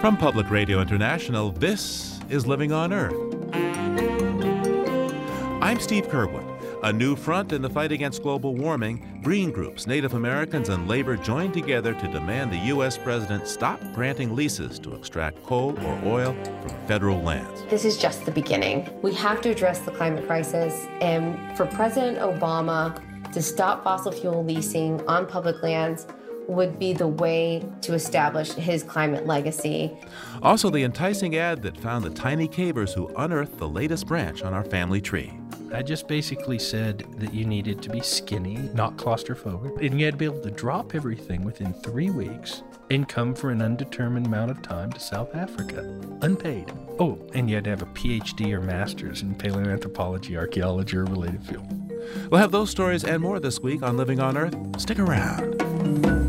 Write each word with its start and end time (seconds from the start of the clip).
From 0.00 0.16
Public 0.16 0.48
Radio 0.48 0.80
International, 0.80 1.52
this 1.52 2.18
is 2.30 2.46
Living 2.46 2.72
on 2.72 2.90
Earth. 2.90 3.12
I'm 5.62 5.78
Steve 5.78 6.08
Curwood. 6.08 6.46
A 6.82 6.90
new 6.90 7.14
front 7.14 7.52
in 7.52 7.60
the 7.60 7.68
fight 7.68 7.92
against 7.92 8.22
global 8.22 8.54
warming, 8.54 9.20
green 9.22 9.50
groups, 9.50 9.86
Native 9.86 10.14
Americans, 10.14 10.70
and 10.70 10.88
labor 10.88 11.18
joined 11.18 11.52
together 11.52 11.92
to 11.92 12.08
demand 12.08 12.50
the 12.50 12.56
U.S. 12.68 12.96
president 12.96 13.46
stop 13.46 13.78
granting 13.94 14.34
leases 14.34 14.78
to 14.78 14.94
extract 14.94 15.44
coal 15.44 15.78
or 15.84 16.00
oil 16.06 16.32
from 16.62 16.86
federal 16.86 17.20
lands. 17.20 17.62
This 17.68 17.84
is 17.84 17.98
just 17.98 18.24
the 18.24 18.32
beginning. 18.32 18.88
We 19.02 19.12
have 19.16 19.42
to 19.42 19.50
address 19.50 19.80
the 19.80 19.90
climate 19.90 20.26
crisis, 20.26 20.86
and 21.02 21.54
for 21.58 21.66
President 21.66 22.16
Obama 22.20 22.98
to 23.32 23.42
stop 23.42 23.84
fossil 23.84 24.12
fuel 24.12 24.42
leasing 24.42 25.06
on 25.06 25.26
public 25.26 25.62
lands 25.62 26.06
would 26.48 26.78
be 26.78 26.92
the 26.92 27.06
way 27.06 27.64
to 27.82 27.94
establish 27.94 28.52
his 28.52 28.82
climate 28.82 29.26
legacy. 29.26 29.96
Also, 30.42 30.70
the 30.70 30.82
enticing 30.82 31.36
ad 31.36 31.62
that 31.62 31.76
found 31.76 32.04
the 32.04 32.10
tiny 32.10 32.48
cavers 32.48 32.92
who 32.92 33.08
unearthed 33.16 33.58
the 33.58 33.68
latest 33.68 34.06
branch 34.06 34.42
on 34.42 34.52
our 34.52 34.64
family 34.64 35.00
tree. 35.00 35.32
I 35.72 35.82
just 35.82 36.08
basically 36.08 36.58
said 36.58 37.04
that 37.18 37.32
you 37.32 37.44
needed 37.44 37.80
to 37.82 37.90
be 37.90 38.00
skinny, 38.00 38.56
not 38.74 38.96
claustrophobic, 38.96 39.84
and 39.84 39.98
you 39.98 40.04
had 40.04 40.14
to 40.14 40.18
be 40.18 40.24
able 40.24 40.40
to 40.40 40.50
drop 40.50 40.96
everything 40.96 41.44
within 41.44 41.72
three 41.74 42.10
weeks 42.10 42.62
and 42.90 43.08
come 43.08 43.34
for 43.34 43.50
an 43.50 43.62
undetermined 43.62 44.26
amount 44.26 44.50
of 44.50 44.62
time 44.62 44.90
to 44.92 44.98
South 44.98 45.34
Africa, 45.36 45.80
unpaid. 46.22 46.72
Oh, 46.98 47.18
and 47.34 47.48
you 47.48 47.54
had 47.54 47.64
to 47.64 47.70
have 47.70 47.82
a 47.82 47.86
PhD 47.86 48.52
or 48.52 48.60
master's 48.60 49.22
in 49.22 49.36
paleoanthropology, 49.36 50.36
archaeology, 50.36 50.96
or 50.96 51.04
related 51.04 51.46
field. 51.46 51.66
We'll 52.30 52.40
have 52.40 52.50
those 52.50 52.70
stories 52.70 53.04
and 53.04 53.22
more 53.22 53.38
this 53.38 53.60
week 53.60 53.82
on 53.82 53.96
Living 53.96 54.18
on 54.18 54.36
Earth. 54.36 54.56
Stick 54.80 54.98
around. 54.98 56.19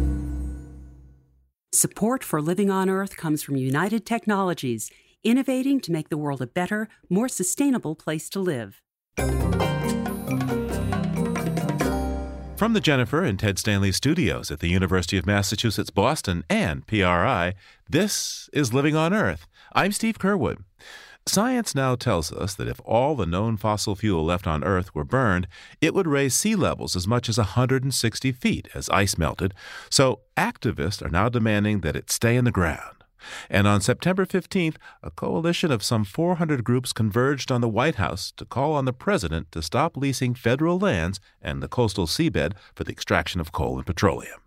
Support 1.74 2.26
for 2.26 2.42
Living 2.42 2.70
on 2.70 2.90
Earth 2.90 3.16
comes 3.16 3.42
from 3.42 3.56
United 3.56 4.06
Technologies, 4.06 4.92
innovating 5.24 5.80
to 5.80 5.94
make 5.94 6.10
the 6.10 6.18
world 6.18 6.42
a 6.42 6.48
better, 6.48 6.90
more 7.10 7.30
sustainable 7.30 7.96
place 7.96 8.30
to 8.32 8.42
live. 8.42 8.82
From 12.58 12.74
the 12.74 12.82
Jennifer 12.82 13.24
and 13.24 13.40
Ted 13.40 13.58
Stanley 13.58 13.94
studios 13.94 14.52
at 14.52 14.60
the 14.60 14.68
University 14.68 15.18
of 15.18 15.26
Massachusetts 15.26 15.92
Boston 15.92 16.44
and 16.50 16.86
PRI, 16.88 17.54
this 17.90 18.50
is 18.52 18.74
Living 18.74 18.98
on 18.98 19.14
Earth. 19.14 19.48
I'm 19.72 19.94
Steve 19.94 20.20
Curwood. 20.20 20.66
Science 21.28 21.76
now 21.76 21.96
tells 21.96 22.32
us 22.34 22.56
that 22.56 22.68
if 22.68 22.82
all 22.84 23.16
the 23.16 23.28
known 23.28 23.56
fossil 23.56 23.96
fuel 23.96 24.26
left 24.26 24.48
on 24.48 24.64
Earth 24.64 24.94
were 24.96 25.04
burned, 25.04 25.48
it 25.80 25.94
would 25.94 26.08
raise 26.08 26.34
sea 26.34 26.56
levels 26.56 26.96
as 26.96 27.08
much 27.08 27.30
as 27.30 27.38
160 27.38 28.32
feet 28.32 28.68
as 28.74 28.90
ice 28.90 29.18
melted. 29.18 29.54
So 29.90 30.22
activists 30.36 31.06
are 31.06 31.10
now 31.10 31.30
demanding 31.30 31.82
that 31.82 31.96
it 31.96 32.12
stay 32.12 32.36
in 32.36 32.46
the 32.46 32.52
ground. 32.52 33.01
And 33.50 33.68
on 33.68 33.82
September 33.82 34.26
15th, 34.26 34.76
a 35.04 35.12
coalition 35.12 35.72
of 35.72 35.84
some 35.84 36.04
400 36.04 36.64
groups 36.64 36.94
converged 36.94 37.52
on 37.52 37.62
the 37.62 37.70
White 37.70 37.96
House 37.96 38.32
to 38.38 38.46
call 38.46 38.74
on 38.74 38.86
the 38.86 38.94
president 38.94 39.52
to 39.52 39.62
stop 39.62 39.98
leasing 39.98 40.34
federal 40.34 40.80
lands 40.80 41.20
and 41.42 41.62
the 41.62 41.68
coastal 41.68 42.08
seabed 42.08 42.54
for 42.76 42.84
the 42.84 42.92
extraction 42.92 43.42
of 43.42 43.52
coal 43.52 43.78
and 43.78 43.86
petroleum. 43.86 44.40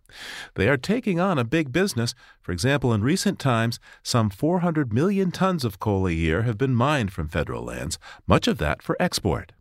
They 0.54 0.68
are 0.68 0.76
taking 0.76 1.18
on 1.18 1.38
a 1.38 1.44
big 1.44 1.72
business. 1.72 2.14
For 2.40 2.52
example, 2.52 2.92
in 2.92 3.02
recent 3.02 3.38
times, 3.38 3.80
some 4.02 4.30
400 4.30 4.92
million 4.92 5.30
tons 5.30 5.64
of 5.64 5.80
coal 5.80 6.06
a 6.06 6.12
year 6.12 6.42
have 6.42 6.58
been 6.58 6.74
mined 6.74 7.12
from 7.12 7.28
federal 7.28 7.64
lands, 7.64 7.98
much 8.26 8.46
of 8.46 8.58
that 8.58 8.82
for 8.82 8.96
export. 9.00 9.52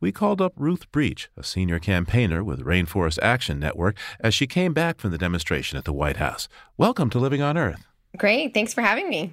We 0.00 0.12
called 0.12 0.40
up 0.40 0.52
Ruth 0.56 0.90
Breech, 0.92 1.28
a 1.36 1.42
senior 1.42 1.78
campaigner 1.78 2.44
with 2.44 2.64
Rainforest 2.64 3.18
Action 3.22 3.58
Network, 3.58 3.96
as 4.20 4.34
she 4.34 4.46
came 4.46 4.72
back 4.72 5.00
from 5.00 5.10
the 5.10 5.18
demonstration 5.18 5.78
at 5.78 5.84
the 5.84 5.92
White 5.92 6.18
House. 6.18 6.48
Welcome 6.76 7.10
to 7.10 7.18
Living 7.18 7.42
on 7.42 7.58
Earth. 7.58 7.84
Great. 8.16 8.54
Thanks 8.54 8.74
for 8.74 8.82
having 8.82 9.08
me. 9.08 9.32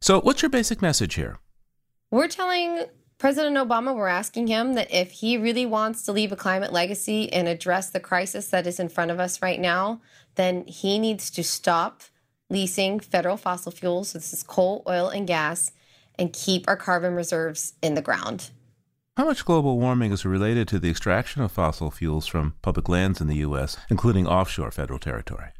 So, 0.00 0.20
what's 0.20 0.42
your 0.42 0.50
basic 0.50 0.82
message 0.82 1.14
here? 1.14 1.38
We're 2.10 2.28
telling 2.28 2.84
President 3.18 3.56
Obama, 3.56 3.94
we're 3.94 4.08
asking 4.08 4.48
him 4.48 4.74
that 4.74 4.92
if 4.92 5.12
he 5.12 5.38
really 5.38 5.64
wants 5.64 6.02
to 6.02 6.12
leave 6.12 6.30
a 6.30 6.36
climate 6.36 6.72
legacy 6.72 7.32
and 7.32 7.48
address 7.48 7.90
the 7.90 8.00
crisis 8.00 8.48
that 8.48 8.66
is 8.66 8.78
in 8.78 8.88
front 8.88 9.10
of 9.10 9.18
us 9.18 9.40
right 9.40 9.58
now, 9.58 10.00
then 10.34 10.66
he 10.66 10.98
needs 10.98 11.30
to 11.30 11.42
stop 11.42 12.02
leasing 12.50 13.00
federal 13.00 13.36
fossil 13.36 13.72
fuels. 13.72 14.10
So, 14.10 14.18
this 14.18 14.32
is 14.32 14.42
coal, 14.42 14.82
oil, 14.86 15.08
and 15.08 15.26
gas, 15.26 15.70
and 16.18 16.32
keep 16.32 16.68
our 16.68 16.76
carbon 16.76 17.14
reserves 17.14 17.72
in 17.82 17.94
the 17.94 18.02
ground. 18.02 18.50
How 19.16 19.24
much 19.26 19.44
global 19.44 19.78
warming 19.78 20.12
is 20.12 20.26
related 20.26 20.66
to 20.68 20.78
the 20.78 20.90
extraction 20.90 21.40
of 21.40 21.52
fossil 21.52 21.90
fuels 21.90 22.26
from 22.26 22.54
public 22.62 22.88
lands 22.88 23.20
in 23.20 23.28
the 23.28 23.36
U.S., 23.36 23.76
including 23.88 24.26
offshore 24.26 24.72
federal 24.72 24.98
territory? 24.98 25.50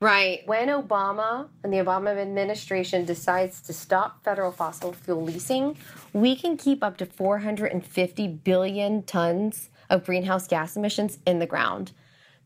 Right. 0.00 0.46
When 0.46 0.68
Obama 0.68 1.48
and 1.64 1.72
the 1.72 1.78
Obama 1.78 2.16
administration 2.16 3.04
decides 3.04 3.60
to 3.62 3.72
stop 3.72 4.22
federal 4.22 4.52
fossil 4.52 4.92
fuel 4.92 5.24
leasing, 5.24 5.76
we 6.12 6.36
can 6.36 6.56
keep 6.56 6.84
up 6.84 6.98
to 6.98 7.06
450 7.06 8.28
billion 8.28 9.02
tons 9.02 9.70
of 9.90 10.04
greenhouse 10.04 10.46
gas 10.46 10.76
emissions 10.76 11.18
in 11.26 11.40
the 11.40 11.46
ground. 11.46 11.90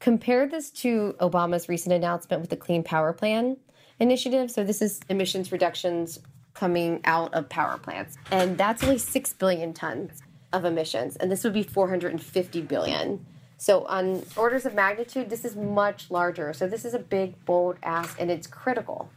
Compare 0.01 0.47
this 0.47 0.71
to 0.71 1.15
Obama's 1.21 1.69
recent 1.69 1.95
announcement 1.95 2.41
with 2.41 2.49
the 2.49 2.57
Clean 2.57 2.83
Power 2.83 3.13
Plan 3.13 3.59
initiative. 4.01 4.51
So, 4.51 4.65
this 4.65 4.81
is 4.81 5.01
emissions 5.11 5.53
reductions 5.53 6.21
coming 6.55 7.03
out 7.05 7.35
of 7.35 7.51
power 7.51 7.77
plants. 7.77 8.17
And 8.31 8.57
that's 8.57 8.83
only 8.83 8.99
6 8.99 9.33
billion 9.35 9.75
tons 9.75 10.23
of 10.55 10.65
emissions. 10.65 11.17
And 11.17 11.31
this 11.31 11.45
would 11.45 11.53
be 11.53 11.63
450 11.63 12.63
billion. 12.63 13.27
So, 13.63 13.85
on 13.85 14.25
orders 14.37 14.67
of 14.67 14.75
magnitude, 14.75 15.31
this 15.31 15.45
is 15.45 15.55
much 15.55 16.11
larger. 16.11 16.53
So, 16.53 16.67
this 16.67 16.85
is 16.85 16.95
a 16.95 16.99
big, 16.99 17.45
bold 17.45 17.77
ask, 17.85 18.21
and 18.21 18.29
it's 18.29 18.49
critical. 18.49 19.09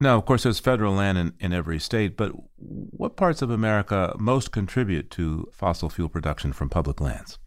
Now, 0.00 0.16
of 0.16 0.26
course, 0.26 0.44
there's 0.44 0.60
federal 0.60 0.94
land 0.94 1.18
in, 1.18 1.32
in 1.40 1.52
every 1.52 1.80
state, 1.80 2.16
but 2.16 2.30
what 2.56 3.16
parts 3.16 3.42
of 3.42 3.50
America 3.50 4.14
most 4.16 4.52
contribute 4.52 5.10
to 5.10 5.48
fossil 5.52 5.90
fuel 5.90 6.08
production 6.08 6.52
from 6.52 6.68
public 6.68 7.00
lands? 7.00 7.40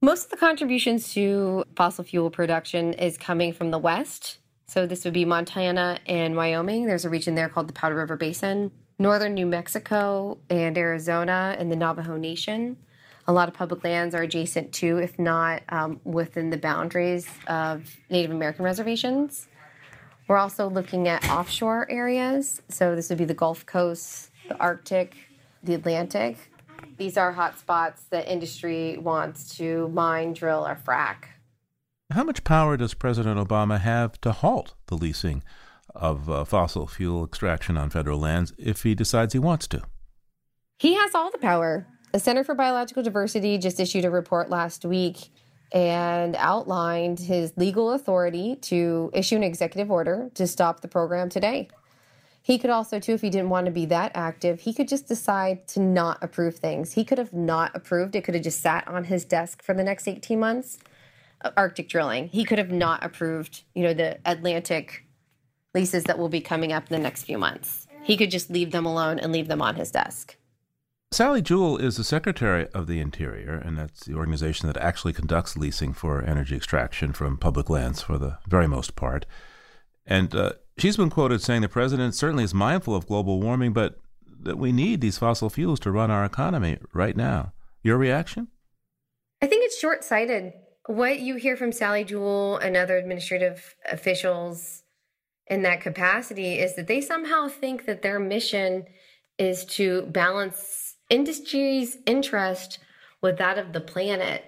Most 0.00 0.24
of 0.24 0.30
the 0.30 0.38
contributions 0.38 1.12
to 1.12 1.64
fossil 1.76 2.04
fuel 2.04 2.30
production 2.30 2.94
is 2.94 3.18
coming 3.18 3.52
from 3.52 3.70
the 3.70 3.78
West. 3.78 4.38
So, 4.66 4.86
this 4.86 5.04
would 5.04 5.12
be 5.12 5.26
Montana 5.26 5.98
and 6.06 6.36
Wyoming. 6.36 6.86
There's 6.86 7.04
a 7.04 7.10
region 7.10 7.34
there 7.34 7.50
called 7.50 7.68
the 7.68 7.74
Powder 7.74 7.96
River 7.96 8.16
Basin, 8.16 8.70
northern 8.98 9.34
New 9.34 9.44
Mexico 9.44 10.38
and 10.48 10.78
Arizona, 10.78 11.54
and 11.58 11.70
the 11.70 11.76
Navajo 11.76 12.16
Nation 12.16 12.78
a 13.30 13.32
lot 13.32 13.48
of 13.48 13.54
public 13.54 13.84
lands 13.84 14.12
are 14.12 14.22
adjacent 14.22 14.72
to, 14.72 14.98
if 14.98 15.16
not 15.16 15.62
um, 15.68 16.00
within 16.02 16.50
the 16.50 16.56
boundaries 16.56 17.28
of 17.46 17.96
Native 18.10 18.32
American 18.32 18.64
reservations. 18.64 19.46
We're 20.26 20.36
also 20.36 20.68
looking 20.68 21.06
at 21.06 21.28
offshore 21.30 21.88
areas. 21.88 22.60
So 22.68 22.96
this 22.96 23.08
would 23.08 23.18
be 23.18 23.24
the 23.24 23.34
Gulf 23.34 23.64
Coast, 23.66 24.30
the 24.48 24.56
Arctic, 24.56 25.14
the 25.62 25.74
Atlantic. 25.74 26.38
These 26.96 27.16
are 27.16 27.30
hot 27.30 27.56
spots 27.56 28.02
that 28.10 28.26
industry 28.26 28.98
wants 28.98 29.56
to 29.58 29.86
mine, 29.90 30.32
drill, 30.32 30.66
or 30.66 30.74
frack. 30.74 31.26
How 32.10 32.24
much 32.24 32.42
power 32.42 32.76
does 32.76 32.94
President 32.94 33.38
Obama 33.38 33.80
have 33.80 34.20
to 34.22 34.32
halt 34.32 34.74
the 34.86 34.96
leasing 34.96 35.44
of 35.94 36.28
uh, 36.28 36.44
fossil 36.44 36.88
fuel 36.88 37.24
extraction 37.24 37.76
on 37.76 37.90
federal 37.90 38.18
lands 38.18 38.52
if 38.58 38.82
he 38.82 38.96
decides 38.96 39.34
he 39.34 39.38
wants 39.38 39.68
to? 39.68 39.82
He 40.78 40.94
has 40.94 41.14
all 41.14 41.30
the 41.30 41.38
power. 41.38 41.86
The 42.12 42.18
Center 42.18 42.42
for 42.42 42.56
Biological 42.56 43.04
Diversity 43.04 43.56
just 43.56 43.78
issued 43.78 44.04
a 44.04 44.10
report 44.10 44.50
last 44.50 44.84
week 44.84 45.28
and 45.70 46.34
outlined 46.34 47.20
his 47.20 47.52
legal 47.56 47.92
authority 47.92 48.56
to 48.56 49.10
issue 49.12 49.36
an 49.36 49.44
executive 49.44 49.92
order 49.92 50.28
to 50.34 50.48
stop 50.48 50.80
the 50.80 50.88
program 50.88 51.28
today. 51.28 51.68
He 52.42 52.58
could 52.58 52.70
also, 52.70 52.98
too, 52.98 53.12
if 53.12 53.20
he 53.20 53.30
didn't 53.30 53.50
want 53.50 53.66
to 53.66 53.70
be 53.70 53.86
that 53.86 54.10
active, 54.16 54.60
he 54.60 54.74
could 54.74 54.88
just 54.88 55.06
decide 55.06 55.68
to 55.68 55.80
not 55.80 56.18
approve 56.20 56.56
things. 56.56 56.94
He 56.94 57.04
could 57.04 57.18
have 57.18 57.32
not 57.32 57.70
approved. 57.76 58.16
It 58.16 58.24
could 58.24 58.34
have 58.34 58.42
just 58.42 58.60
sat 58.60 58.88
on 58.88 59.04
his 59.04 59.24
desk 59.24 59.62
for 59.62 59.72
the 59.72 59.84
next 59.84 60.08
18 60.08 60.40
months. 60.40 60.78
Uh, 61.42 61.52
Arctic 61.56 61.88
drilling. 61.88 62.26
He 62.26 62.44
could 62.44 62.58
have 62.58 62.72
not 62.72 63.04
approved, 63.04 63.62
you 63.74 63.84
know, 63.84 63.94
the 63.94 64.18
Atlantic 64.24 65.04
leases 65.74 66.04
that 66.04 66.18
will 66.18 66.28
be 66.28 66.40
coming 66.40 66.72
up 66.72 66.90
in 66.90 66.96
the 66.96 67.02
next 67.02 67.22
few 67.22 67.38
months. 67.38 67.86
He 68.02 68.16
could 68.16 68.32
just 68.32 68.50
leave 68.50 68.72
them 68.72 68.84
alone 68.84 69.20
and 69.20 69.30
leave 69.30 69.46
them 69.46 69.62
on 69.62 69.76
his 69.76 69.92
desk. 69.92 70.36
Sally 71.12 71.42
Jewell 71.42 71.76
is 71.76 71.96
the 71.96 72.04
Secretary 72.04 72.68
of 72.72 72.86
the 72.86 73.00
Interior, 73.00 73.54
and 73.54 73.76
that's 73.76 74.04
the 74.04 74.14
organization 74.14 74.68
that 74.68 74.76
actually 74.76 75.12
conducts 75.12 75.56
leasing 75.56 75.92
for 75.92 76.22
energy 76.22 76.54
extraction 76.54 77.12
from 77.12 77.36
public 77.36 77.68
lands 77.68 78.00
for 78.00 78.16
the 78.16 78.38
very 78.46 78.68
most 78.68 78.94
part. 78.94 79.26
And 80.06 80.32
uh, 80.32 80.52
she's 80.78 80.96
been 80.96 81.10
quoted 81.10 81.42
saying 81.42 81.62
the 81.62 81.68
president 81.68 82.14
certainly 82.14 82.44
is 82.44 82.54
mindful 82.54 82.94
of 82.94 83.08
global 83.08 83.40
warming, 83.40 83.72
but 83.72 83.98
that 84.42 84.56
we 84.56 84.70
need 84.70 85.00
these 85.00 85.18
fossil 85.18 85.50
fuels 85.50 85.80
to 85.80 85.90
run 85.90 86.12
our 86.12 86.24
economy 86.24 86.78
right 86.92 87.16
now. 87.16 87.54
Your 87.82 87.98
reaction? 87.98 88.46
I 89.42 89.48
think 89.48 89.64
it's 89.64 89.80
short 89.80 90.04
sighted. 90.04 90.52
What 90.86 91.18
you 91.18 91.34
hear 91.34 91.56
from 91.56 91.72
Sally 91.72 92.04
Jewell 92.04 92.56
and 92.58 92.76
other 92.76 92.96
administrative 92.96 93.74
officials 93.90 94.84
in 95.48 95.62
that 95.62 95.80
capacity 95.80 96.60
is 96.60 96.76
that 96.76 96.86
they 96.86 97.00
somehow 97.00 97.48
think 97.48 97.86
that 97.86 98.02
their 98.02 98.20
mission 98.20 98.84
is 99.38 99.64
to 99.64 100.02
balance 100.02 100.89
industry's 101.10 101.98
interest 102.06 102.78
with 103.20 103.36
that 103.38 103.58
of 103.58 103.72
the 103.72 103.80
planet. 103.80 104.44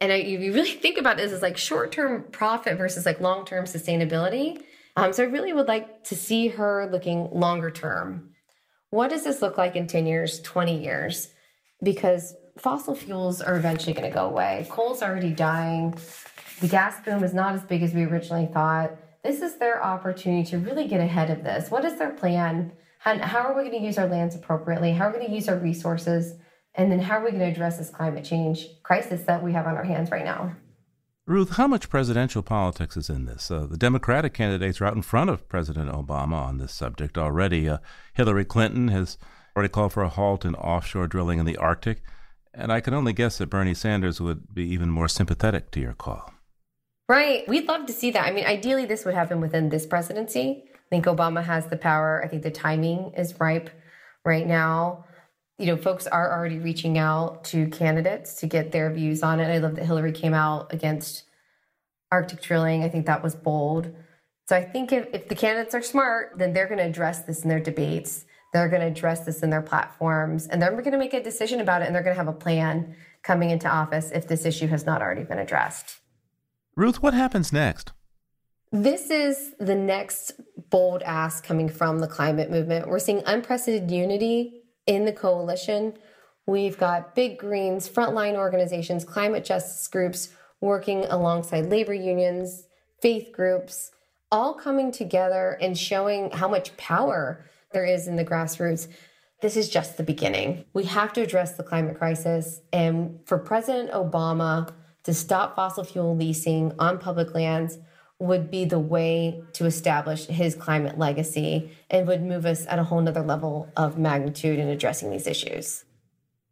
And 0.00 0.10
if 0.10 0.26
you 0.40 0.52
really 0.52 0.72
think 0.72 0.98
about 0.98 1.18
this 1.18 1.30
as 1.30 1.42
like 1.42 1.56
short 1.56 1.92
term 1.92 2.24
profit 2.32 2.78
versus 2.78 3.06
like 3.06 3.20
long 3.20 3.44
term 3.44 3.66
sustainability, 3.66 4.62
Um, 4.96 5.12
so 5.12 5.22
I 5.22 5.26
really 5.26 5.52
would 5.52 5.68
like 5.68 6.04
to 6.04 6.16
see 6.16 6.48
her 6.48 6.88
looking 6.90 7.30
longer 7.30 7.70
term. 7.70 8.30
What 8.90 9.10
does 9.10 9.22
this 9.24 9.40
look 9.40 9.56
like 9.56 9.76
in 9.76 9.86
10 9.86 10.06
years, 10.06 10.40
20 10.40 10.82
years? 10.82 11.28
Because 11.82 12.34
fossil 12.58 12.94
fuels 12.94 13.40
are 13.40 13.56
eventually 13.56 13.94
going 13.94 14.10
to 14.10 14.14
go 14.14 14.26
away. 14.26 14.66
Coal's 14.68 15.02
already 15.02 15.30
dying. 15.30 15.94
The 16.60 16.68
gas 16.68 17.02
boom 17.04 17.22
is 17.22 17.32
not 17.32 17.54
as 17.54 17.62
big 17.62 17.82
as 17.82 17.94
we 17.94 18.04
originally 18.04 18.46
thought. 18.52 18.90
This 19.22 19.42
is 19.42 19.56
their 19.56 19.82
opportunity 19.82 20.44
to 20.50 20.58
really 20.58 20.88
get 20.88 21.00
ahead 21.00 21.30
of 21.30 21.44
this. 21.44 21.70
What 21.70 21.84
is 21.84 21.98
their 21.98 22.10
plan? 22.10 22.72
How, 23.00 23.18
how 23.18 23.38
are 23.40 23.56
we 23.56 23.70
going 23.70 23.80
to 23.80 23.86
use 23.86 23.96
our 23.96 24.06
lands 24.06 24.34
appropriately? 24.34 24.92
How 24.92 25.06
are 25.06 25.12
we 25.12 25.16
going 25.16 25.30
to 25.30 25.34
use 25.34 25.48
our 25.48 25.56
resources? 25.56 26.34
And 26.74 26.92
then 26.92 27.00
how 27.00 27.16
are 27.16 27.24
we 27.24 27.30
going 27.30 27.40
to 27.40 27.50
address 27.50 27.78
this 27.78 27.88
climate 27.88 28.26
change 28.26 28.66
crisis 28.82 29.22
that 29.22 29.42
we 29.42 29.54
have 29.54 29.66
on 29.66 29.74
our 29.74 29.84
hands 29.84 30.10
right 30.10 30.24
now? 30.24 30.54
Ruth, 31.26 31.56
how 31.56 31.66
much 31.66 31.88
presidential 31.88 32.42
politics 32.42 32.98
is 32.98 33.08
in 33.08 33.24
this? 33.24 33.50
Uh, 33.50 33.64
the 33.64 33.78
Democratic 33.78 34.34
candidates 34.34 34.82
are 34.82 34.84
out 34.84 34.96
in 34.96 35.00
front 35.00 35.30
of 35.30 35.48
President 35.48 35.90
Obama 35.90 36.34
on 36.34 36.58
this 36.58 36.74
subject 36.74 37.16
already. 37.16 37.70
Uh, 37.70 37.78
Hillary 38.12 38.44
Clinton 38.44 38.88
has 38.88 39.16
already 39.56 39.72
called 39.72 39.94
for 39.94 40.02
a 40.02 40.10
halt 40.10 40.44
in 40.44 40.54
offshore 40.54 41.06
drilling 41.06 41.38
in 41.38 41.46
the 41.46 41.56
Arctic. 41.56 42.02
And 42.52 42.70
I 42.70 42.80
can 42.80 42.92
only 42.92 43.14
guess 43.14 43.38
that 43.38 43.48
Bernie 43.48 43.72
Sanders 43.72 44.20
would 44.20 44.52
be 44.54 44.64
even 44.64 44.90
more 44.90 45.08
sympathetic 45.08 45.70
to 45.70 45.80
your 45.80 45.94
call. 45.94 46.34
Right. 47.08 47.48
We'd 47.48 47.66
love 47.66 47.86
to 47.86 47.94
see 47.94 48.10
that. 48.10 48.26
I 48.26 48.30
mean, 48.30 48.44
ideally, 48.44 48.84
this 48.84 49.06
would 49.06 49.14
happen 49.14 49.40
within 49.40 49.70
this 49.70 49.86
presidency. 49.86 50.64
I 50.90 50.96
think 50.96 51.06
Obama 51.06 51.42
has 51.44 51.66
the 51.68 51.76
power. 51.76 52.20
I 52.24 52.28
think 52.28 52.42
the 52.42 52.50
timing 52.50 53.12
is 53.16 53.38
ripe 53.38 53.70
right 54.24 54.46
now. 54.46 55.04
You 55.58 55.66
know, 55.66 55.76
folks 55.76 56.06
are 56.06 56.32
already 56.32 56.58
reaching 56.58 56.98
out 56.98 57.44
to 57.44 57.68
candidates 57.68 58.34
to 58.36 58.46
get 58.46 58.72
their 58.72 58.92
views 58.92 59.22
on 59.22 59.38
it. 59.38 59.46
I 59.46 59.58
love 59.58 59.76
that 59.76 59.84
Hillary 59.84 60.12
came 60.12 60.34
out 60.34 60.72
against 60.72 61.24
Arctic 62.10 62.42
drilling. 62.42 62.82
I 62.82 62.88
think 62.88 63.06
that 63.06 63.22
was 63.22 63.36
bold. 63.36 63.94
So 64.48 64.56
I 64.56 64.64
think 64.64 64.90
if, 64.90 65.06
if 65.12 65.28
the 65.28 65.36
candidates 65.36 65.76
are 65.76 65.82
smart, 65.82 66.32
then 66.36 66.52
they're 66.52 66.66
going 66.66 66.78
to 66.78 66.84
address 66.84 67.22
this 67.22 67.42
in 67.42 67.48
their 67.48 67.60
debates. 67.60 68.24
They're 68.52 68.68
going 68.68 68.80
to 68.80 68.88
address 68.88 69.24
this 69.24 69.44
in 69.44 69.50
their 69.50 69.62
platforms 69.62 70.48
and 70.48 70.60
they're 70.60 70.72
going 70.72 70.90
to 70.90 70.98
make 70.98 71.14
a 71.14 71.22
decision 71.22 71.60
about 71.60 71.82
it 71.82 71.86
and 71.86 71.94
they're 71.94 72.02
going 72.02 72.16
to 72.16 72.18
have 72.18 72.26
a 72.26 72.32
plan 72.32 72.96
coming 73.22 73.50
into 73.50 73.68
office 73.68 74.10
if 74.10 74.26
this 74.26 74.44
issue 74.44 74.66
has 74.66 74.84
not 74.84 75.02
already 75.02 75.22
been 75.22 75.38
addressed. 75.38 76.00
Ruth, 76.74 77.00
what 77.00 77.14
happens 77.14 77.52
next? 77.52 77.92
This 78.72 79.10
is 79.10 79.52
the 79.58 79.74
next 79.74 80.32
bold 80.70 81.02
ask 81.02 81.42
coming 81.42 81.68
from 81.68 81.98
the 81.98 82.06
climate 82.06 82.52
movement. 82.52 82.86
We're 82.86 83.00
seeing 83.00 83.20
unprecedented 83.26 83.90
unity 83.90 84.62
in 84.86 85.04
the 85.04 85.12
coalition. 85.12 85.94
We've 86.46 86.78
got 86.78 87.16
big 87.16 87.36
greens, 87.36 87.88
frontline 87.88 88.36
organizations, 88.36 89.04
climate 89.04 89.44
justice 89.44 89.88
groups 89.88 90.28
working 90.60 91.04
alongside 91.06 91.66
labor 91.66 91.94
unions, 91.94 92.68
faith 93.02 93.32
groups, 93.32 93.90
all 94.30 94.54
coming 94.54 94.92
together 94.92 95.58
and 95.60 95.76
showing 95.76 96.30
how 96.30 96.46
much 96.46 96.76
power 96.76 97.50
there 97.72 97.84
is 97.84 98.06
in 98.06 98.14
the 98.14 98.24
grassroots. 98.24 98.86
This 99.42 99.56
is 99.56 99.68
just 99.68 99.96
the 99.96 100.04
beginning. 100.04 100.64
We 100.74 100.84
have 100.84 101.12
to 101.14 101.22
address 101.22 101.56
the 101.56 101.64
climate 101.64 101.98
crisis. 101.98 102.60
And 102.72 103.18
for 103.24 103.38
President 103.38 103.90
Obama 103.90 104.72
to 105.02 105.12
stop 105.12 105.56
fossil 105.56 105.82
fuel 105.82 106.14
leasing 106.14 106.72
on 106.78 106.98
public 106.98 107.34
lands 107.34 107.78
would 108.20 108.50
be 108.50 108.64
the 108.64 108.78
way 108.78 109.42
to 109.54 109.64
establish 109.64 110.26
his 110.26 110.54
climate 110.54 110.98
legacy 110.98 111.70
and 111.88 112.06
would 112.06 112.22
move 112.22 112.46
us 112.46 112.66
at 112.66 112.78
a 112.78 112.84
whole 112.84 113.00
nother 113.00 113.22
level 113.22 113.68
of 113.76 113.98
magnitude 113.98 114.58
in 114.58 114.68
addressing 114.68 115.10
these 115.10 115.26
issues. 115.26 115.84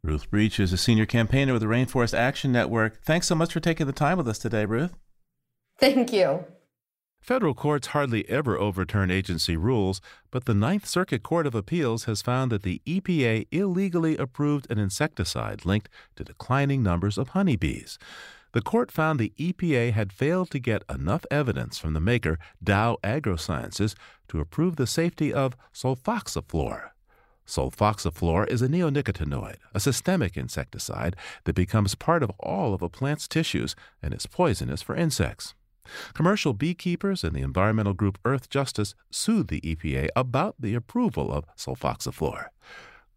Ruth 0.03 0.29
Breech 0.29 0.59
is 0.59 0.73
a 0.73 0.77
senior 0.77 1.05
campaigner 1.05 1.53
with 1.53 1.61
the 1.61 1.67
Rainforest 1.67 2.17
Action 2.17 2.51
Network. 2.51 3.03
Thanks 3.03 3.27
so 3.27 3.35
much 3.35 3.53
for 3.53 3.59
taking 3.59 3.85
the 3.85 3.93
time 3.93 4.17
with 4.17 4.27
us 4.27 4.39
today, 4.39 4.65
Ruth. 4.65 4.95
Thank 5.77 6.11
you. 6.11 6.45
Federal 7.21 7.53
courts 7.53 7.87
hardly 7.87 8.27
ever 8.29 8.57
overturn 8.57 9.11
agency 9.11 9.57
rules, 9.57 9.99
but 10.31 10.45
the 10.45 10.53
Ninth 10.53 10.87
Circuit 10.87 11.21
Court 11.21 11.45
of 11.45 11.53
Appeals 11.53 12.05
has 12.05 12.21
found 12.21 12.51
that 12.51 12.63
the 12.63 12.81
EPA 12.87 13.47
illegally 13.51 14.17
approved 14.17 14.71
an 14.71 14.79
insecticide 14.79 15.65
linked 15.65 15.89
to 16.15 16.23
declining 16.23 16.81
numbers 16.81 17.17
of 17.17 17.29
honeybees. 17.29 17.99
The 18.51 18.61
court 18.61 18.91
found 18.91 19.19
the 19.19 19.33
EPA 19.37 19.93
had 19.93 20.11
failed 20.11 20.49
to 20.51 20.59
get 20.59 20.83
enough 20.89 21.25
evidence 21.29 21.77
from 21.77 21.93
the 21.93 21.99
maker, 21.99 22.39
Dow 22.63 22.97
AgroSciences, 23.03 23.95
to 24.29 24.39
approve 24.39 24.75
the 24.75 24.87
safety 24.87 25.31
of 25.31 25.55
sulfoxaflor. 25.73 26.89
Sulfoxaflor 27.45 28.47
is 28.47 28.61
a 28.61 28.67
neonicotinoid, 28.67 29.57
a 29.73 29.79
systemic 29.79 30.37
insecticide 30.37 31.15
that 31.45 31.55
becomes 31.55 31.95
part 31.95 32.23
of 32.23 32.31
all 32.39 32.73
of 32.73 32.81
a 32.81 32.89
plant's 32.89 33.27
tissues 33.27 33.75
and 34.01 34.13
is 34.13 34.25
poisonous 34.25 34.81
for 34.81 34.95
insects. 34.95 35.53
Commercial 36.13 36.53
beekeepers 36.53 37.23
and 37.23 37.35
the 37.35 37.41
environmental 37.41 37.93
group 37.93 38.19
Earthjustice 38.23 38.93
sued 39.09 39.47
the 39.47 39.61
EPA 39.61 40.09
about 40.15 40.55
the 40.59 40.75
approval 40.75 41.31
of 41.31 41.45
sulfoxaflor. 41.55 42.47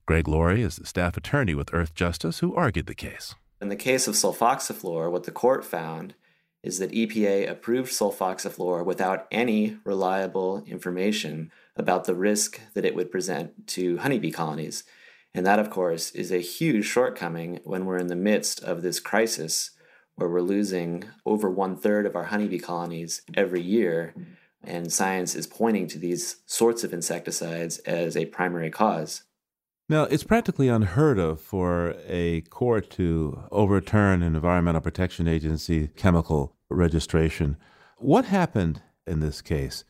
Greg 0.06 0.24
Loarie 0.24 0.60
is 0.60 0.76
the 0.76 0.86
staff 0.86 1.16
attorney 1.16 1.54
with 1.54 1.68
Earthjustice 1.68 2.40
who 2.40 2.54
argued 2.54 2.86
the 2.86 2.94
case. 2.94 3.34
In 3.62 3.68
the 3.68 3.76
case 3.76 4.08
of 4.08 4.16
sulfoxaflor, 4.16 5.08
what 5.08 5.22
the 5.22 5.30
court 5.30 5.64
found 5.64 6.14
is 6.64 6.80
that 6.80 6.90
EPA 6.90 7.48
approved 7.48 7.92
sulfoxaflor 7.92 8.84
without 8.84 9.28
any 9.30 9.76
reliable 9.84 10.64
information 10.66 11.52
about 11.76 12.02
the 12.02 12.14
risk 12.16 12.60
that 12.74 12.84
it 12.84 12.96
would 12.96 13.12
present 13.12 13.68
to 13.68 13.98
honeybee 13.98 14.32
colonies. 14.32 14.82
And 15.32 15.46
that, 15.46 15.60
of 15.60 15.70
course, 15.70 16.10
is 16.10 16.32
a 16.32 16.38
huge 16.38 16.86
shortcoming 16.86 17.60
when 17.62 17.84
we're 17.84 17.98
in 17.98 18.08
the 18.08 18.16
midst 18.16 18.60
of 18.64 18.82
this 18.82 18.98
crisis 18.98 19.70
where 20.16 20.28
we're 20.28 20.40
losing 20.40 21.04
over 21.24 21.48
one 21.48 21.76
third 21.76 22.04
of 22.04 22.16
our 22.16 22.24
honeybee 22.24 22.58
colonies 22.58 23.22
every 23.32 23.62
year. 23.62 24.12
And 24.64 24.92
science 24.92 25.36
is 25.36 25.46
pointing 25.46 25.86
to 25.86 26.00
these 26.00 26.38
sorts 26.46 26.82
of 26.82 26.92
insecticides 26.92 27.78
as 27.78 28.16
a 28.16 28.26
primary 28.26 28.70
cause. 28.72 29.22
Now, 29.92 30.04
it's 30.04 30.24
practically 30.24 30.68
unheard 30.68 31.18
of 31.18 31.38
for 31.38 31.96
a 32.08 32.40
court 32.48 32.88
to 32.92 33.42
overturn 33.50 34.22
an 34.22 34.34
Environmental 34.34 34.80
Protection 34.80 35.28
Agency 35.28 35.88
chemical 35.88 36.56
registration. 36.70 37.58
What 37.98 38.24
happened 38.24 38.80
in 39.06 39.20
this 39.20 39.42
case? 39.42 39.84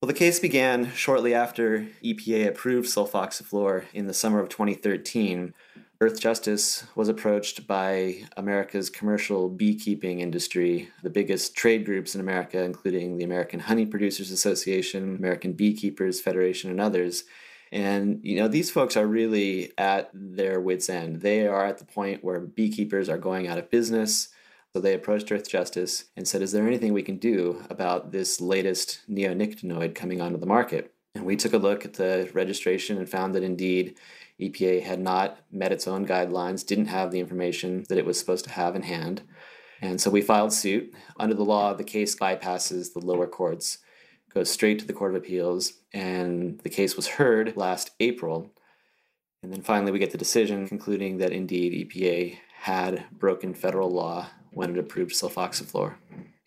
Well, 0.00 0.06
the 0.06 0.14
case 0.14 0.40
began 0.40 0.90
shortly 0.92 1.34
after 1.34 1.88
EPA 2.02 2.48
approved 2.48 2.88
sulfoxaflor 2.88 3.84
in 3.92 4.06
the 4.06 4.14
summer 4.14 4.40
of 4.40 4.48
2013 4.48 5.52
Earthjustice 6.00 6.84
was 6.96 7.08
approached 7.08 7.66
by 7.66 8.24
America's 8.36 8.90
commercial 8.90 9.48
beekeeping 9.48 10.20
industry, 10.20 10.90
the 11.02 11.10
biggest 11.10 11.54
trade 11.56 11.86
groups 11.86 12.14
in 12.14 12.20
America, 12.20 12.62
including 12.62 13.16
the 13.16 13.24
American 13.24 13.60
Honey 13.60 13.86
Producers 13.86 14.30
Association, 14.30 15.16
American 15.16 15.52
Beekeepers 15.52 16.20
Federation, 16.20 16.70
and 16.70 16.80
others. 16.80 17.24
And 17.74 18.20
you 18.22 18.36
know, 18.36 18.46
these 18.46 18.70
folks 18.70 18.96
are 18.96 19.06
really 19.06 19.72
at 19.76 20.08
their 20.14 20.60
wits' 20.60 20.88
end. 20.88 21.22
They 21.22 21.44
are 21.48 21.66
at 21.66 21.78
the 21.78 21.84
point 21.84 22.22
where 22.22 22.38
beekeepers 22.38 23.08
are 23.08 23.18
going 23.18 23.48
out 23.48 23.58
of 23.58 23.68
business. 23.68 24.28
So 24.72 24.80
they 24.80 24.94
approached 24.94 25.26
Earthjustice 25.26 26.04
and 26.16 26.26
said, 26.26 26.40
Is 26.40 26.52
there 26.52 26.66
anything 26.68 26.92
we 26.92 27.02
can 27.02 27.16
do 27.16 27.64
about 27.68 28.12
this 28.12 28.40
latest 28.40 29.00
neonicotinoid 29.10 29.96
coming 29.96 30.20
onto 30.20 30.38
the 30.38 30.46
market? 30.46 30.94
And 31.16 31.24
we 31.24 31.34
took 31.34 31.52
a 31.52 31.58
look 31.58 31.84
at 31.84 31.94
the 31.94 32.30
registration 32.32 32.96
and 32.96 33.08
found 33.08 33.34
that 33.34 33.42
indeed 33.42 33.98
EPA 34.40 34.82
had 34.82 35.00
not 35.00 35.38
met 35.50 35.72
its 35.72 35.88
own 35.88 36.06
guidelines, 36.06 36.64
didn't 36.64 36.86
have 36.86 37.10
the 37.10 37.20
information 37.20 37.84
that 37.88 37.98
it 37.98 38.06
was 38.06 38.18
supposed 38.18 38.44
to 38.44 38.52
have 38.52 38.76
in 38.76 38.82
hand. 38.82 39.22
And 39.82 40.00
so 40.00 40.10
we 40.10 40.22
filed 40.22 40.52
suit. 40.52 40.94
Under 41.18 41.34
the 41.34 41.44
law, 41.44 41.74
the 41.74 41.84
case 41.84 42.14
bypasses 42.14 42.92
the 42.92 43.04
lower 43.04 43.26
courts, 43.26 43.78
goes 44.34 44.50
straight 44.50 44.80
to 44.80 44.84
the 44.84 44.92
Court 44.92 45.12
of 45.12 45.16
Appeals, 45.22 45.74
and 45.92 46.58
the 46.60 46.68
case 46.68 46.96
was 46.96 47.06
heard 47.06 47.56
last 47.56 47.92
April. 48.00 48.50
And 49.42 49.52
then 49.52 49.62
finally, 49.62 49.92
we 49.92 49.98
get 49.98 50.10
the 50.10 50.18
decision 50.18 50.66
concluding 50.66 51.18
that 51.18 51.32
indeed 51.32 51.88
EPA 51.88 52.38
had 52.62 53.04
broken 53.12 53.54
federal 53.54 53.90
law 53.90 54.28
when 54.50 54.70
it 54.70 54.78
approved 54.78 55.12
sulfoxaflor. 55.12 55.94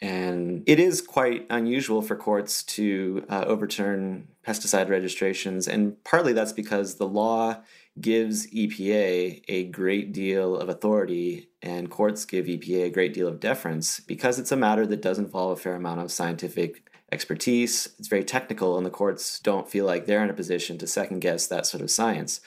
And 0.01 0.63
it 0.67 0.79
is 0.79 1.01
quite 1.01 1.48
unusual 1.50 2.01
for 2.01 2.15
courts 2.15 2.62
to 2.63 3.25
uh, 3.29 3.46
overturn 3.48 4.27
pesticide 4.46 4.89
registrations, 4.89 5.67
and 5.67 6.03
partly 6.03 6.34
that's 6.34 6.53
because 6.53 6.96
the 6.96 7.08
law 7.08 7.62
gives 8.00 8.48
EPA 8.51 9.44
a 9.48 9.63
great 9.65 10.13
deal 10.13 10.56
of 10.56 10.70
authority, 10.70 11.50
and 11.63 11.89
courts 11.89 12.25
give 12.25 12.46
EPA 12.46 12.86
a 12.86 12.89
great 12.91 13.13
deal 13.13 13.27
of 13.27 13.39
deference 13.39 14.00
because 14.01 14.38
it's 14.38 14.51
a 14.51 14.56
matter 14.56 14.86
that 14.86 15.01
does 15.01 15.17
involve 15.17 15.58
a 15.58 15.62
fair 15.62 15.75
amount 15.75 16.01
of 16.01 16.12
scientific 16.12 16.87
expertise. 17.11 17.89
It's 17.99 18.07
very 18.07 18.23
technical, 18.23 18.77
and 18.77 18.85
the 18.85 18.91
courts 18.91 19.39
don't 19.39 19.69
feel 19.69 19.85
like 19.85 20.05
they're 20.05 20.23
in 20.23 20.29
a 20.29 20.33
position 20.33 20.77
to 20.77 20.87
second 20.87 21.19
guess 21.19 21.47
that 21.47 21.65
sort 21.65 21.81
of 21.81 21.91
science. 21.91 22.41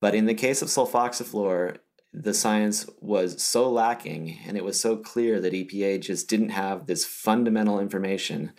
But 0.00 0.14
in 0.14 0.26
the 0.26 0.34
case 0.34 0.62
of 0.62 0.68
sulfoxaflor, 0.68 1.78
the 2.12 2.34
science 2.34 2.88
was 3.00 3.42
so 3.42 3.70
lacking 3.70 4.38
and 4.46 4.56
it 4.56 4.64
was 4.64 4.80
so 4.80 4.96
clear 4.96 5.38
that 5.40 5.52
EPA 5.52 6.00
just 6.00 6.28
didn't 6.28 6.48
have 6.48 6.86
this 6.86 7.04
fundamental 7.04 7.78
information 7.78 8.52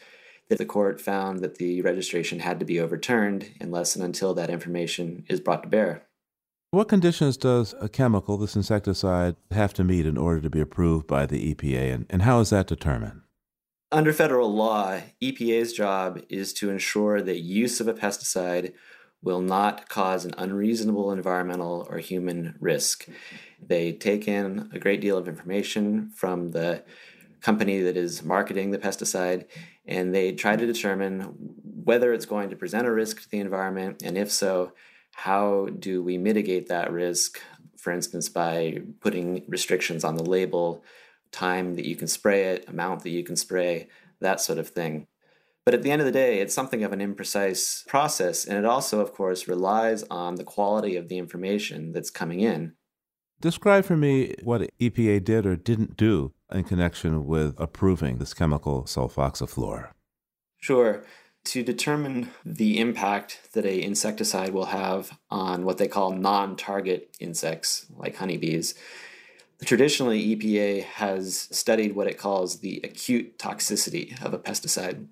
that 0.50 0.60
the 0.60 0.66
court 0.66 1.02
found 1.02 1.40
that 1.40 1.56
the 1.56 1.82
registration 1.82 2.40
had 2.40 2.60
to 2.60 2.66
be 2.66 2.80
overturned 2.80 3.52
unless 3.60 3.96
and 3.96 4.06
until 4.06 4.34
that 4.36 4.50
information 4.50 5.26
is 5.28 5.40
brought 5.40 5.64
to 5.64 5.70
bear. 5.70 6.04
What 6.72 6.88
conditions 6.88 7.38
does 7.38 7.74
a 7.80 7.90
chemical, 7.90 8.38
this 8.38 8.56
insecticide, 8.56 9.36
have 9.52 9.74
to 9.76 9.84
meet 9.84 10.06
in 10.06 10.18
order 10.18 10.42
to 10.42 10.50
be 10.50 10.60
approved 10.60 11.08
by 11.08 11.26
the 11.26 11.54
EPA, 11.54 11.94
and, 11.94 12.06
and 12.10 12.22
how 12.22 12.40
is 12.42 12.50
that 12.50 12.68
determined? 12.68 13.22
Under 13.90 14.12
federal 14.12 14.54
law, 14.54 15.00
EPA's 15.24 15.72
job 15.72 16.22
is 16.28 16.52
to 16.56 16.70
ensure 16.70 17.22
that 17.22 17.40
use 17.40 17.80
of 17.80 17.88
a 17.88 17.94
pesticide 17.94 18.74
will 19.24 19.40
not 19.40 19.88
cause 19.88 20.26
an 20.26 20.34
unreasonable 20.38 21.12
environmental 21.14 21.88
or 21.90 22.00
human 22.00 22.56
risk. 22.60 23.08
They 23.66 23.94
take 23.94 24.28
in 24.28 24.70
a 24.74 24.80
great 24.80 25.00
deal 25.00 25.18
of 25.18 25.30
information 25.30 26.10
from 26.10 26.52
the 26.52 26.84
company 27.40 27.80
that 27.82 27.96
is 27.96 28.24
marketing 28.24 28.72
the 28.72 28.78
pesticide 28.78 29.46
and 29.86 30.14
they 30.14 30.34
try 30.34 30.58
to 30.58 30.66
determine 30.66 31.22
whether 31.86 32.12
it's 32.12 32.26
going 32.26 32.50
to 32.50 32.58
present 32.58 32.88
a 32.88 32.92
risk 32.92 33.22
to 33.22 33.30
the 33.30 33.40
environment 33.40 34.02
and 34.04 34.18
if 34.18 34.30
so, 34.30 34.74
how 35.14 35.68
do 35.80 36.04
we 36.04 36.18
mitigate 36.18 36.68
that 36.68 36.92
risk, 36.92 37.40
for 37.78 37.94
instance, 37.94 38.28
by 38.28 38.82
putting 39.00 39.46
restrictions 39.48 40.04
on 40.04 40.16
the 40.16 40.24
label, 40.24 40.84
time 41.32 41.76
that 41.76 41.86
you 41.86 41.96
can 41.96 42.08
spray 42.08 42.46
it, 42.46 42.68
amount 42.68 43.04
that 43.04 43.10
you 43.10 43.24
can 43.24 43.36
spray, 43.36 43.88
that 44.20 44.42
sort 44.42 44.60
of 44.60 44.70
thing. 44.70 45.08
But 45.66 45.74
at 45.74 45.84
the 45.84 45.92
end 45.92 46.02
of 46.02 46.06
the 46.06 46.14
day, 46.14 46.40
it's 46.40 46.54
something 46.54 46.84
of 46.84 46.94
an 46.94 47.00
imprecise 47.00 47.86
process, 47.88 48.46
and 48.46 48.58
it 48.58 48.64
also, 48.64 49.02
of 49.02 49.14
course, 49.14 49.50
relies 49.50 50.04
on 50.04 50.36
the 50.36 50.46
quality 50.46 50.96
of 50.96 51.10
the 51.10 51.18
information 51.18 51.92
that's 51.92 52.10
coming 52.10 52.40
in. 52.40 52.74
Describe 53.42 53.86
for 53.86 53.98
me 53.98 54.34
what 54.44 54.72
EPA 54.80 55.24
did 55.24 55.46
or 55.46 55.56
didn't 55.56 55.98
do 55.98 56.34
in 56.52 56.64
connection 56.64 57.26
with 57.26 57.54
approving 57.60 58.18
this 58.18 58.34
chemical 58.34 58.84
sulfoxaflor. 58.84 59.90
Sure. 60.58 61.04
To 61.46 61.64
determine 61.64 62.30
the 62.46 62.80
impact 62.80 63.50
that 63.54 63.66
a 63.66 63.82
insecticide 63.82 64.54
will 64.54 64.66
have 64.68 65.18
on 65.30 65.66
what 65.66 65.78
they 65.78 65.88
call 65.88 66.12
non-target 66.12 67.16
insects 67.20 67.86
like 67.90 68.16
honeybees, 68.16 68.74
traditionally 69.64 70.36
EPA 70.36 70.84
has 70.84 71.48
studied 71.52 71.96
what 71.96 72.08
it 72.08 72.18
calls 72.18 72.60
the 72.60 72.82
acute 72.84 73.38
toxicity 73.40 74.24
of 74.24 74.34
a 74.34 74.40
pesticide. 74.40 75.08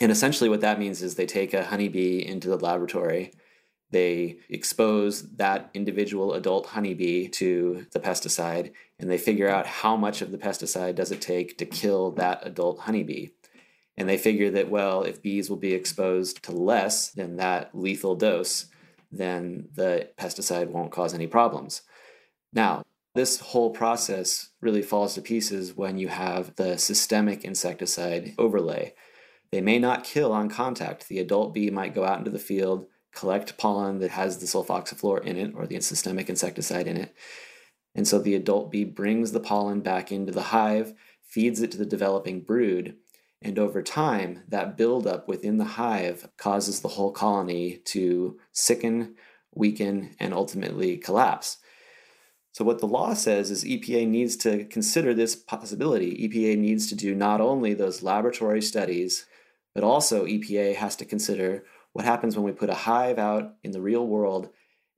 And 0.00 0.12
essentially, 0.12 0.48
what 0.48 0.60
that 0.60 0.78
means 0.78 1.02
is 1.02 1.14
they 1.14 1.26
take 1.26 1.52
a 1.52 1.64
honeybee 1.64 2.24
into 2.24 2.48
the 2.48 2.56
laboratory, 2.56 3.32
they 3.90 4.38
expose 4.48 5.22
that 5.36 5.70
individual 5.72 6.34
adult 6.34 6.66
honeybee 6.66 7.26
to 7.28 7.86
the 7.92 8.00
pesticide, 8.00 8.72
and 8.98 9.10
they 9.10 9.18
figure 9.18 9.48
out 9.48 9.66
how 9.66 9.96
much 9.96 10.20
of 10.20 10.30
the 10.30 10.38
pesticide 10.38 10.94
does 10.94 11.10
it 11.10 11.20
take 11.20 11.56
to 11.58 11.64
kill 11.64 12.10
that 12.12 12.46
adult 12.46 12.80
honeybee. 12.80 13.28
And 13.96 14.08
they 14.08 14.18
figure 14.18 14.50
that, 14.50 14.70
well, 14.70 15.02
if 15.02 15.22
bees 15.22 15.50
will 15.50 15.56
be 15.56 15.74
exposed 15.74 16.42
to 16.44 16.52
less 16.52 17.10
than 17.10 17.36
that 17.36 17.70
lethal 17.74 18.14
dose, 18.14 18.66
then 19.10 19.68
the 19.74 20.10
pesticide 20.16 20.68
won't 20.68 20.92
cause 20.92 21.14
any 21.14 21.26
problems. 21.26 21.82
Now, 22.52 22.84
this 23.14 23.40
whole 23.40 23.70
process 23.70 24.50
really 24.60 24.82
falls 24.82 25.14
to 25.14 25.22
pieces 25.22 25.76
when 25.76 25.98
you 25.98 26.08
have 26.08 26.54
the 26.56 26.78
systemic 26.78 27.44
insecticide 27.44 28.34
overlay. 28.38 28.94
They 29.50 29.60
may 29.60 29.78
not 29.78 30.04
kill 30.04 30.32
on 30.32 30.48
contact. 30.48 31.08
The 31.08 31.18
adult 31.18 31.54
bee 31.54 31.70
might 31.70 31.94
go 31.94 32.04
out 32.04 32.18
into 32.18 32.30
the 32.30 32.38
field, 32.38 32.86
collect 33.14 33.56
pollen 33.56 33.98
that 34.00 34.10
has 34.10 34.38
the 34.38 34.46
sulfoxaflor 34.46 35.24
in 35.24 35.36
it 35.36 35.52
or 35.54 35.66
the 35.66 35.80
systemic 35.80 36.28
insecticide 36.28 36.86
in 36.86 36.96
it. 36.96 37.14
And 37.94 38.06
so 38.06 38.18
the 38.18 38.34
adult 38.34 38.70
bee 38.70 38.84
brings 38.84 39.32
the 39.32 39.40
pollen 39.40 39.80
back 39.80 40.12
into 40.12 40.32
the 40.32 40.42
hive, 40.42 40.94
feeds 41.22 41.60
it 41.60 41.70
to 41.72 41.78
the 41.78 41.86
developing 41.86 42.42
brood, 42.42 42.96
and 43.40 43.58
over 43.58 43.82
time, 43.82 44.42
that 44.48 44.76
buildup 44.76 45.28
within 45.28 45.58
the 45.58 45.64
hive 45.64 46.28
causes 46.36 46.80
the 46.80 46.88
whole 46.88 47.12
colony 47.12 47.80
to 47.86 48.38
sicken, 48.52 49.14
weaken, 49.54 50.16
and 50.18 50.34
ultimately 50.34 50.96
collapse. 50.96 51.58
So, 52.52 52.64
what 52.64 52.80
the 52.80 52.86
law 52.86 53.14
says 53.14 53.50
is 53.50 53.64
EPA 53.64 54.08
needs 54.08 54.36
to 54.38 54.64
consider 54.64 55.14
this 55.14 55.36
possibility. 55.36 56.28
EPA 56.28 56.58
needs 56.58 56.88
to 56.88 56.94
do 56.94 57.14
not 57.14 57.40
only 57.40 57.74
those 57.74 58.02
laboratory 58.02 58.62
studies 58.62 59.26
but 59.78 59.84
also, 59.84 60.26
EPA 60.26 60.74
has 60.74 60.96
to 60.96 61.04
consider 61.04 61.62
what 61.92 62.04
happens 62.04 62.34
when 62.34 62.44
we 62.44 62.50
put 62.50 62.68
a 62.68 62.74
hive 62.74 63.16
out 63.16 63.54
in 63.62 63.70
the 63.70 63.80
real 63.80 64.04
world 64.04 64.50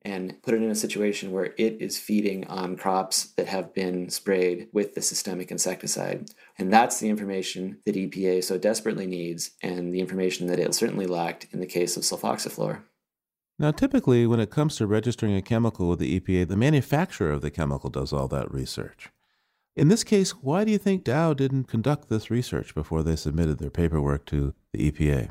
and 0.03 0.41
put 0.41 0.55
it 0.55 0.63
in 0.63 0.71
a 0.71 0.75
situation 0.75 1.31
where 1.31 1.53
it 1.55 1.77
is 1.79 1.99
feeding 1.99 2.47
on 2.47 2.75
crops 2.75 3.25
that 3.37 3.45
have 3.45 3.75
been 3.75 4.09
sprayed 4.09 4.69
with 4.73 4.95
the 4.95 5.01
systemic 5.03 5.51
insecticide. 5.51 6.31
And 6.57 6.73
that's 6.73 6.99
the 6.99 7.09
information 7.09 7.77
that 7.85 7.93
EPA 7.93 8.43
so 8.43 8.57
desperately 8.57 9.05
needs, 9.05 9.51
and 9.61 9.93
the 9.93 9.99
information 9.99 10.47
that 10.47 10.59
it 10.59 10.73
certainly 10.73 11.05
lacked 11.05 11.45
in 11.51 11.59
the 11.59 11.67
case 11.67 11.95
of 11.95 12.01
sulfoxaflor. 12.01 12.81
Now, 13.61 13.69
typically, 13.69 14.25
when 14.25 14.39
it 14.39 14.49
comes 14.49 14.75
to 14.77 14.87
registering 14.87 15.35
a 15.35 15.41
chemical 15.43 15.87
with 15.87 15.99
the 15.99 16.19
EPA, 16.19 16.47
the 16.47 16.57
manufacturer 16.57 17.29
of 17.29 17.41
the 17.41 17.51
chemical 17.51 17.91
does 17.91 18.11
all 18.11 18.27
that 18.29 18.51
research. 18.51 19.09
In 19.75 19.87
this 19.87 20.03
case, 20.03 20.31
why 20.31 20.63
do 20.63 20.71
you 20.71 20.79
think 20.79 21.03
Dow 21.03 21.35
didn't 21.35 21.65
conduct 21.65 22.09
this 22.09 22.31
research 22.31 22.73
before 22.73 23.03
they 23.03 23.15
submitted 23.15 23.59
their 23.59 23.69
paperwork 23.69 24.25
to 24.25 24.55
the 24.73 24.91
EPA? 24.91 25.29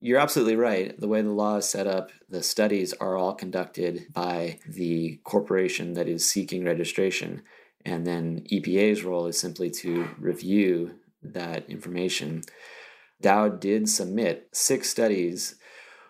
You're 0.00 0.20
absolutely 0.20 0.54
right. 0.54 0.96
The 0.96 1.08
way 1.08 1.22
the 1.22 1.32
law 1.32 1.56
is 1.56 1.68
set 1.68 1.88
up, 1.88 2.12
the 2.28 2.40
studies 2.40 2.92
are 3.00 3.16
all 3.16 3.34
conducted 3.34 4.12
by 4.12 4.60
the 4.64 5.18
corporation 5.24 5.94
that 5.94 6.06
is 6.06 6.30
seeking 6.30 6.64
registration. 6.64 7.42
And 7.84 8.06
then 8.06 8.46
EPA's 8.52 9.02
role 9.02 9.26
is 9.26 9.40
simply 9.40 9.70
to 9.70 10.08
review 10.20 11.00
that 11.20 11.68
information. 11.68 12.42
Dow 13.20 13.48
did 13.48 13.88
submit 13.88 14.50
six 14.52 14.88
studies 14.88 15.56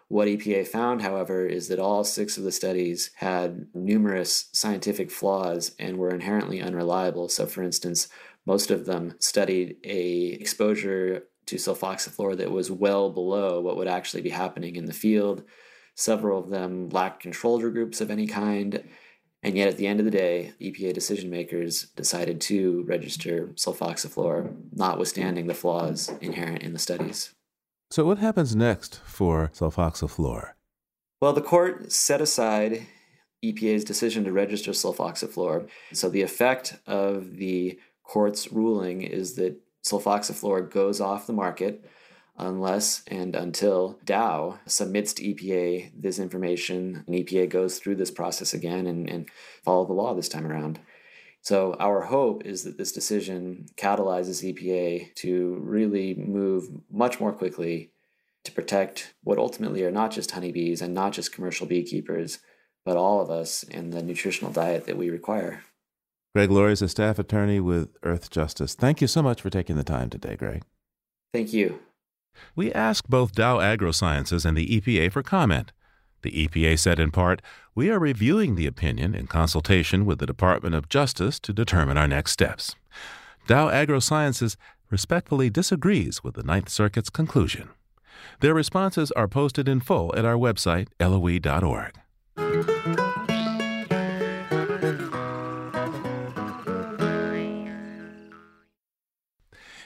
what 0.09 0.29
EPA 0.29 0.69
found, 0.69 1.03
however, 1.03 1.47
is 1.47 1.69
that 1.69 1.81
all 1.81 2.05
six 2.05 2.39
of 2.39 2.45
the 2.45 2.53
studies 2.53 3.11
had 3.17 3.67
numerous 3.75 4.49
scientific 4.53 5.11
flaws 5.11 5.75
and 5.81 5.97
were 5.97 6.15
inherently 6.15 6.63
unreliable. 6.63 7.29
So, 7.29 7.47
for 7.47 7.63
instance, 7.63 8.09
most 8.47 8.71
of 8.71 8.87
them 8.87 9.17
studied 9.19 9.77
a 9.83 10.39
exposure 10.41 11.25
to 11.47 11.57
sulfoxaflor 11.57 12.37
that 12.37 12.53
was 12.53 12.71
well 12.71 13.11
below 13.11 13.61
what 13.61 13.77
would 13.77 13.89
actually 13.89 14.23
be 14.23 14.31
happening 14.31 14.77
in 14.77 14.87
the 14.87 14.93
field. 14.93 15.43
Several 15.97 16.39
of 16.39 16.51
them 16.51 16.89
lacked 16.91 17.23
control 17.23 17.59
groups 17.59 18.01
of 18.01 18.11
any 18.11 18.29
kind. 18.29 18.89
And 19.43 19.57
yet, 19.57 19.69
at 19.69 19.77
the 19.77 19.87
end 19.87 19.99
of 20.01 20.05
the 20.05 20.11
day, 20.11 20.53
EPA 20.61 20.93
decision 20.93 21.31
makers 21.31 21.87
decided 21.97 22.41
to 22.43 22.85
register 22.87 23.49
sulfoxaflor, 23.55 24.55
notwithstanding 24.73 25.47
the 25.47 25.55
flaws 25.55 26.13
inherent 26.21 26.63
in 26.63 26.73
the 26.73 26.79
studies. 26.79 27.33
So, 27.90 28.05
what 28.05 28.19
happens 28.19 28.57
next 28.57 29.00
for 29.05 29.50
sulfoxaflor? 29.55 30.50
Well, 31.21 31.33
the 31.33 31.40
court 31.40 31.93
set 31.93 32.21
aside 32.21 32.87
EPA's 33.45 33.85
decision 33.85 34.25
to 34.25 34.33
register 34.33 34.73
sulfoxaflor. 34.73 35.69
So, 35.93 36.09
the 36.09 36.23
effect 36.23 36.78
of 36.87 37.37
the 37.37 37.78
court's 38.02 38.52
ruling 38.52 39.02
is 39.02 39.37
that 39.37 39.61
sulfoxaflor 39.85 40.71
goes 40.71 41.00
off 41.00 41.28
the 41.28 41.33
market 41.33 41.85
unless 42.38 43.02
and 43.07 43.35
until 43.35 43.99
Dow 44.05 44.59
submits 44.66 45.12
to 45.14 45.23
EPA 45.23 45.93
this 45.97 46.19
information 46.19 47.05
and 47.07 47.16
EPA 47.16 47.49
goes 47.49 47.78
through 47.78 47.97
this 47.97 48.11
process 48.11 48.52
again 48.52 48.87
and, 48.87 49.09
and 49.09 49.28
follow 49.64 49.87
the 49.87 49.93
law 49.93 50.12
this 50.12 50.28
time 50.28 50.47
around. 50.47 50.81
So, 51.47 51.76
our 51.79 52.00
hope 52.00 52.45
is 52.45 52.65
that 52.65 52.76
this 52.76 52.91
decision 52.91 53.67
catalyzes 53.76 54.43
EPA 54.43 55.15
to 55.15 55.55
really 55.62 56.12
move 56.15 56.69
much 56.91 57.21
more 57.21 57.33
quickly 57.33 57.93
to 58.43 58.50
protect 58.50 59.15
what 59.23 59.38
ultimately 59.38 59.85
are 59.85 59.93
not 59.93 60.11
just 60.11 60.33
honeybees 60.33 60.83
and 60.83 60.93
not 60.93 61.12
just 61.12 61.33
commercial 61.33 61.65
beekeepers, 61.69 62.41
but 62.85 62.97
all 62.97 63.21
of 63.21 63.31
us 63.31 63.65
and 63.71 63.93
the 63.93 64.03
nutritional 64.03 64.50
diet 64.50 64.87
that 64.87 64.97
we 64.97 65.09
require. 65.09 65.62
Greg 66.35 66.50
Loarie 66.50 66.73
is 66.73 66.83
a 66.83 66.88
staff 66.88 67.17
attorney 67.17 67.61
with 67.61 67.95
Earthjustice. 68.00 68.75
Thank 68.75 69.00
you 69.00 69.07
so 69.07 69.23
much 69.23 69.41
for 69.41 69.49
taking 69.49 69.76
the 69.76 69.85
time 69.85 70.11
today, 70.11 70.35
Greg. 70.35 70.65
Thank 71.33 71.53
you. 71.53 71.79
We 72.57 72.73
asked 72.73 73.09
both 73.09 73.37
Dow 73.37 73.59
AgroSciences 73.59 74.45
and 74.45 74.59
the 74.59 74.81
EPA 74.81 75.12
for 75.12 75.23
comment. 75.23 75.71
The 76.26 76.49
EPA 76.49 76.76
said 76.76 76.99
in 76.99 77.12
part, 77.12 77.40
We 77.76 77.88
are 77.88 78.00
reviewing 78.00 78.56
the 78.56 78.66
opinion 78.66 79.14
in 79.14 79.28
consultation 79.28 80.04
with 80.04 80.18
the 80.18 80.26
Department 80.26 80.75
of 80.75 80.88
Justice 80.88 81.38
to 81.38 81.52
determine 81.52 81.97
our 81.97 82.09
next 82.09 82.33
steps. 82.33 82.75
Dow 83.47 83.68
AgroSciences 83.68 84.56
respectfully 84.90 85.50
disagrees 85.50 86.25
with 86.25 86.35
the 86.35 86.42
Ninth 86.42 86.68
Circuit's 86.68 87.11
conclusion. 87.11 87.68
Their 88.40 88.54
responses 88.54 89.12
are 89.12 89.28
posted 89.28 89.68
in 89.68 89.78
full 89.78 90.12
at 90.16 90.25
our 90.25 90.35
website, 90.35 90.88
loe.org. 90.99 91.95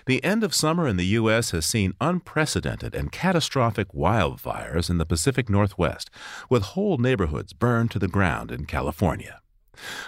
The 0.07 0.23
end 0.25 0.43
of 0.43 0.55
summer 0.55 0.89
in 0.89 0.97
the 0.97 1.07
U.S. 1.07 1.51
has 1.51 1.67
seen 1.67 1.95
unprecedented 2.01 2.95
and 2.95 3.13
catastrophic 3.13 3.93
wildfires 3.93 4.91
in 4.91 4.99
the 4.99 5.07
Pacific 5.07 5.49
Northwest, 5.49 6.11
with 6.49 6.63
whole 6.63 6.99
neighborhoods 6.99 7.53
burned 7.53 7.91
to 7.93 7.99
the 7.99 8.09
ground 8.09 8.51
in 8.51 8.67
California. 8.67 9.41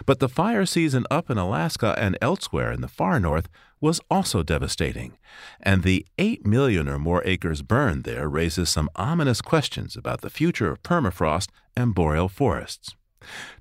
But 0.04 0.18
the 0.18 0.28
fire 0.28 0.66
season 0.66 1.06
up 1.10 1.30
in 1.30 1.38
Alaska 1.38 1.94
and 1.98 2.18
elsewhere 2.20 2.72
in 2.72 2.80
the 2.80 2.88
far 2.88 3.18
north 3.18 3.48
was 3.80 4.00
also 4.10 4.42
devastating, 4.42 5.18
and 5.60 5.82
the 5.82 6.06
8 6.18 6.46
million 6.46 6.88
or 6.88 6.98
more 6.98 7.22
acres 7.24 7.62
burned 7.62 8.04
there 8.04 8.28
raises 8.28 8.68
some 8.68 8.90
ominous 8.96 9.40
questions 9.40 9.96
about 9.96 10.20
the 10.20 10.30
future 10.30 10.70
of 10.70 10.82
permafrost 10.82 11.48
and 11.76 11.94
boreal 11.94 12.28
forests. 12.28 12.94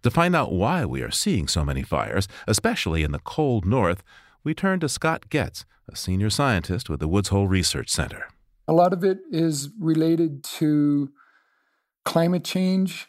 To 0.04 0.12
find 0.12 0.36
out 0.36 0.52
why 0.52 0.86
we 0.86 1.02
are 1.02 1.12
seeing 1.12 1.48
so 1.48 1.64
many 1.64 1.82
fires, 1.82 2.28
especially 2.48 3.04
in 3.04 3.12
the 3.12 3.20
cold 3.20 3.66
north, 3.66 4.04
we 4.44 4.54
turn 4.54 4.80
to 4.80 4.90
Scott 4.90 5.30
Goetz, 5.30 5.66
a 5.92 5.96
senior 5.96 6.30
scientist 6.30 6.90
with 6.90 7.00
the 7.00 7.08
Woods 7.08 7.30
Hole 7.30 7.48
Research 7.48 7.90
Center. 7.90 8.28
A 8.68 8.74
lot 8.74 8.94
of 8.94 9.04
it 9.04 9.20
is 9.32 9.70
related 9.80 10.44
to 10.44 11.12
climate 12.06 12.44
change, 12.44 13.08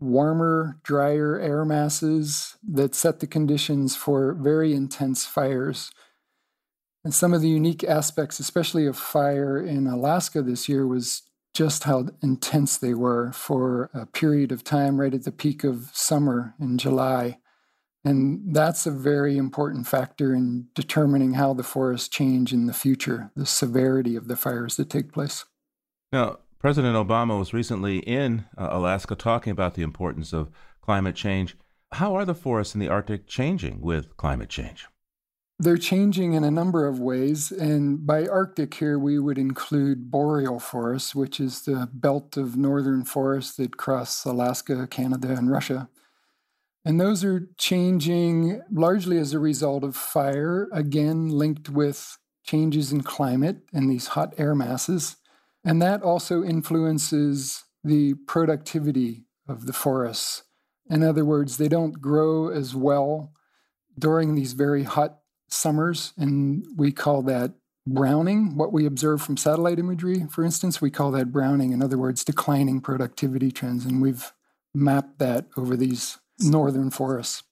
warmer, 0.00 0.80
drier 0.82 1.38
air 1.38 1.64
masses 1.64 2.56
that 2.68 2.94
set 2.94 3.20
the 3.20 3.26
conditions 3.26 3.94
for 3.94 4.34
very 4.34 4.74
intense 4.74 5.24
fires. 5.24 5.90
And 7.04 7.14
some 7.14 7.32
of 7.32 7.40
the 7.40 7.48
unique 7.48 7.84
aspects, 7.84 8.40
especially 8.40 8.86
of 8.86 8.96
fire 8.96 9.58
in 9.58 9.86
Alaska 9.86 10.42
this 10.42 10.68
year, 10.68 10.86
was 10.86 11.22
just 11.54 11.84
how 11.84 12.06
intense 12.22 12.78
they 12.78 12.94
were 12.94 13.30
for 13.32 13.90
a 13.92 14.06
period 14.06 14.52
of 14.52 14.64
time 14.64 15.00
right 15.00 15.12
at 15.12 15.24
the 15.24 15.32
peak 15.32 15.64
of 15.64 15.90
summer 15.92 16.54
in 16.58 16.78
July. 16.78 17.38
And 18.04 18.54
that's 18.54 18.84
a 18.84 18.90
very 18.90 19.36
important 19.36 19.86
factor 19.86 20.34
in 20.34 20.66
determining 20.74 21.34
how 21.34 21.54
the 21.54 21.62
forests 21.62 22.08
change 22.08 22.52
in 22.52 22.66
the 22.66 22.72
future, 22.72 23.30
the 23.36 23.46
severity 23.46 24.16
of 24.16 24.26
the 24.26 24.36
fires 24.36 24.76
that 24.76 24.90
take 24.90 25.12
place. 25.12 25.44
Now, 26.12 26.38
President 26.58 26.96
Obama 26.96 27.38
was 27.38 27.52
recently 27.52 27.98
in 27.98 28.44
uh, 28.58 28.68
Alaska 28.70 29.14
talking 29.14 29.50
about 29.50 29.74
the 29.74 29.82
importance 29.82 30.32
of 30.32 30.50
climate 30.80 31.14
change. 31.14 31.56
How 31.92 32.14
are 32.14 32.24
the 32.24 32.34
forests 32.34 32.74
in 32.74 32.80
the 32.80 32.88
Arctic 32.88 33.26
changing 33.26 33.80
with 33.80 34.16
climate 34.16 34.48
change? 34.48 34.86
They're 35.58 35.76
changing 35.76 36.32
in 36.32 36.42
a 36.42 36.50
number 36.50 36.88
of 36.88 36.98
ways. 36.98 37.52
And 37.52 38.04
by 38.04 38.26
Arctic 38.26 38.74
here, 38.74 38.98
we 38.98 39.18
would 39.20 39.38
include 39.38 40.10
boreal 40.10 40.58
forests, 40.58 41.14
which 41.14 41.38
is 41.38 41.62
the 41.62 41.88
belt 41.92 42.36
of 42.36 42.56
northern 42.56 43.04
forests 43.04 43.56
that 43.56 43.76
cross 43.76 44.24
Alaska, 44.24 44.88
Canada, 44.88 45.28
and 45.30 45.50
Russia. 45.50 45.88
And 46.84 47.00
those 47.00 47.22
are 47.22 47.48
changing 47.58 48.60
largely 48.70 49.18
as 49.18 49.32
a 49.32 49.38
result 49.38 49.84
of 49.84 49.94
fire, 49.94 50.68
again, 50.72 51.28
linked 51.28 51.68
with 51.68 52.18
changes 52.44 52.92
in 52.92 53.02
climate 53.02 53.58
and 53.72 53.88
these 53.88 54.08
hot 54.08 54.34
air 54.36 54.54
masses. 54.54 55.16
And 55.64 55.80
that 55.80 56.02
also 56.02 56.42
influences 56.42 57.64
the 57.84 58.14
productivity 58.26 59.26
of 59.48 59.66
the 59.66 59.72
forests. 59.72 60.42
In 60.90 61.02
other 61.02 61.24
words, 61.24 61.56
they 61.56 61.68
don't 61.68 62.00
grow 62.00 62.48
as 62.48 62.74
well 62.74 63.32
during 63.98 64.34
these 64.34 64.52
very 64.52 64.82
hot 64.82 65.18
summers, 65.48 66.12
and 66.16 66.66
we 66.76 66.90
call 66.90 67.22
that 67.22 67.52
browning. 67.86 68.56
What 68.56 68.72
we 68.72 68.86
observe 68.86 69.22
from 69.22 69.36
satellite 69.36 69.78
imagery, 69.78 70.26
for 70.30 70.44
instance, 70.44 70.80
we 70.80 70.90
call 70.90 71.10
that 71.12 71.32
browning. 71.32 71.72
In 71.72 71.82
other 71.82 71.98
words, 71.98 72.24
declining 72.24 72.80
productivity 72.80 73.50
trends. 73.50 73.84
And 73.84 74.00
we've 74.00 74.32
mapped 74.74 75.18
that 75.18 75.46
over 75.56 75.76
these 75.76 76.18
northern 76.40 76.90
forests. 76.90 77.42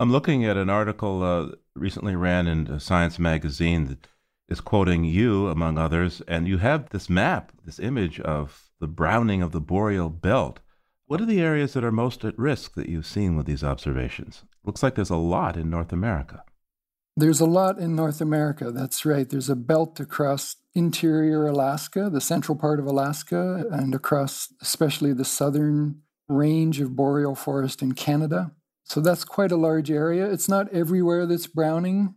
I'm 0.00 0.10
looking 0.10 0.44
at 0.44 0.56
an 0.56 0.68
article 0.68 1.22
uh, 1.22 1.54
recently 1.74 2.16
ran 2.16 2.46
in 2.46 2.80
Science 2.80 3.18
Magazine 3.18 3.86
that 3.86 4.08
is 4.48 4.60
quoting 4.60 5.04
you, 5.04 5.48
among 5.48 5.78
others, 5.78 6.22
and 6.26 6.48
you 6.48 6.58
have 6.58 6.90
this 6.90 7.08
map, 7.08 7.52
this 7.64 7.78
image 7.78 8.20
of 8.20 8.70
the 8.80 8.88
browning 8.88 9.42
of 9.42 9.52
the 9.52 9.60
boreal 9.60 10.10
belt. 10.10 10.60
What 11.06 11.20
are 11.20 11.26
the 11.26 11.40
areas 11.40 11.72
that 11.72 11.84
are 11.84 11.92
most 11.92 12.24
at 12.24 12.38
risk 12.38 12.74
that 12.74 12.88
you've 12.88 13.06
seen 13.06 13.36
with 13.36 13.46
these 13.46 13.64
observations? 13.64 14.44
Looks 14.64 14.82
like 14.82 14.94
there's 14.94 15.10
a 15.10 15.16
lot 15.16 15.56
in 15.56 15.70
North 15.70 15.92
America. 15.92 16.44
There's 17.16 17.40
a 17.40 17.46
lot 17.46 17.78
in 17.78 17.94
North 17.94 18.20
America. 18.20 18.70
That's 18.70 19.04
right. 19.04 19.28
There's 19.28 19.50
a 19.50 19.56
belt 19.56 20.00
across 20.00 20.56
interior 20.74 21.46
Alaska, 21.46 22.08
the 22.10 22.20
central 22.20 22.56
part 22.56 22.80
of 22.80 22.86
Alaska, 22.86 23.66
and 23.70 23.94
across 23.94 24.52
especially 24.62 25.12
the 25.12 25.24
southern 25.24 26.00
range 26.28 26.80
of 26.80 26.96
boreal 26.96 27.34
forest 27.34 27.82
in 27.82 27.92
Canada. 27.92 28.52
So 28.84 29.00
that's 29.00 29.24
quite 29.24 29.52
a 29.52 29.56
large 29.56 29.90
area. 29.90 30.30
It's 30.30 30.48
not 30.48 30.72
everywhere 30.72 31.26
that's 31.26 31.46
browning. 31.46 32.14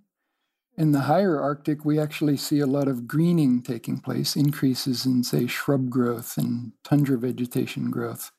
In 0.78 0.92
the 0.92 1.02
higher 1.02 1.40
Arctic, 1.40 1.86
we 1.86 2.00
actually 2.00 2.36
see 2.36 2.60
a 2.60 2.68
lot 2.68 2.88
of 2.88 3.08
greening 3.08 3.62
taking 3.62 4.00
place, 4.00 4.36
increases 4.36 5.06
in, 5.06 5.24
say, 5.24 5.48
shrub 5.48 5.90
growth 5.90 6.38
and 6.38 6.74
tundra 6.84 7.18
vegetation 7.18 7.90
growth. 7.92 8.32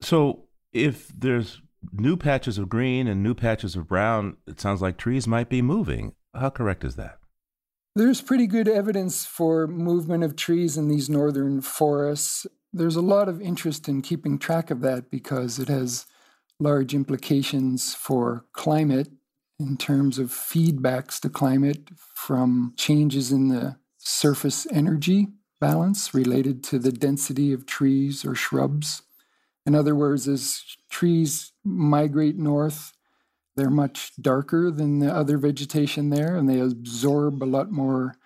So, 0.00 0.44
if 0.72 1.08
there's 1.08 1.60
new 1.92 2.16
patches 2.16 2.56
of 2.56 2.68
green 2.68 3.06
and 3.06 3.22
new 3.22 3.34
patches 3.34 3.76
of 3.76 3.88
brown, 3.88 4.36
it 4.46 4.58
sounds 4.58 4.80
like 4.80 4.96
trees 4.96 5.26
might 5.26 5.50
be 5.50 5.60
moving. 5.60 6.14
How 6.34 6.50
correct 6.50 6.84
is 6.84 6.96
that? 6.96 7.18
There's 7.94 8.20
pretty 8.20 8.46
good 8.46 8.68
evidence 8.68 9.24
for 9.24 9.66
movement 9.66 10.22
of 10.22 10.36
trees 10.36 10.76
in 10.76 10.88
these 10.88 11.08
northern 11.08 11.62
forests. 11.62 12.46
There's 12.76 12.96
a 12.96 13.00
lot 13.00 13.30
of 13.30 13.40
interest 13.40 13.88
in 13.88 14.02
keeping 14.02 14.38
track 14.38 14.70
of 14.70 14.82
that 14.82 15.10
because 15.10 15.58
it 15.58 15.68
has 15.68 16.04
large 16.60 16.92
implications 16.92 17.94
for 17.94 18.44
climate 18.52 19.08
in 19.58 19.78
terms 19.78 20.18
of 20.18 20.28
feedbacks 20.28 21.18
to 21.20 21.30
climate 21.30 21.88
from 22.14 22.74
changes 22.76 23.32
in 23.32 23.48
the 23.48 23.76
surface 23.96 24.66
energy 24.70 25.28
balance 25.58 26.12
related 26.12 26.62
to 26.64 26.78
the 26.78 26.92
density 26.92 27.50
of 27.50 27.64
trees 27.64 28.26
or 28.26 28.34
shrubs. 28.34 29.00
In 29.64 29.74
other 29.74 29.94
words, 29.94 30.28
as 30.28 30.62
trees 30.90 31.52
migrate 31.64 32.36
north, 32.36 32.92
they're 33.56 33.70
much 33.70 34.12
darker 34.20 34.70
than 34.70 34.98
the 34.98 35.10
other 35.10 35.38
vegetation 35.38 36.10
there, 36.10 36.36
and 36.36 36.46
they 36.46 36.60
absorb 36.60 37.42
a 37.42 37.46
lot 37.46 37.72
more 37.72 38.16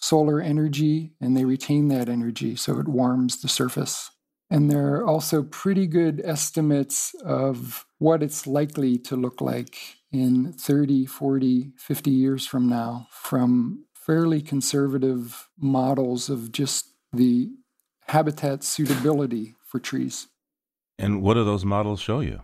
solar 0.00 0.40
energy 0.40 1.12
and 1.20 1.36
they 1.36 1.44
retain 1.44 1.88
that 1.88 2.08
energy, 2.08 2.56
so 2.56 2.78
it 2.78 2.88
warms 2.88 3.40
the 3.40 3.48
surface. 3.48 4.10
And 4.50 4.70
there 4.70 4.94
are 4.94 5.06
also 5.06 5.44
pretty 5.44 5.86
good 5.86 6.20
estimates 6.24 7.14
of 7.24 7.86
what 7.98 8.22
it's 8.22 8.46
likely 8.46 8.98
to 8.98 9.14
look 9.14 9.40
like 9.40 9.76
in 10.10 10.52
30, 10.52 11.06
40, 11.06 11.72
50 11.76 12.10
years 12.10 12.46
from 12.46 12.68
now 12.68 13.06
from 13.12 13.84
fairly 13.94 14.42
conservative 14.42 15.48
models 15.56 16.28
of 16.28 16.50
just 16.50 16.94
the 17.12 17.50
habitat 18.08 18.64
suitability 18.64 19.54
for 19.64 19.78
trees. 19.78 20.26
And 20.98 21.22
what 21.22 21.34
do 21.34 21.44
those 21.44 21.64
models 21.64 22.00
show 22.00 22.20
you? 22.20 22.42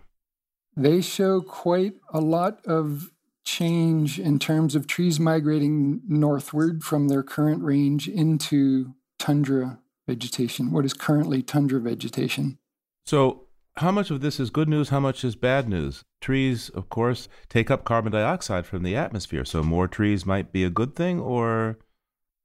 They 0.77 1.01
show 1.01 1.41
quite 1.41 1.95
a 2.13 2.21
lot 2.21 2.65
of 2.65 3.11
change 3.47 4.19
in 4.19 4.37
terms 4.37 4.75
of 4.75 4.85
trees 4.87 5.21
migrating 5.21 6.01
northward 6.05 6.83
from 6.83 7.07
their 7.07 7.23
current 7.23 7.63
range 7.63 8.07
into 8.09 8.93
tundra 9.17 9.79
vegetation, 10.05 10.71
what 10.71 10.83
is 10.83 10.93
currently 10.93 11.41
tundra 11.41 11.79
vegetation. 11.79 12.59
So, 13.05 13.45
how 13.77 13.91
much 13.91 14.11
of 14.11 14.21
this 14.21 14.39
is 14.39 14.49
good 14.49 14.67
news? 14.67 14.89
How 14.89 14.99
much 14.99 15.23
is 15.23 15.35
bad 15.35 15.69
news? 15.69 16.03
Trees, 16.19 16.69
of 16.69 16.89
course, 16.89 17.29
take 17.47 17.71
up 17.71 17.85
carbon 17.85 18.11
dioxide 18.11 18.65
from 18.65 18.83
the 18.83 18.95
atmosphere. 18.95 19.45
So, 19.45 19.63
more 19.63 19.87
trees 19.87 20.25
might 20.25 20.51
be 20.51 20.65
a 20.65 20.69
good 20.69 20.93
thing 20.95 21.19
or 21.19 21.77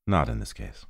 not 0.07 0.29
in 0.29 0.39
this 0.39 0.53
case? 0.53 0.87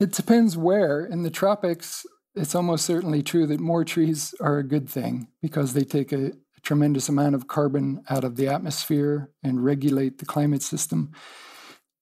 It 0.00 0.12
depends 0.12 0.56
where. 0.56 1.04
In 1.04 1.22
the 1.22 1.30
tropics, 1.30 2.04
it's 2.34 2.56
almost 2.56 2.84
certainly 2.84 3.22
true 3.22 3.46
that 3.46 3.60
more 3.60 3.84
trees 3.84 4.34
are 4.40 4.58
a 4.58 4.66
good 4.66 4.88
thing 4.88 5.28
because 5.40 5.74
they 5.74 5.84
take 5.84 6.12
a, 6.12 6.32
a 6.58 6.60
tremendous 6.60 7.08
amount 7.08 7.34
of 7.34 7.46
carbon 7.46 8.02
out 8.10 8.24
of 8.24 8.36
the 8.36 8.48
atmosphere 8.48 9.30
and 9.42 9.64
regulate 9.64 10.18
the 10.18 10.26
climate 10.26 10.62
system. 10.62 11.12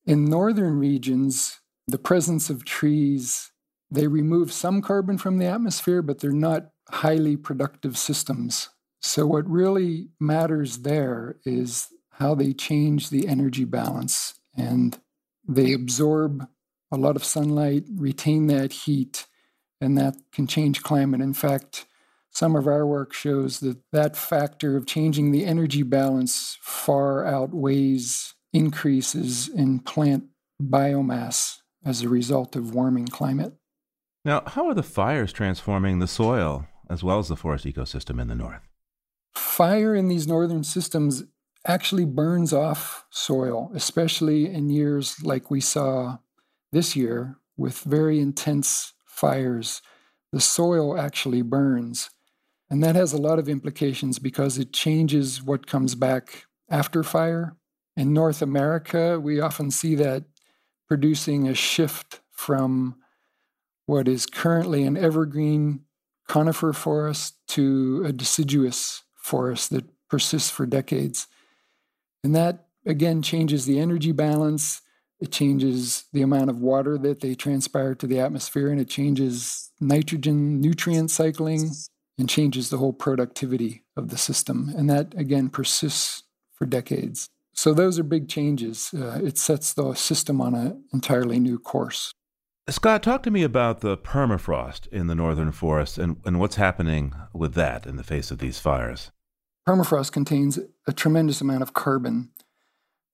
In 0.07 0.25
northern 0.25 0.79
regions, 0.79 1.61
the 1.87 1.99
presence 1.99 2.49
of 2.49 2.65
trees, 2.65 3.53
they 3.91 4.07
remove 4.07 4.53
some 4.53 4.81
carbon 4.83 5.19
from 5.19 5.39
the 5.39 5.47
atmosphere, 5.47 6.03
but 6.03 6.21
they're 6.21 6.33
not 6.33 6.71
highly 6.89 7.37
productive 7.37 7.99
systems. 7.99 8.71
So, 9.01 9.27
what 9.27 9.49
really 9.49 10.09
matters 10.19 10.79
there 10.79 11.37
is 11.45 11.89
how 12.13 12.35
they 12.35 12.53
change 12.53 13.11
the 13.11 13.29
energy 13.29 13.65
balance 13.65 14.35
and 14.57 14.99
they 15.47 15.73
absorb 15.73 16.49
a 16.91 16.97
lot 16.97 17.15
of 17.15 17.25
sunlight, 17.25 17.85
retain 17.95 18.47
that 18.47 18.73
heat, 18.73 19.27
and 19.81 19.99
that 19.99 20.17
can 20.33 20.47
change 20.47 20.83
climate. 20.83 21.21
In 21.21 21.35
fact, 21.35 21.87
some 22.37 22.55
of 22.55 22.67
our 22.67 22.87
work 22.87 23.15
shows 23.15 23.61
that 23.61 23.79
that 23.93 24.15
factor 24.15 24.77
of 24.77 24.85
changing 24.85 25.31
the 25.31 25.47
energy 25.47 25.83
balance 25.83 26.59
far 26.61 27.25
outweighs 27.25 28.35
increases 28.53 29.49
in 29.49 29.79
plant 29.79 30.25
biomass 30.63 31.61
as 31.83 32.03
a 32.03 32.11
result 32.11 32.55
of 32.55 32.75
warming 32.75 33.07
climate. 33.07 33.55
Now, 34.23 34.43
how 34.49 34.67
are 34.67 34.75
the 34.75 34.83
fires 34.83 35.33
transforming 35.33 35.99
the 35.99 36.07
soil 36.07 36.67
as 36.91 37.03
well 37.03 37.19
as 37.21 37.29
the 37.29 37.37
forest 37.37 37.65
ecosystem 37.65 38.21
in 38.21 38.29
the 38.29 38.35
north? 38.35 38.69
Fire 39.35 39.95
in 39.95 40.09
these 40.09 40.27
northern 40.27 40.63
systems 40.63 41.25
actually 41.67 42.05
burns 42.05 42.53
off 42.53 43.07
soil, 43.09 43.71
especially 43.75 44.53
in 44.53 44.69
years 44.69 45.23
like 45.23 45.51
we 45.51 45.63
saw 45.63 46.19
this 46.71 46.95
year 46.95 47.39
with 47.57 47.79
very 47.79 48.21
intense 48.21 48.93
fires, 49.07 49.81
the 50.33 50.41
soil 50.43 51.01
actually 51.01 51.41
burns. 51.41 52.11
And 52.69 52.83
that 52.83 52.97
has 52.97 53.13
a 53.13 53.21
lot 53.21 53.39
of 53.39 53.49
implications 53.49 54.19
because 54.19 54.59
it 54.59 54.73
changes 54.73 55.43
what 55.43 55.67
comes 55.67 55.95
back 55.95 56.47
after 56.69 57.03
fire. 57.03 57.57
In 57.97 58.13
North 58.13 58.43
America, 58.43 59.21
we 59.21 59.41
often 59.41 59.71
see 59.71 59.95
that 59.95 60.25
producing 60.89 61.49
a 61.49 61.55
shift 61.55 62.21
from 62.31 62.97
what 63.87 64.09
is 64.09 64.27
currently 64.27 64.83
an 64.85 64.97
evergreen 64.97 65.81
conifer 66.29 66.73
forest 66.73 67.37
to 67.49 68.03
a 68.05 68.13
deciduous 68.13 69.03
forest 69.15 69.71
that 69.71 69.85
persists 70.09 70.51
for 70.51 70.67
decades. 70.67 71.29
And 72.25 72.35
that 72.35 72.67
again 72.85 73.23
changes 73.23 73.65
the 73.65 73.79
energy 73.79 74.13
balance. 74.13 74.83
It 75.21 75.33
changes 75.33 76.05
the 76.13 76.23
amount 76.23 76.51
of 76.51 76.61
water 76.61 76.99
that 76.99 77.21
they 77.21 77.35
transpire 77.35 77.95
to 77.95 78.07
the 78.07 78.21
atmosphere, 78.21 78.69
and 78.69 78.81
it 78.81 78.89
changes 78.89 79.71
nitrogen 79.81 80.61
nutrient 80.61 81.11
cycling 81.11 81.71
and 82.19 82.29
changes 82.29 82.71
the 82.71 82.79
whole 82.79 82.93
productivity 82.93 83.83
of 83.97 84.09
the 84.09 84.19
system. 84.19 84.73
And 84.77 84.89
that, 84.89 85.15
again, 85.17 85.49
persists 85.49 86.23
for 86.55 86.67
decades. 86.67 87.29
So 87.53 87.73
those 87.73 87.99
are 87.99 88.05
big 88.05 88.29
changes. 88.29 88.91
Uh, 88.95 89.21
it 89.23 89.39
sets 89.39 89.73
the 89.73 89.95
system 89.95 90.41
on 90.41 90.55
an 90.55 90.85
entirely 90.93 91.39
new 91.39 91.59
course. 91.59 92.13
Scott, 92.69 93.03
talk 93.03 93.23
to 93.23 93.31
me 93.31 93.43
about 93.43 93.81
the 93.81 93.97
permafrost 93.97 94.89
in 94.89 95.07
the 95.07 95.15
northern 95.15 95.53
forest 95.53 95.99
and, 95.99 96.17
and 96.25 96.41
what's 96.41 96.57
happening 96.57 97.15
with 97.33 97.55
that 97.55 97.87
in 97.87 97.97
the 97.97 98.03
face 98.03 98.31
of 98.31 98.39
these 98.39 98.59
fires. 98.59 99.13
Permafrost 99.69 100.13
contains 100.13 100.59
a 100.87 100.93
tremendous 100.93 101.41
amount 101.41 101.63
of 101.63 101.75
carbon, 101.75 102.31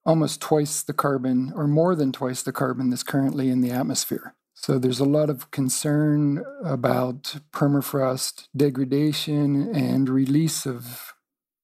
almost 0.04 0.40
twice 0.40 0.82
the 0.82 0.92
carbon, 0.92 1.52
or 1.54 1.66
more 1.66 1.94
than 1.94 2.12
twice 2.12 2.42
the 2.42 2.52
carbon 2.52 2.90
that's 2.90 3.02
currently 3.02 3.48
in 3.48 3.60
the 3.60 3.70
atmosphere. 3.70 4.34
So 4.62 4.78
there's 4.78 5.00
a 5.00 5.04
lot 5.04 5.28
of 5.28 5.50
concern 5.50 6.44
about 6.64 7.34
permafrost 7.52 8.46
degradation 8.56 9.74
and 9.74 10.08
release 10.08 10.66
of 10.66 11.14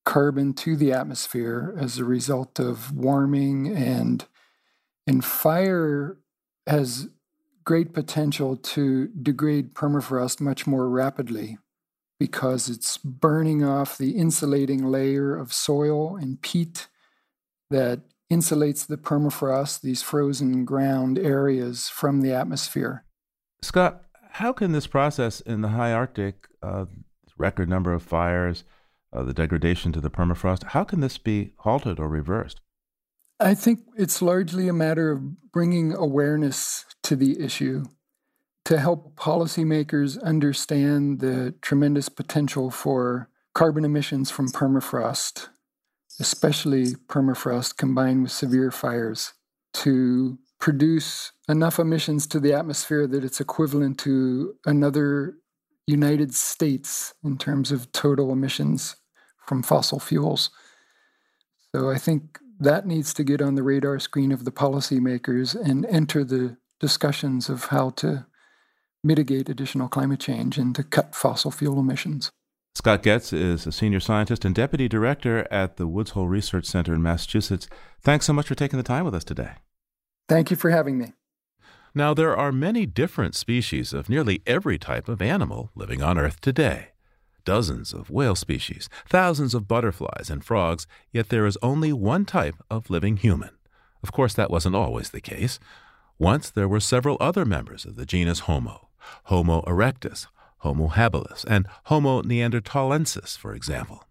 carbon 0.05 0.53
to 0.55 0.75
the 0.75 0.93
atmosphere 0.93 1.77
as 1.79 1.99
a 1.99 2.05
result 2.05 2.59
of 2.59 2.93
warming 2.93 3.69
and 3.69 4.25
and 5.07 5.25
fire 5.25 6.17
has 6.67 7.09
great 7.65 7.93
potential 7.95 8.57
to 8.57 9.07
degrade 9.09 9.75
permafrost 9.75 10.41
much 10.41 10.67
more 10.67 10.89
rapidly 10.89 11.57
because 12.19 12.69
it's 12.69 12.97
burning 12.97 13.63
off 13.63 13.97
the 13.97 14.11
insulating 14.11 14.85
layer 14.85 15.37
of 15.37 15.53
soil 15.53 16.17
and 16.17 16.43
peat 16.43 16.89
that 17.71 18.01
insulates 18.31 18.87
the 18.87 18.97
permafrost, 18.97 19.81
these 19.81 20.03
frozen 20.03 20.65
ground 20.65 21.19
areas, 21.19 21.89
from 21.89 22.21
the 22.21 22.33
atmosphere. 22.33 23.05
Scott, 23.63 24.03
how 24.33 24.53
can 24.53 24.73
this 24.73 24.87
process 24.87 25.41
in 25.41 25.63
the 25.63 25.69
high 25.69 25.93
Arctic, 25.93 26.49
uh, 26.63 26.87
record 27.37 27.69
number 27.69 27.93
of 27.93 28.03
fires, 28.03 28.65
uh, 29.13 29.23
the 29.23 29.33
degradation 29.33 29.93
to 29.93 30.01
the 30.01 30.11
permafrost, 30.11 30.65
how 30.65 30.85
can 30.85 31.01
this 31.01 31.19
be 31.19 31.53
halted 31.59 31.99
or 31.99 32.09
reversed? 32.09 32.61
I 33.41 33.55
think 33.55 33.81
it's 33.97 34.21
largely 34.21 34.69
a 34.69 34.73
matter 34.73 35.11
of 35.13 35.53
bringing 35.53 35.95
awareness 35.95 36.85
to 37.05 37.17
the 37.17 37.41
issue 37.41 37.85
to 38.65 38.79
help 38.79 39.17
policymakers 39.17 40.21
understand 40.23 41.21
the 41.21 41.55
tremendous 41.63 42.09
potential 42.09 42.71
for 42.71 43.31
carbon 43.55 43.85
emissions 43.85 44.31
from 44.31 44.49
permafrost, 44.49 45.49
especially 46.21 46.95
permafrost 47.09 47.77
combined 47.77 48.23
with 48.23 48.33
severe 48.33 48.71
fires, 48.71 49.35
to 49.75 50.39
produce 50.59 51.33
enough 51.49 51.79
emissions 51.79 52.27
to 52.27 52.41
the 52.41 52.53
atmosphere 52.53 53.07
that 53.07 53.25
it's 53.25 53.41
equivalent 53.41 53.99
to 53.99 54.55
another 54.67 55.35
United 55.87 56.35
States 56.35 57.15
in 57.25 57.39
terms 57.39 57.71
of 57.73 57.91
total 57.93 58.33
emissions 58.33 58.97
from 59.47 59.63
fossil 59.63 60.01
fuels. 60.01 60.51
So 61.75 61.91
I 61.91 61.97
think 61.97 62.39
that 62.61 62.87
needs 62.87 63.15
to 63.15 63.25
get 63.25 63.41
on 63.41 63.55
the 63.55 63.63
radar 63.63 63.99
screen 63.99 64.33
of 64.33 64.45
the 64.45 64.51
policymakers 64.51 65.55
and 65.55 65.87
enter 65.87 66.25
the 66.25 66.57
discussions 66.81 67.49
of 67.49 67.67
how 67.67 67.91
to 67.91 68.27
mitigate 69.05 69.49
additional 69.49 69.89
climate 69.89 70.21
change 70.21 70.59
and 70.59 70.75
to 70.75 70.83
cut 70.83 71.15
fossil 71.15 71.51
fuel 71.51 71.79
emissions. 71.79 72.31
Scott 72.79 73.03
Goetz 73.03 73.33
is 73.33 73.67
a 73.67 73.73
senior 73.73 73.99
scientist 73.99 74.45
and 74.45 74.55
deputy 74.55 74.87
director 74.87 75.49
at 75.51 75.79
the 75.79 75.89
Woods 75.89 76.13
Hole 76.13 76.29
Research 76.29 76.65
Center 76.65 76.95
in 76.95 77.03
Massachusetts. 77.03 77.69
Thanks 78.01 78.25
so 78.25 78.33
much 78.33 78.47
for 78.47 78.55
taking 78.55 78.77
the 78.77 78.85
time 78.85 79.05
with 79.05 79.17
us 79.17 79.25
today. 79.25 79.55
Thank 80.29 80.53
you 80.53 80.57
for 80.57 80.71
having 80.71 80.97
me. 80.97 81.13
Now, 81.93 82.15
there 82.15 82.37
are 82.37 82.53
many 82.53 82.87
different 82.87 83.35
species 83.35 83.93
of 83.93 84.09
nearly 84.09 84.43
every 84.47 84.79
type 84.79 85.09
of 85.09 85.21
animal 85.21 85.73
living 85.75 86.05
on 86.05 86.19
Earth 86.19 86.41
today. 86.41 86.91
Dozens 87.45 87.93
of 87.93 88.11
whale 88.11 88.37
species, 88.37 88.89
thousands 89.09 89.55
of 89.55 89.67
butterflies 89.67 90.31
and 90.31 90.45
frogs, 90.45 90.87
yet 91.11 91.31
there 91.31 91.47
is 91.47 91.59
only 91.61 91.93
one 91.93 92.25
type 92.25 92.63
of 92.71 92.91
living 92.91 93.17
human. 93.17 93.51
Of 94.05 94.13
course, 94.13 94.35
that 94.35 94.53
wasn't 94.53 94.77
always 94.77 95.11
the 95.11 95.21
case. 95.21 95.59
Once 96.17 96.49
there 96.49 96.69
were 96.69 96.79
several 96.79 97.17
other 97.19 97.45
members 97.45 97.85
of 97.85 97.97
the 97.97 98.07
genus 98.07 98.41
Homo 98.41 98.89
Homo 99.25 99.63
erectus, 99.63 100.29
Homo 100.59 100.89
habilis, 100.89 101.45
and 101.47 101.67
Homo 101.85 102.23
neanderthalensis, 102.23 103.37
for 103.37 103.55
example. 103.55 104.05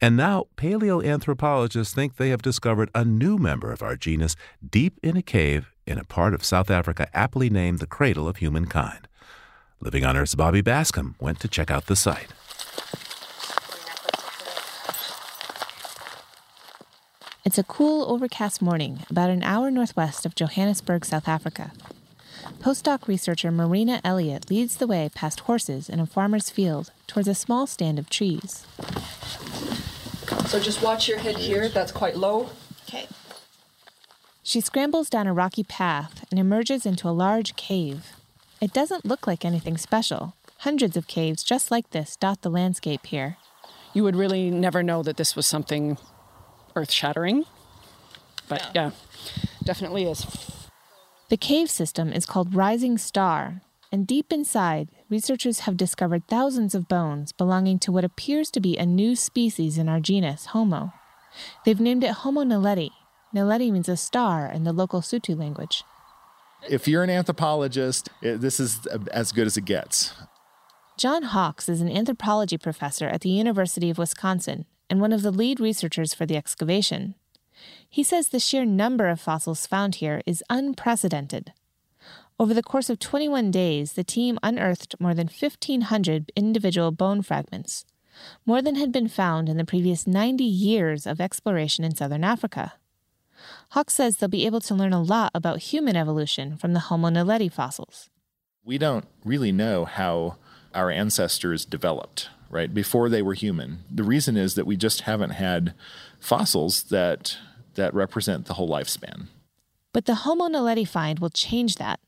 And 0.00 0.16
now 0.16 0.46
paleoanthropologists 0.56 1.94
think 1.94 2.16
they 2.16 2.30
have 2.30 2.42
discovered 2.42 2.90
a 2.94 3.04
new 3.04 3.38
member 3.38 3.72
of 3.72 3.82
our 3.82 3.96
genus 3.96 4.36
deep 4.68 4.98
in 5.02 5.16
a 5.16 5.22
cave 5.22 5.72
in 5.86 5.98
a 5.98 6.04
part 6.04 6.34
of 6.34 6.44
South 6.44 6.70
Africa 6.70 7.08
aptly 7.14 7.50
named 7.50 7.78
the 7.78 7.86
cradle 7.86 8.28
of 8.28 8.36
humankind. 8.36 9.08
Living 9.80 10.04
on 10.04 10.16
Earth's 10.16 10.34
Bobby 10.34 10.62
Bascomb 10.62 11.14
went 11.20 11.40
to 11.40 11.48
check 11.48 11.70
out 11.70 11.86
the 11.86 11.96
site. 11.96 12.28
It's 17.44 17.58
a 17.58 17.64
cool, 17.64 18.10
overcast 18.10 18.62
morning 18.62 19.00
about 19.10 19.28
an 19.28 19.42
hour 19.42 19.70
northwest 19.70 20.24
of 20.24 20.34
Johannesburg, 20.34 21.04
South 21.04 21.28
Africa. 21.28 21.72
Postdoc 22.60 23.06
researcher 23.08 23.50
Marina 23.50 24.00
Elliott 24.04 24.50
leads 24.50 24.76
the 24.76 24.86
way 24.86 25.10
past 25.14 25.40
horses 25.40 25.88
in 25.88 26.00
a 26.00 26.06
farmer's 26.06 26.50
field 26.50 26.90
towards 27.06 27.28
a 27.28 27.34
small 27.34 27.66
stand 27.66 27.98
of 27.98 28.08
trees. 28.08 28.66
So 30.46 30.60
just 30.60 30.82
watch 30.82 31.08
your 31.08 31.18
head 31.18 31.36
here, 31.36 31.68
that's 31.68 31.92
quite 31.92 32.16
low. 32.16 32.50
Okay. 32.88 33.06
She 34.42 34.60
scrambles 34.60 35.08
down 35.10 35.26
a 35.26 35.34
rocky 35.34 35.64
path 35.64 36.24
and 36.30 36.38
emerges 36.38 36.86
into 36.86 37.08
a 37.08 37.10
large 37.10 37.56
cave. 37.56 38.12
It 38.60 38.72
doesn't 38.72 39.04
look 39.04 39.26
like 39.26 39.44
anything 39.44 39.76
special. 39.76 40.34
Hundreds 40.58 40.96
of 40.96 41.06
caves 41.06 41.42
just 41.42 41.70
like 41.70 41.90
this 41.90 42.16
dot 42.16 42.42
the 42.42 42.50
landscape 42.50 43.06
here. 43.06 43.36
You 43.92 44.04
would 44.04 44.16
really 44.16 44.50
never 44.50 44.82
know 44.82 45.02
that 45.02 45.16
this 45.16 45.36
was 45.36 45.46
something 45.46 45.98
earth 46.76 46.90
shattering. 46.90 47.44
But 48.48 48.70
yeah. 48.74 48.90
yeah, 48.90 48.90
definitely 49.64 50.04
is. 50.04 50.26
The 51.30 51.36
cave 51.38 51.70
system 51.70 52.12
is 52.12 52.26
called 52.26 52.54
Rising 52.54 52.98
Star, 52.98 53.62
and 53.90 54.06
deep 54.06 54.32
inside, 54.32 54.90
researchers 55.08 55.60
have 55.60 55.76
discovered 55.76 56.28
thousands 56.28 56.74
of 56.74 56.88
bones 56.88 57.32
belonging 57.32 57.78
to 57.80 57.92
what 57.92 58.04
appears 58.04 58.50
to 58.50 58.60
be 58.60 58.76
a 58.76 58.84
new 58.84 59.16
species 59.16 59.78
in 59.78 59.88
our 59.88 60.00
genus, 60.00 60.46
Homo. 60.46 60.92
They've 61.64 61.80
named 61.80 62.04
it 62.04 62.10
Homo 62.10 62.44
naledi. 62.44 62.90
Naledi 63.34 63.72
means 63.72 63.88
a 63.88 63.96
star 63.96 64.46
in 64.46 64.64
the 64.64 64.72
local 64.72 65.00
Sotho 65.00 65.38
language. 65.38 65.82
If 66.68 66.86
you're 66.86 67.02
an 67.02 67.10
anthropologist, 67.10 68.10
eh, 68.22 68.36
this 68.36 68.60
is 68.60 68.86
eh, 68.90 68.98
as 69.10 69.32
good 69.32 69.46
as 69.46 69.56
it 69.56 69.64
gets. 69.64 70.12
John 70.98 71.24
Hawks 71.24 71.68
is 71.68 71.80
an 71.80 71.90
anthropology 71.90 72.58
professor 72.58 73.08
at 73.08 73.22
the 73.22 73.30
University 73.30 73.90
of 73.90 73.98
Wisconsin 73.98 74.66
and 74.88 75.00
one 75.00 75.12
of 75.12 75.22
the 75.22 75.32
lead 75.32 75.58
researchers 75.58 76.14
for 76.14 76.26
the 76.26 76.36
excavation. 76.36 77.14
He 77.88 78.02
says 78.02 78.28
the 78.28 78.40
sheer 78.40 78.64
number 78.64 79.08
of 79.08 79.20
fossils 79.20 79.66
found 79.66 79.96
here 79.96 80.20
is 80.26 80.42
unprecedented. 80.50 81.52
Over 82.38 82.52
the 82.52 82.62
course 82.62 82.90
of 82.90 82.98
21 82.98 83.52
days, 83.52 83.92
the 83.92 84.02
team 84.02 84.38
unearthed 84.42 84.96
more 84.98 85.14
than 85.14 85.28
1,500 85.28 86.32
individual 86.34 86.90
bone 86.90 87.22
fragments, 87.22 87.84
more 88.44 88.60
than 88.60 88.74
had 88.74 88.90
been 88.90 89.08
found 89.08 89.48
in 89.48 89.56
the 89.56 89.64
previous 89.64 90.06
90 90.06 90.42
years 90.42 91.06
of 91.06 91.20
exploration 91.20 91.84
in 91.84 91.94
southern 91.94 92.24
Africa. 92.24 92.74
Hawks 93.70 93.94
says 93.94 94.16
they'll 94.16 94.28
be 94.28 94.46
able 94.46 94.60
to 94.62 94.74
learn 94.74 94.92
a 94.92 95.02
lot 95.02 95.30
about 95.34 95.60
human 95.60 95.96
evolution 95.96 96.56
from 96.56 96.72
the 96.72 96.80
Homo 96.80 97.08
naledi 97.08 97.52
fossils. 97.52 98.10
We 98.64 98.78
don't 98.78 99.06
really 99.24 99.52
know 99.52 99.84
how 99.84 100.36
our 100.74 100.90
ancestors 100.90 101.64
developed, 101.64 102.30
right, 102.50 102.72
before 102.72 103.08
they 103.08 103.22
were 103.22 103.34
human. 103.34 103.84
The 103.90 104.02
reason 104.02 104.36
is 104.36 104.54
that 104.54 104.66
we 104.66 104.76
just 104.76 105.02
haven't 105.02 105.30
had 105.30 105.74
fossils 106.18 106.84
that 106.84 107.38
that 107.74 107.94
represent 107.94 108.46
the 108.46 108.54
whole 108.54 108.68
lifespan. 108.68 109.26
But 109.92 110.06
the 110.06 110.16
Homo 110.16 110.48
naledi 110.48 110.86
find 110.86 111.18
will 111.18 111.30
change 111.30 111.76
that. 111.76 112.00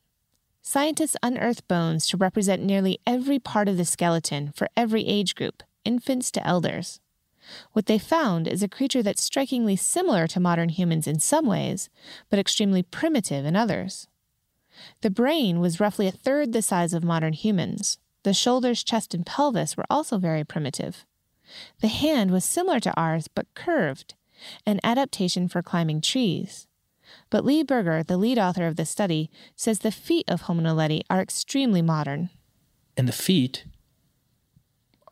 Scientists 0.62 1.16
unearth 1.22 1.66
bones 1.68 2.06
to 2.08 2.16
represent 2.16 2.62
nearly 2.62 2.98
every 3.06 3.38
part 3.38 3.68
of 3.68 3.76
the 3.76 3.84
skeleton 3.84 4.50
for 4.54 4.68
every 4.76 5.06
age 5.06 5.36
group, 5.36 5.62
infants 5.84 6.30
to 6.32 6.44
elders. 6.44 7.00
What 7.72 7.86
they 7.86 7.98
found 7.98 8.48
is 8.48 8.62
a 8.62 8.68
creature 8.68 9.02
that's 9.02 9.22
strikingly 9.22 9.76
similar 9.76 10.26
to 10.26 10.40
modern 10.40 10.70
humans 10.70 11.06
in 11.06 11.20
some 11.20 11.46
ways, 11.46 11.88
but 12.28 12.40
extremely 12.40 12.82
primitive 12.82 13.44
in 13.44 13.54
others. 13.54 14.08
The 15.02 15.10
brain 15.10 15.60
was 15.60 15.80
roughly 15.80 16.08
a 16.08 16.12
third 16.12 16.52
the 16.52 16.62
size 16.62 16.92
of 16.92 17.04
modern 17.04 17.32
humans. 17.32 17.98
The 18.24 18.34
shoulders, 18.34 18.82
chest, 18.82 19.14
and 19.14 19.24
pelvis 19.24 19.76
were 19.76 19.86
also 19.88 20.18
very 20.18 20.42
primitive. 20.42 21.06
The 21.80 21.88
hand 21.88 22.32
was 22.32 22.44
similar 22.44 22.80
to 22.80 22.94
ours, 22.96 23.28
but 23.28 23.46
curved, 23.54 24.14
an 24.64 24.80
adaptation 24.82 25.48
for 25.48 25.62
climbing 25.62 26.00
trees. 26.00 26.66
But 27.30 27.44
Lee 27.44 27.62
Berger, 27.62 28.02
the 28.02 28.16
lead 28.16 28.38
author 28.38 28.66
of 28.66 28.76
the 28.76 28.86
study, 28.86 29.30
says 29.54 29.80
the 29.80 29.92
feet 29.92 30.24
of 30.28 30.42
Homo 30.42 30.62
naledi 30.62 31.02
are 31.08 31.20
extremely 31.20 31.82
modern. 31.82 32.30
And 32.96 33.06
the 33.06 33.12
feet 33.12 33.64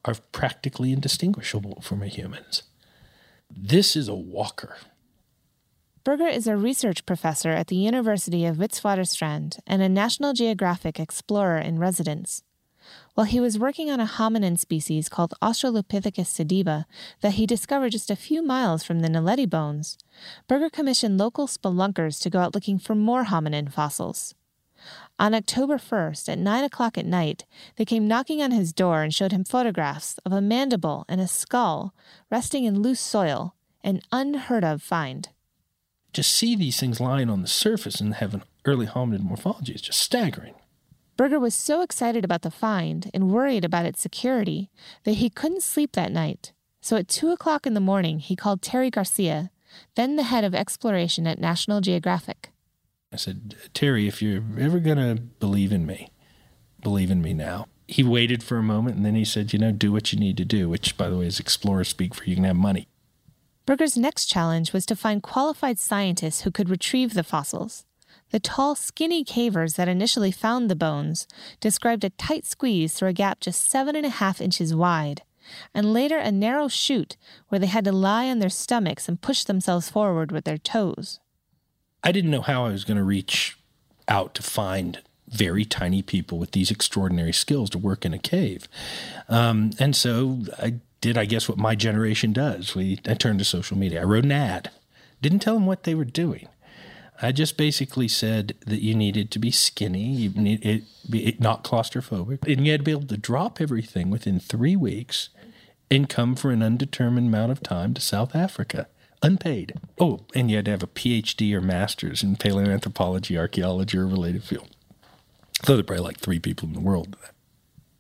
are 0.05 0.15
practically 0.33 0.93
indistinguishable 0.93 1.81
from 1.83 2.03
a 2.03 2.09
human's. 2.09 2.63
This 3.51 3.97
is 3.97 4.09
a 4.09 4.15
walker. 4.15 4.77
Berger 6.03 6.27
is 6.27 6.47
a 6.47 6.57
research 6.57 7.07
professor 7.07 7.51
at 7.51 7.69
the 7.69 7.77
University 7.77 8.45
of 8.45 8.57
Witwatersrand 8.57 9.59
and 9.67 9.81
a 9.81 9.89
National 9.89 10.35
Geographic 10.35 11.01
explorer 11.01 11.59
in 11.59 11.79
residence. 11.79 12.43
While 13.15 13.27
he 13.27 13.39
was 13.39 13.61
working 13.61 13.91
on 13.91 14.01
a 14.01 14.07
hominin 14.07 14.59
species 14.59 15.09
called 15.09 15.35
Australopithecus 15.41 16.27
sediba 16.27 16.85
that 17.21 17.35
he 17.35 17.47
discovered 17.47 17.93
just 17.93 18.11
a 18.11 18.17
few 18.17 18.43
miles 18.43 18.83
from 18.83 19.01
the 19.01 19.09
Naledi 19.09 19.49
bones, 19.49 19.97
Berger 20.49 20.69
commissioned 20.69 21.17
local 21.17 21.47
spelunkers 21.47 22.21
to 22.23 22.31
go 22.31 22.41
out 22.41 22.57
looking 22.57 22.77
for 22.77 22.97
more 22.97 23.27
hominin 23.27 23.73
fossils. 23.73 24.35
On 25.17 25.33
October 25.33 25.79
1st, 25.79 26.29
at 26.29 26.39
9 26.39 26.65
o'clock 26.65 26.99
at 26.99 27.07
night, 27.07 27.45
they 27.77 27.85
came 27.85 28.09
knocking 28.09 28.43
on 28.43 28.51
his 28.51 28.73
door 28.73 29.03
and 29.03 29.15
showed 29.15 29.31
him 29.31 29.45
photographs 29.45 30.19
of 30.27 30.33
a 30.33 30.41
mandible 30.41 31.05
and 31.09 31.21
a 31.21 31.29
skull 31.29 31.95
resting 32.33 32.65
in 32.65 32.83
loose 32.83 33.01
soil, 33.01 33.55
an 33.85 34.03
unheard 34.11 34.65
of 34.65 34.83
find. 34.83 35.29
To 36.15 36.25
see 36.25 36.57
these 36.57 36.81
things 36.81 36.99
lying 37.01 37.31
on 37.31 37.43
the 37.43 37.49
surface 37.49 38.01
and 38.01 38.15
have 38.15 38.35
an 38.35 38.43
early 38.65 38.87
hominid 38.87 39.23
morphology 39.23 39.73
is 39.73 39.83
just 39.83 40.01
staggering. 40.01 40.55
Berger 41.17 41.39
was 41.39 41.55
so 41.55 41.83
excited 41.83 42.25
about 42.25 42.43
the 42.43 42.51
find 42.51 43.11
and 43.15 43.31
worried 43.31 43.65
about 43.65 43.87
its 43.87 44.01
security 44.01 44.71
that 45.05 45.13
he 45.13 45.31
couldn't 45.31 45.63
sleep 45.63 45.93
that 45.93 46.11
night. 46.11 46.53
So 46.81 46.97
at 46.97 47.09
2 47.09 47.31
o'clock 47.31 47.67
in 47.67 47.75
the 47.75 47.81
morning, 47.81 48.19
he 48.19 48.37
called 48.37 48.63
Terry 48.63 48.91
Garcia, 48.91 49.51
then 49.95 50.17
the 50.17 50.25
head 50.25 50.45
of 50.45 50.55
exploration 50.55 51.27
at 51.27 51.39
National 51.39 51.81
Geographic. 51.81 52.51
I 53.13 53.17
said, 53.17 53.55
Terry, 53.75 54.09
if 54.09 54.21
you're 54.21 54.43
ever 54.59 54.81
going 54.81 54.99
to 54.99 55.23
believe 55.23 55.73
in 55.73 55.87
me, 55.87 56.11
believe 56.83 57.11
in 57.11 57.23
me 57.23 57.33
now. 57.33 57.69
He 57.87 58.03
waited 58.03 58.43
for 58.43 58.57
a 58.57 58.63
moment 58.63 58.97
and 58.97 59.07
then 59.07 59.15
he 59.15 59.25
said, 59.25 59.53
You 59.53 59.59
know, 59.59 59.71
do 59.71 59.93
what 59.93 60.13
you 60.13 60.19
need 60.19 60.37
to 60.39 60.45
do, 60.45 60.69
which, 60.69 60.97
by 60.97 61.09
the 61.09 61.19
way, 61.19 61.27
is 61.27 61.39
explorer 61.39 61.85
speak 61.85 62.15
for 62.15 62.25
you 62.25 62.35
can 62.35 62.45
have 62.45 62.57
money. 62.57 62.89
Berger's 63.67 63.97
next 63.97 64.27
challenge 64.27 64.73
was 64.73 64.85
to 64.87 64.97
find 64.97 65.23
qualified 65.23 65.79
scientists 65.79 66.43
who 66.43 66.51
could 66.51 66.69
retrieve 66.69 67.15
the 67.15 67.23
fossils. 67.23 67.85
The 68.35 68.41
tall, 68.41 68.75
skinny 68.75 69.23
cavers 69.23 69.77
that 69.77 69.87
initially 69.87 70.33
found 70.33 70.69
the 70.69 70.75
bones 70.75 71.29
described 71.61 72.03
a 72.03 72.11
tight 72.11 72.45
squeeze 72.45 72.93
through 72.93 73.11
a 73.11 73.13
gap 73.13 73.39
just 73.39 73.71
seven 73.71 73.95
and 73.95 74.05
a 74.05 74.09
half 74.09 74.41
inches 74.41 74.75
wide, 74.75 75.23
and 75.73 75.93
later 75.93 76.19
a 76.19 76.33
narrow 76.33 76.67
chute 76.67 77.17
where 77.49 77.61
they 77.61 77.69
had 77.69 77.85
to 77.85 77.93
lie 77.93 78.29
on 78.29 78.41
their 78.41 78.51
stomachs 78.51 79.09
and 79.09 79.21
push 79.21 79.45
themselves 79.45 79.89
forward 79.89 80.33
with 80.33 80.47
their 80.47 80.59
toes. 80.59 81.21
I 82.03 82.11
didn't 82.11 82.33
know 82.33 82.41
how 82.41 82.65
I 82.65 82.71
was 82.71 82.83
going 82.83 82.97
to 82.97 83.05
reach 83.05 83.57
out 84.09 84.35
to 84.35 84.43
find 84.43 85.01
very 85.29 85.65
tiny 85.65 86.03
people 86.03 86.37
with 86.37 86.51
these 86.51 86.73
extraordinary 86.73 87.33
skills 87.33 87.71
to 87.71 87.79
work 87.79 88.05
in 88.05 88.13
a 88.13 88.19
cave. 88.19 88.67
Um, 89.29 89.71
and 89.79 89.95
so 89.95 90.41
I 90.59 90.81
did, 91.01 91.17
I 91.17 91.27
guess, 91.27 91.49
what 91.49 91.57
my 91.57 91.77
generation 91.77 92.33
does. 92.33 92.75
We, 92.75 92.99
I 93.07 93.15
turned 93.15 93.39
to 93.39 93.45
social 93.45 93.79
media. 93.79 94.01
I 94.01 94.05
wrote 94.05 94.25
an 94.25 94.33
ad, 94.33 94.73
didn't 95.23 95.39
tell 95.39 95.55
them 95.55 95.67
what 95.67 95.85
they 95.85 95.95
were 95.95 96.05
doing. 96.05 96.49
I 97.25 97.33
just 97.33 97.57
basically 97.57 98.09
said 98.09 98.55
that 98.67 98.83
you 98.83 98.95
needed 98.95 99.31
to 99.31 99.39
be 99.39 99.51
skinny, 99.51 100.13
you 100.13 100.31
need 100.31 100.65
it, 100.65 100.85
be 101.09 101.37
not 101.41 101.65
claustrophobic, 101.65 102.47
and 102.47 102.67
you 102.67 102.73
had 102.73 102.81
to 102.81 102.85
be 102.85 102.91
able 102.91 103.07
to 103.07 103.17
drop 103.17 103.61
everything 103.61 104.11
within 104.11 104.39
three 104.39 104.77
weeks 104.77 105.31
and 105.91 106.09
come 106.09 106.37
for 106.37 106.51
an 106.51 106.63
undetermined 106.63 107.29
amount 107.29 107.51
of 107.53 107.63
time 107.63 107.95
to 107.95 108.01
South 108.01 108.37
Africa 108.37 108.89
unpaid. 109.23 109.73
Oh, 109.99 110.21
and 110.35 110.51
you 110.51 110.57
had 110.57 110.67
to 110.67 110.71
have 110.71 110.83
a 110.83 110.87
PhD 110.87 111.55
or 111.55 111.63
master's 111.63 112.23
in 112.23 112.37
paleoanthropology, 112.37 113.39
archaeology, 113.39 113.97
or 113.97 114.07
related 114.07 114.45
field. 114.45 114.69
So 115.65 115.73
there 115.73 115.81
are 115.81 115.85
probably 115.85 116.05
like 116.05 116.19
three 116.19 116.39
people 116.39 116.69
in 116.69 116.75
the 116.75 116.81
world. 116.81 117.17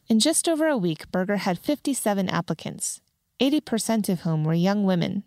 In 0.06 0.20
just 0.20 0.48
over 0.48 0.66
a 0.66 0.76
week, 0.76 1.10
Berger 1.10 1.38
had 1.38 1.58
57 1.58 2.28
applicants, 2.28 3.00
80% 3.40 4.10
of 4.10 4.20
whom 4.20 4.44
were 4.44 4.52
young 4.52 4.84
women. 4.84 5.24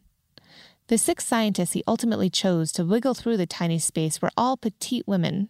The 0.88 0.98
six 0.98 1.26
scientists 1.26 1.74
he 1.74 1.84
ultimately 1.88 2.30
chose 2.30 2.72
to 2.74 2.86
wiggle 2.86 3.14
through 3.14 3.38
the 3.38 3.46
tiny 3.46 3.80
space 3.80 4.22
were 4.22 4.32
all 4.38 4.58
petite 4.58 5.08
women. 5.08 5.50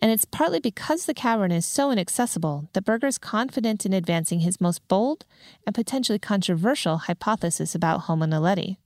And 0.00 0.10
it's 0.10 0.24
partly 0.24 0.60
because 0.60 1.04
the 1.04 1.14
cavern 1.14 1.52
is 1.52 1.66
so 1.66 1.90
inaccessible 1.90 2.70
that 2.72 2.84
Berger's 2.84 3.18
confident 3.18 3.84
in 3.84 3.92
advancing 3.92 4.40
his 4.40 4.60
most 4.60 4.86
bold 4.88 5.26
and 5.66 5.74
potentially 5.74 6.18
controversial 6.18 6.96
hypothesis 6.98 7.74
about 7.74 8.02
Homo 8.02 8.24
naledi 8.26 8.78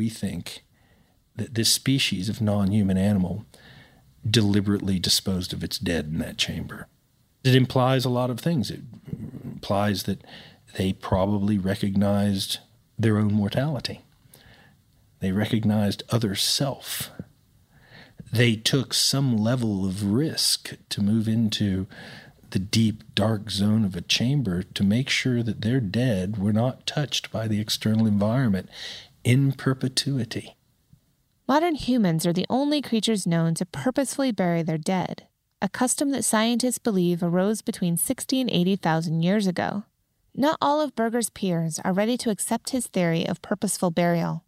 we 0.00 0.08
think 0.08 0.64
that 1.36 1.54
this 1.54 1.70
species 1.70 2.30
of 2.30 2.40
non 2.40 2.72
human 2.72 2.96
animal 2.96 3.44
deliberately 4.28 4.98
disposed 4.98 5.52
of 5.52 5.62
its 5.62 5.78
dead 5.78 6.06
in 6.06 6.18
that 6.18 6.38
chamber. 6.38 6.88
It 7.44 7.54
implies 7.54 8.06
a 8.06 8.10
lot 8.10 8.30
of 8.30 8.40
things. 8.40 8.70
It 8.70 8.80
implies 9.44 10.04
that 10.04 10.22
they 10.78 10.94
probably 10.94 11.58
recognized 11.58 12.58
their 12.98 13.18
own 13.18 13.32
mortality, 13.34 14.00
they 15.20 15.32
recognized 15.32 16.02
other 16.10 16.34
self. 16.34 17.10
They 18.32 18.56
took 18.56 18.94
some 18.94 19.36
level 19.36 19.84
of 19.86 20.12
risk 20.12 20.76
to 20.88 21.02
move 21.02 21.28
into 21.28 21.86
the 22.50 22.58
deep, 22.58 23.02
dark 23.14 23.50
zone 23.50 23.84
of 23.84 23.94
a 23.94 24.00
chamber 24.00 24.62
to 24.62 24.82
make 24.82 25.08
sure 25.08 25.42
that 25.42 25.62
their 25.62 25.80
dead 25.80 26.36
were 26.38 26.52
not 26.52 26.86
touched 26.86 27.30
by 27.30 27.46
the 27.46 27.60
external 27.60 28.06
environment 28.06 28.68
in 29.24 29.52
perpetuity. 29.52 30.56
Modern 31.46 31.74
humans 31.74 32.26
are 32.26 32.32
the 32.32 32.46
only 32.48 32.80
creatures 32.80 33.26
known 33.26 33.54
to 33.54 33.66
purposefully 33.66 34.32
bury 34.32 34.62
their 34.62 34.78
dead, 34.78 35.26
a 35.60 35.68
custom 35.68 36.10
that 36.10 36.24
scientists 36.24 36.78
believe 36.78 37.22
arose 37.22 37.62
between 37.62 37.96
60 37.96 38.40
and 38.40 38.50
80,000 38.50 39.22
years 39.22 39.46
ago. 39.46 39.84
Not 40.34 40.58
all 40.60 40.80
of 40.80 40.94
Berger's 40.94 41.30
peers 41.30 41.80
are 41.84 41.92
ready 41.92 42.16
to 42.18 42.30
accept 42.30 42.70
his 42.70 42.86
theory 42.86 43.26
of 43.26 43.42
purposeful 43.42 43.90
burial. 43.90 44.44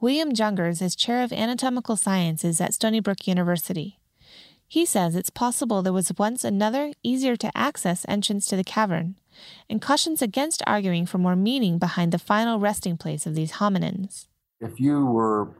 William 0.00 0.32
Jungers 0.32 0.80
is 0.80 0.96
chair 0.96 1.22
of 1.22 1.30
anatomical 1.30 1.94
sciences 1.94 2.58
at 2.58 2.72
Stony 2.72 3.00
Brook 3.00 3.26
University. 3.26 3.98
He 4.66 4.86
says 4.86 5.14
it's 5.14 5.28
possible 5.28 5.82
there 5.82 5.92
was 5.92 6.10
once 6.16 6.42
another, 6.42 6.92
easier 7.02 7.36
to 7.36 7.54
access 7.54 8.06
entrance 8.08 8.46
to 8.46 8.56
the 8.56 8.64
cavern, 8.64 9.16
and 9.68 9.82
cautions 9.82 10.22
against 10.22 10.62
arguing 10.66 11.04
for 11.04 11.18
more 11.18 11.36
meaning 11.36 11.78
behind 11.78 12.12
the 12.12 12.18
final 12.18 12.58
resting 12.58 12.96
place 12.96 13.26
of 13.26 13.34
these 13.34 13.52
hominins. 13.52 14.26
If 14.58 14.80
you 14.80 15.04
were 15.04 15.50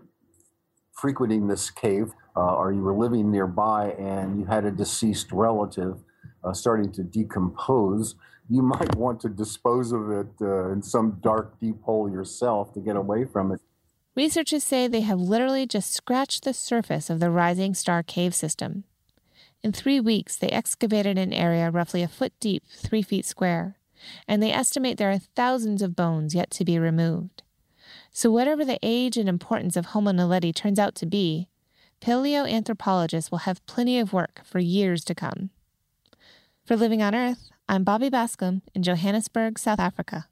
frequenting 0.95 1.49
this 1.49 1.69
cave 1.69 2.13
uh, 2.35 2.55
or 2.55 2.73
you 2.73 2.81
were 2.81 2.97
living 2.97 3.31
nearby 3.31 3.91
and 3.99 4.41
you 4.41 4.47
had 4.47 4.65
a 4.65 4.71
deceased 4.71 5.33
relative 5.33 5.99
uh, 6.43 6.55
starting 6.55 6.91
to 6.93 7.03
decompose, 7.03 8.15
you 8.49 8.63
might 8.63 8.97
want 8.97 9.21
to 9.21 9.29
dispose 9.29 9.93
of 9.93 10.11
it 10.11 10.29
uh, 10.41 10.73
in 10.73 10.83
some 10.83 11.19
dark, 11.23 11.61
deep 11.61 11.83
hole 11.83 12.11
yourself 12.11 12.73
to 12.73 12.81
get 12.81 12.97
away 12.97 13.27
from 13.27 13.53
it. 13.53 13.61
Researchers 14.17 14.65
say 14.65 14.89
they 14.89 15.03
have 15.03 15.21
literally 15.21 15.67
just 15.67 15.93
scratched 15.93 16.43
the 16.43 16.53
surface 16.53 17.11
of 17.11 17.21
the 17.21 17.31
Rising 17.31 17.75
Star 17.75 18.03
cave 18.03 18.35
system. 18.35 18.85
In 19.63 19.73
three 19.73 20.01
weeks, 20.01 20.37
they 20.37 20.49
excavated 20.49 21.17
an 21.17 21.33
area 21.33 21.71
roughly 21.71 22.03
a 22.03 22.09
foot 22.09 22.33
deep, 22.41 22.65
three 22.75 23.03
feet 23.03 23.25
square, 23.25 23.77
and 24.27 24.43
they 24.43 24.53
estimate 24.53 24.99
there 24.99 25.13
are 25.13 25.19
thousands 25.19 25.83
of 25.83 25.95
bones 25.95 26.35
yet 26.35 26.51
to 26.53 26.65
be 26.65 26.79
removed. 26.79 27.43
So, 28.11 28.31
whatever 28.31 28.65
the 28.65 28.79
age 28.83 29.17
and 29.17 29.29
importance 29.29 29.77
of 29.77 29.87
Homo 29.87 30.13
naledi 30.13 30.55
turns 30.55 30.79
out 30.79 30.95
to 30.97 31.07
be, 31.07 31.49
paleoanthropologists 32.01 33.31
will 33.31 33.39
have 33.39 33.65
plenty 33.67 33.99
of 33.99 34.13
work 34.13 34.41
for 34.45 34.59
years 34.59 35.05
to 35.05 35.15
come. 35.15 35.51
For 36.65 36.77
Living 36.77 37.03
on 37.03 37.15
Earth, 37.15 37.51
I'm 37.69 37.85
Bobby 37.85 38.11
Bascomb 38.11 38.63
in 38.75 38.83
Johannesburg, 38.83 39.59
South 39.59 39.79
Africa. 39.79 40.30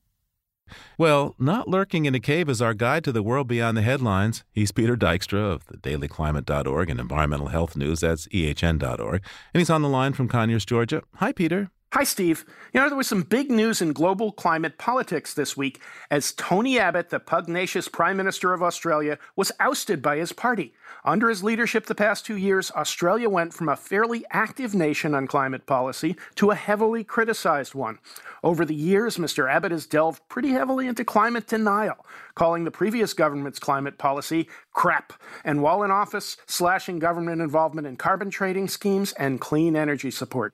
Well, 0.96 1.35
not 1.38 1.68
lurking 1.68 2.04
in 2.04 2.14
a 2.14 2.20
cave 2.20 2.48
is 2.48 2.62
our 2.62 2.74
guide 2.74 3.04
to 3.04 3.12
the 3.12 3.22
world 3.22 3.48
beyond 3.48 3.76
the 3.76 3.83
headlines. 3.83 4.44
He's 4.52 4.72
Peter 4.72 4.96
Dykstra 4.96 5.38
of 5.38 5.66
the 5.66 5.76
dailyclimate.org 5.76 6.90
and 6.90 7.00
environmental 7.00 7.48
health 7.48 7.76
news. 7.76 8.00
That's 8.00 8.26
ehn.org. 8.28 9.22
And 9.54 9.61
he's 9.61 9.70
on 9.70 9.83
the 9.83 9.88
line 9.88 10.12
from 10.12 10.28
Conyers, 10.28 10.64
Georgia. 10.64 11.02
Hi, 11.16 11.33
Peter. 11.33 11.70
Hi, 11.94 12.05
Steve. 12.05 12.44
You 12.74 12.81
know, 12.81 12.88
there 12.90 12.98
was 12.98 13.07
some 13.07 13.22
big 13.22 13.51
news 13.51 13.81
in 13.81 13.94
global 13.94 14.31
climate 14.31 14.77
politics 14.77 15.33
this 15.33 15.57
week 15.57 15.81
as 16.11 16.33
Tony 16.33 16.79
Abbott, 16.79 17.09
the 17.09 17.18
pugnacious 17.18 17.88
Prime 17.88 18.18
Minister 18.18 18.53
of 18.53 18.62
Australia, 18.62 19.18
was 19.37 19.53
ousted 19.59 20.03
by 20.03 20.18
his 20.18 20.35
party. 20.35 20.74
Under 21.03 21.31
his 21.31 21.42
leadership 21.42 21.87
the 21.87 21.94
past 21.94 22.27
two 22.27 22.37
years, 22.37 22.70
Australia 22.72 23.31
went 23.31 23.55
from 23.55 23.70
a 23.70 23.77
fairly 23.77 24.22
active 24.31 24.74
nation 24.74 25.14
on 25.14 25.27
climate 25.27 25.64
policy 25.64 26.14
to 26.35 26.51
a 26.51 26.55
heavily 26.55 27.05
criticized 27.05 27.74
one. 27.74 28.01
Over 28.44 28.66
the 28.66 28.74
years, 28.74 29.16
Mr. 29.16 29.51
Abbott 29.51 29.72
has 29.72 29.87
delved 29.87 30.20
pretty 30.29 30.51
heavily 30.51 30.88
into 30.88 31.07
climate 31.07 31.46
denial, 31.46 32.05
calling 32.35 32.64
the 32.64 32.70
previous 32.70 33.14
government's 33.14 33.59
climate 33.59 33.96
policy 33.96 34.46
crap, 34.74 35.14
and 35.42 35.62
while 35.62 35.83
in 35.83 35.90
office, 35.90 36.37
slashing 36.46 36.98
government 36.98 37.40
involvement 37.40 37.87
in 37.87 37.96
carbon 37.96 38.29
trading 38.29 38.68
schemes 38.68 39.12
and 39.12 39.40
clean 39.40 39.74
energy 39.74 40.11
support. 40.11 40.53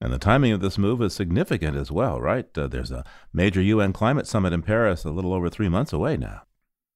And 0.00 0.12
the 0.12 0.18
timing 0.18 0.52
of 0.52 0.60
this 0.60 0.78
move 0.78 1.02
is 1.02 1.12
significant 1.12 1.76
as 1.76 1.90
well, 1.90 2.20
right? 2.20 2.46
Uh, 2.56 2.66
there's 2.66 2.90
a 2.90 3.04
major 3.32 3.60
UN 3.60 3.92
climate 3.92 4.26
summit 4.26 4.52
in 4.52 4.62
Paris 4.62 5.04
a 5.04 5.10
little 5.10 5.34
over 5.34 5.50
three 5.50 5.68
months 5.68 5.92
away 5.92 6.16
now. 6.16 6.42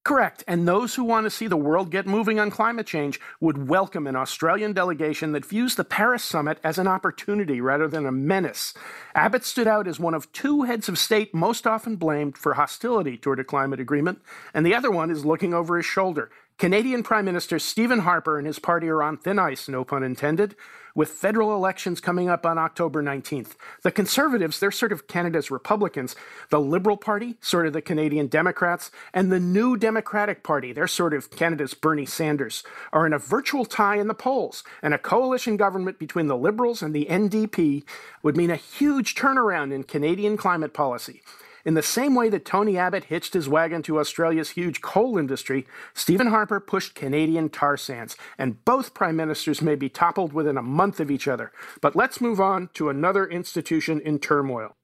Correct. 0.05 0.45
And 0.47 0.69
those 0.69 0.95
who 0.95 1.05
want 1.05 1.25
to 1.25 1.31
see 1.31 1.47
the 1.47 1.57
world 1.57 1.90
get 1.90 2.07
moving 2.07 2.38
on 2.38 2.51
climate 2.51 2.87
change 2.87 3.19
would 3.40 3.69
welcome 3.69 4.07
an 4.07 4.17
Australian 4.17 4.75
delegation 4.75 5.33
that 5.33 5.47
views 5.47 5.77
the 5.77 5.85
Paris 5.85 6.23
summit 6.23 6.59
as 6.62 6.79
an 6.79 6.87
opportunity 6.87 7.59
rather 7.59 7.88
than 7.88 8.05
a 8.05 8.12
menace. 8.12 8.75
Abbott 9.14 9.45
stood 9.45 9.67
out 9.67 9.88
as 9.88 9.99
one 9.99 10.12
of 10.12 10.31
two 10.33 10.64
heads 10.64 10.90
of 10.90 10.99
state 10.99 11.35
most 11.35 11.67
often 11.67 11.97
blamed 11.97 12.37
for 12.37 12.53
hostility 12.53 13.17
toward 13.17 13.40
a 13.40 13.45
climate 13.45 13.81
agreement, 13.81 14.21
and 14.53 14.67
the 14.67 14.75
other 14.75 14.90
one 14.90 15.11
is 15.11 15.25
looking 15.25 15.55
over 15.55 15.79
his 15.79 15.87
shoulder, 15.87 16.31
Canadian 16.57 17.03
Prime 17.03 17.25
Minister 17.25 17.59
Stephen 17.59 18.01
Harper 18.01 18.38
and 18.38 18.47
his 18.47 18.59
party 18.59 18.88
are 18.88 19.03
on 19.03 19.17
thin 19.17 19.38
ice, 19.38 19.69
no 19.69 19.85
pun 19.85 20.05
intended, 20.05 20.55
with 20.94 21.09
federal 21.09 21.54
elections 21.54 22.00
coming 22.00 22.28
up 22.28 22.46
on 22.46 22.59
October 22.59 23.02
19th. 23.02 23.57
The 23.83 23.90
Conservatives, 23.90 24.61
they're 24.61 24.70
sort 24.70 24.92
of 24.92 25.07
Canada's 25.07 25.50
Republicans. 25.50 26.14
The 26.50 26.61
Liberal 26.61 26.96
Party, 26.96 27.37
sort 27.40 27.66
of 27.66 27.72
the 27.72 27.83
Canadian 27.83 28.28
Democrats, 28.28 28.90
and 29.12 29.33
the 29.33 29.40
New 29.40 29.76
Democratic 29.76 30.42
Party, 30.42 30.72
they're 30.72 30.87
sort 30.87 31.14
of 31.14 31.30
Canada's 31.30 31.74
Bernie 31.74 32.07
Sanders, 32.07 32.62
are 32.92 33.07
in 33.07 33.12
a 33.12 33.18
virtual 33.18 33.64
tie 33.64 33.96
in 33.96 34.09
the 34.09 34.14
polls. 34.14 34.62
And 34.83 34.94
a 34.94 34.98
coalition 34.98 35.57
government 35.57 35.98
between 35.98 36.28
the 36.28 36.37
Liberals 36.37 36.83
and 36.83 36.94
the 36.94 37.07
NDP 37.07 37.85
would 38.22 38.37
mean 38.37 38.50
a 38.50 38.57
huge 38.57 39.14
turnaround 39.14 39.72
in 39.72 39.83
Canadian 39.85 40.37
climate 40.37 40.72
policy. 40.72 41.22
In 41.64 41.74
the 41.74 41.83
same 41.83 42.14
way 42.14 42.29
that 42.29 42.44
Tony 42.44 42.77
Abbott 42.77 43.05
hitched 43.05 43.33
his 43.33 43.48
wagon 43.48 43.83
to 43.85 43.98
Australia's 43.98 44.50
huge 44.50 44.83
coal 44.83 45.16
industry, 45.16 45.66
Stephen 45.94 46.27
Harper 46.27 46.61
pushed 46.61 46.94
Canadian 46.94 47.48
tar 47.48 47.79
sands, 47.79 48.16
and 48.37 48.62
both 48.64 48.92
prime 48.92 49.16
ministers 49.16 49.62
may 49.62 49.74
be 49.74 49.88
toppled 49.88 50.35
within 50.35 50.59
a 50.59 50.62
month 50.62 51.00
of 51.00 51.11
each 51.11 51.27
other. 51.27 51.53
But 51.81 51.96
let's 51.96 52.20
move 52.20 52.40
on 52.40 52.68
to 52.74 52.90
another 52.90 53.27
institution 53.27 54.00
in 54.00 54.18
turmoil. 54.18 54.77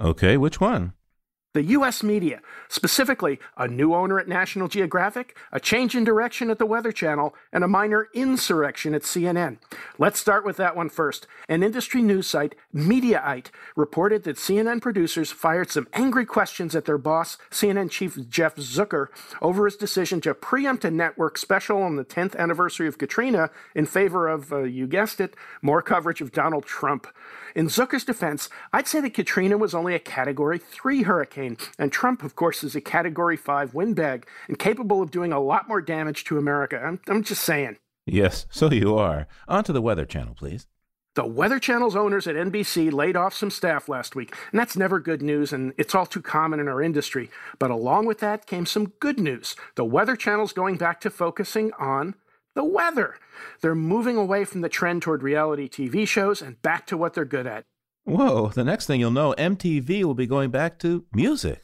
Okay, 0.00 0.38
which 0.38 0.58
one? 0.60 0.94
The 1.54 1.64
U.S. 1.64 2.02
media, 2.02 2.40
specifically 2.70 3.38
a 3.58 3.68
new 3.68 3.94
owner 3.94 4.18
at 4.18 4.26
National 4.26 4.68
Geographic, 4.68 5.36
a 5.52 5.60
change 5.60 5.94
in 5.94 6.02
direction 6.02 6.50
at 6.50 6.58
the 6.58 6.64
Weather 6.64 6.92
Channel, 6.92 7.34
and 7.52 7.62
a 7.62 7.68
minor 7.68 8.08
insurrection 8.14 8.94
at 8.94 9.02
CNN. 9.02 9.58
Let's 9.98 10.18
start 10.18 10.46
with 10.46 10.56
that 10.56 10.74
one 10.74 10.88
first. 10.88 11.26
An 11.50 11.62
industry 11.62 12.00
news 12.00 12.26
site, 12.26 12.54
Mediaite, 12.74 13.50
reported 13.76 14.24
that 14.24 14.36
CNN 14.36 14.80
producers 14.80 15.30
fired 15.30 15.70
some 15.70 15.88
angry 15.92 16.24
questions 16.24 16.74
at 16.74 16.86
their 16.86 16.96
boss, 16.96 17.36
CNN 17.50 17.90
chief 17.90 18.18
Jeff 18.30 18.56
Zucker, 18.56 19.08
over 19.42 19.66
his 19.66 19.76
decision 19.76 20.22
to 20.22 20.32
preempt 20.32 20.86
a 20.86 20.90
network 20.90 21.36
special 21.36 21.82
on 21.82 21.96
the 21.96 22.04
10th 22.04 22.34
anniversary 22.36 22.88
of 22.88 22.96
Katrina 22.96 23.50
in 23.74 23.84
favor 23.84 24.26
of, 24.26 24.54
uh, 24.54 24.62
you 24.62 24.86
guessed 24.86 25.20
it, 25.20 25.36
more 25.60 25.82
coverage 25.82 26.22
of 26.22 26.32
Donald 26.32 26.64
Trump. 26.64 27.06
In 27.54 27.66
Zucker's 27.66 28.04
defense, 28.04 28.48
I'd 28.72 28.88
say 28.88 29.00
that 29.00 29.14
Katrina 29.14 29.58
was 29.58 29.74
only 29.74 29.94
a 29.94 29.98
Category 29.98 30.58
3 30.58 31.02
hurricane, 31.02 31.58
and 31.78 31.92
Trump, 31.92 32.22
of 32.22 32.34
course, 32.34 32.64
is 32.64 32.74
a 32.74 32.80
Category 32.80 33.36
5 33.36 33.74
windbag 33.74 34.26
and 34.48 34.58
capable 34.58 35.02
of 35.02 35.10
doing 35.10 35.32
a 35.32 35.40
lot 35.40 35.68
more 35.68 35.82
damage 35.82 36.24
to 36.24 36.38
America. 36.38 36.80
I'm, 36.82 37.00
I'm 37.08 37.22
just 37.22 37.44
saying. 37.44 37.76
Yes, 38.06 38.46
so 38.50 38.70
you 38.70 38.96
are. 38.96 39.26
On 39.48 39.62
to 39.64 39.72
the 39.72 39.82
Weather 39.82 40.06
Channel, 40.06 40.34
please. 40.34 40.66
The 41.14 41.26
Weather 41.26 41.58
Channel's 41.58 41.94
owners 41.94 42.26
at 42.26 42.36
NBC 42.36 42.90
laid 42.90 43.16
off 43.16 43.34
some 43.34 43.50
staff 43.50 43.86
last 43.86 44.16
week, 44.16 44.34
and 44.50 44.58
that's 44.58 44.78
never 44.78 44.98
good 44.98 45.20
news, 45.20 45.52
and 45.52 45.74
it's 45.76 45.94
all 45.94 46.06
too 46.06 46.22
common 46.22 46.58
in 46.58 46.68
our 46.68 46.80
industry. 46.80 47.28
But 47.58 47.70
along 47.70 48.06
with 48.06 48.20
that 48.20 48.46
came 48.46 48.64
some 48.64 48.94
good 48.98 49.20
news. 49.20 49.54
The 49.74 49.84
Weather 49.84 50.16
Channel's 50.16 50.54
going 50.54 50.78
back 50.78 51.02
to 51.02 51.10
focusing 51.10 51.70
on 51.78 52.14
the 52.54 52.64
weather. 52.64 53.16
They're 53.60 53.74
moving 53.74 54.16
away 54.16 54.44
from 54.44 54.60
the 54.60 54.68
trend 54.68 55.02
toward 55.02 55.22
reality 55.22 55.68
TV 55.68 56.06
shows 56.06 56.42
and 56.42 56.60
back 56.62 56.86
to 56.88 56.96
what 56.96 57.14
they're 57.14 57.24
good 57.24 57.46
at. 57.46 57.64
Whoa, 58.04 58.48
the 58.48 58.64
next 58.64 58.86
thing 58.86 59.00
you'll 59.00 59.12
know, 59.12 59.34
MTV 59.38 60.04
will 60.04 60.14
be 60.14 60.26
going 60.26 60.50
back 60.50 60.78
to 60.80 61.04
music. 61.12 61.62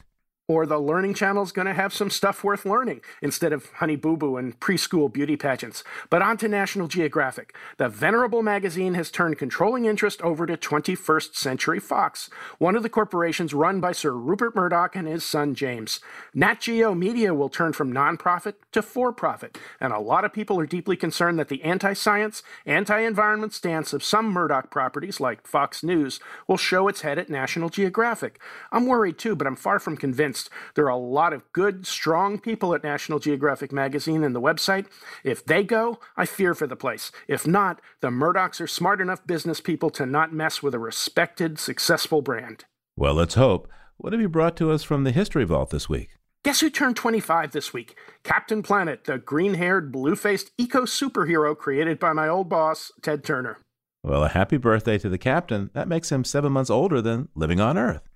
Or 0.49 0.65
the 0.65 0.79
Learning 0.79 1.13
channel 1.13 1.43
is 1.43 1.51
going 1.51 1.67
to 1.67 1.75
have 1.75 1.93
some 1.93 2.09
stuff 2.09 2.43
worth 2.43 2.65
learning 2.65 3.01
instead 3.21 3.53
of 3.53 3.69
Honey 3.73 3.95
Boo 3.95 4.17
Boo 4.17 4.35
and 4.35 4.59
preschool 4.59 5.13
beauty 5.13 5.37
pageants. 5.37 5.83
But 6.09 6.23
on 6.23 6.37
to 6.37 6.47
National 6.47 6.87
Geographic. 6.87 7.55
The 7.77 7.87
venerable 7.87 8.41
magazine 8.41 8.95
has 8.95 9.11
turned 9.11 9.37
controlling 9.37 9.85
interest 9.85 10.23
over 10.23 10.47
to 10.47 10.57
21st 10.57 11.35
Century 11.35 11.79
Fox, 11.79 12.31
one 12.57 12.75
of 12.75 12.81
the 12.81 12.89
corporations 12.89 13.53
run 13.53 13.79
by 13.79 13.91
Sir 13.91 14.11
Rupert 14.11 14.55
Murdoch 14.55 14.95
and 14.95 15.07
his 15.07 15.23
son 15.23 15.53
James. 15.53 15.99
Nat 16.33 16.61
Geo 16.61 16.95
Media 16.95 17.35
will 17.35 17.49
turn 17.49 17.71
from 17.71 17.93
nonprofit 17.93 18.55
to 18.71 18.81
for 18.81 19.13
profit, 19.13 19.55
and 19.79 19.93
a 19.93 19.99
lot 19.99 20.25
of 20.25 20.33
people 20.33 20.59
are 20.59 20.65
deeply 20.65 20.95
concerned 20.95 21.37
that 21.37 21.49
the 21.49 21.61
anti 21.61 21.93
science, 21.93 22.41
anti 22.65 23.01
environment 23.01 23.53
stance 23.53 23.93
of 23.93 24.03
some 24.03 24.25
Murdoch 24.25 24.71
properties, 24.71 25.19
like 25.19 25.45
Fox 25.45 25.83
News, 25.83 26.19
will 26.47 26.57
show 26.57 26.87
its 26.87 27.01
head 27.01 27.19
at 27.19 27.29
National 27.29 27.69
Geographic. 27.69 28.39
I'm 28.71 28.87
worried 28.87 29.19
too, 29.19 29.35
but 29.35 29.45
I'm 29.45 29.55
far 29.55 29.77
from 29.77 29.95
convinced. 29.95 30.38
There 30.75 30.85
are 30.85 30.89
a 30.89 30.97
lot 30.97 31.33
of 31.33 31.51
good, 31.51 31.87
strong 31.87 32.39
people 32.39 32.73
at 32.73 32.83
National 32.83 33.19
Geographic 33.19 33.71
magazine 33.71 34.23
and 34.23 34.35
the 34.35 34.41
website. 34.41 34.85
If 35.23 35.43
they 35.43 35.63
go, 35.63 35.99
I 36.15 36.25
fear 36.25 36.53
for 36.53 36.67
the 36.67 36.75
place. 36.75 37.11
If 37.27 37.47
not, 37.47 37.81
the 38.01 38.09
Murdochs 38.09 38.61
are 38.61 38.67
smart 38.67 39.01
enough 39.01 39.25
business 39.25 39.59
people 39.59 39.89
to 39.91 40.05
not 40.05 40.33
mess 40.33 40.63
with 40.63 40.73
a 40.73 40.79
respected, 40.79 41.59
successful 41.59 42.21
brand. 42.21 42.65
Well, 42.95 43.15
let's 43.15 43.35
hope. 43.35 43.67
What 43.97 44.13
have 44.13 44.21
you 44.21 44.29
brought 44.29 44.55
to 44.57 44.71
us 44.71 44.83
from 44.83 45.03
the 45.03 45.11
History 45.11 45.43
Vault 45.43 45.71
this 45.71 45.89
week? 45.89 46.11
Guess 46.43 46.61
who 46.61 46.69
turned 46.69 46.95
25 46.95 47.51
this 47.51 47.73
week? 47.73 47.97
Captain 48.23 48.63
Planet, 48.63 49.03
the 49.03 49.17
green 49.17 49.55
haired, 49.55 49.91
blue 49.91 50.15
faced 50.15 50.51
eco 50.57 50.83
superhero 50.83 51.57
created 51.57 51.99
by 51.99 52.13
my 52.13 52.29
old 52.29 52.47
boss, 52.47 52.93
Ted 53.01 53.25
Turner. 53.25 53.57
Well, 54.03 54.23
a 54.23 54.29
happy 54.29 54.55
birthday 54.55 54.97
to 54.99 55.09
the 55.09 55.17
captain. 55.17 55.69
That 55.73 55.89
makes 55.89 56.11
him 56.11 56.23
seven 56.23 56.53
months 56.53 56.69
older 56.69 57.01
than 57.01 57.27
living 57.35 57.59
on 57.59 57.77
Earth 57.77 58.08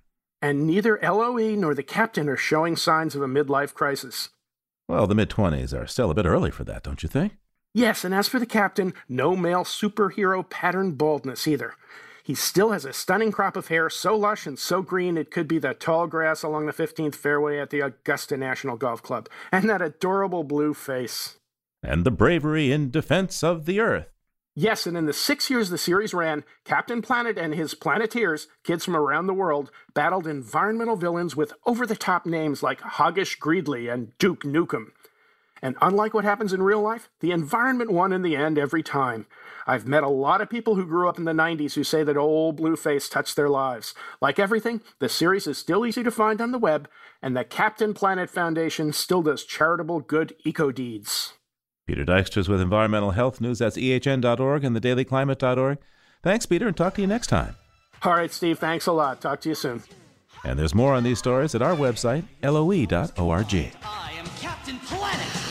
and 0.44 0.66
neither 0.66 0.98
LOE 1.02 1.54
nor 1.54 1.74
the 1.74 1.82
captain 1.82 2.28
are 2.28 2.36
showing 2.36 2.76
signs 2.76 3.14
of 3.14 3.22
a 3.22 3.26
midlife 3.26 3.72
crisis. 3.72 4.28
Well, 4.86 5.06
the 5.06 5.14
mid 5.14 5.30
20s 5.30 5.72
are 5.72 5.86
still 5.86 6.10
a 6.10 6.14
bit 6.14 6.26
early 6.26 6.50
for 6.50 6.64
that, 6.64 6.82
don't 6.82 7.02
you 7.02 7.08
think? 7.08 7.38
Yes, 7.72 8.04
and 8.04 8.14
as 8.14 8.28
for 8.28 8.38
the 8.38 8.44
captain, 8.44 8.92
no 9.08 9.34
male 9.34 9.64
superhero 9.64 10.46
pattern 10.46 10.92
baldness 10.92 11.48
either. 11.48 11.72
He 12.22 12.34
still 12.34 12.72
has 12.72 12.84
a 12.84 12.92
stunning 12.92 13.32
crop 13.32 13.56
of 13.56 13.68
hair, 13.68 13.88
so 13.88 14.14
lush 14.14 14.46
and 14.46 14.58
so 14.58 14.82
green 14.82 15.16
it 15.16 15.30
could 15.30 15.48
be 15.48 15.58
the 15.58 15.72
tall 15.72 16.06
grass 16.06 16.42
along 16.42 16.66
the 16.66 16.72
15th 16.72 17.14
fairway 17.14 17.58
at 17.58 17.70
the 17.70 17.80
Augusta 17.80 18.36
National 18.36 18.76
Golf 18.76 19.02
Club, 19.02 19.30
and 19.50 19.66
that 19.70 19.80
adorable 19.80 20.44
blue 20.44 20.74
face. 20.74 21.38
And 21.82 22.04
the 22.04 22.10
bravery 22.10 22.70
in 22.70 22.90
defense 22.90 23.42
of 23.42 23.64
the 23.64 23.80
Earth. 23.80 24.13
Yes, 24.56 24.86
and 24.86 24.96
in 24.96 25.06
the 25.06 25.12
six 25.12 25.50
years 25.50 25.68
the 25.68 25.78
series 25.78 26.14
ran, 26.14 26.44
Captain 26.64 27.02
Planet 27.02 27.36
and 27.36 27.54
his 27.54 27.74
Planeteers, 27.74 28.46
kids 28.62 28.84
from 28.84 28.94
around 28.94 29.26
the 29.26 29.34
world, 29.34 29.72
battled 29.94 30.28
environmental 30.28 30.94
villains 30.94 31.34
with 31.34 31.52
over 31.66 31.84
the 31.84 31.96
top 31.96 32.24
names 32.24 32.62
like 32.62 32.80
Hoggish 32.80 33.40
Greedley 33.40 33.88
and 33.88 34.16
Duke 34.18 34.44
Nukem. 34.44 34.92
And 35.60 35.74
unlike 35.82 36.14
what 36.14 36.24
happens 36.24 36.52
in 36.52 36.62
real 36.62 36.80
life, 36.80 37.08
the 37.18 37.32
environment 37.32 37.90
won 37.90 38.12
in 38.12 38.22
the 38.22 38.36
end 38.36 38.56
every 38.56 38.82
time. 38.82 39.26
I've 39.66 39.88
met 39.88 40.04
a 40.04 40.08
lot 40.08 40.40
of 40.40 40.50
people 40.50 40.76
who 40.76 40.86
grew 40.86 41.08
up 41.08 41.18
in 41.18 41.24
the 41.24 41.32
90s 41.32 41.74
who 41.74 41.82
say 41.82 42.04
that 42.04 42.16
old 42.16 42.60
Blueface 42.60 43.10
touched 43.10 43.34
their 43.34 43.48
lives. 43.48 43.92
Like 44.20 44.38
everything, 44.38 44.82
the 45.00 45.08
series 45.08 45.48
is 45.48 45.58
still 45.58 45.84
easy 45.84 46.04
to 46.04 46.10
find 46.12 46.40
on 46.40 46.52
the 46.52 46.58
web, 46.58 46.88
and 47.20 47.36
the 47.36 47.44
Captain 47.44 47.92
Planet 47.92 48.30
Foundation 48.30 48.92
still 48.92 49.22
does 49.22 49.42
charitable 49.42 50.00
good 50.00 50.36
eco 50.44 50.70
deeds. 50.70 51.32
Peter 51.86 52.04
Dykstra's 52.04 52.48
with 52.48 52.60
Environmental 52.60 53.10
Health 53.10 53.40
News. 53.40 53.58
That's 53.58 53.76
ehn.org 53.76 54.64
and 54.64 54.76
thedailyclimate.org. 54.76 55.78
Thanks, 56.22 56.46
Peter, 56.46 56.66
and 56.66 56.76
talk 56.76 56.94
to 56.94 57.00
you 57.02 57.06
next 57.06 57.26
time. 57.26 57.56
All 58.02 58.12
right, 58.12 58.32
Steve. 58.32 58.58
Thanks 58.58 58.86
a 58.86 58.92
lot. 58.92 59.20
Talk 59.20 59.40
to 59.42 59.50
you 59.50 59.54
soon. 59.54 59.82
And 60.44 60.58
there's 60.58 60.74
more 60.74 60.94
on 60.94 61.04
these 61.04 61.18
stories 61.18 61.54
at 61.54 61.62
our 61.62 61.74
website, 61.74 62.24
loe.org. 62.42 63.54
I 63.82 64.12
am 64.12 64.26
Captain 64.40 64.78
Planet. 64.80 65.43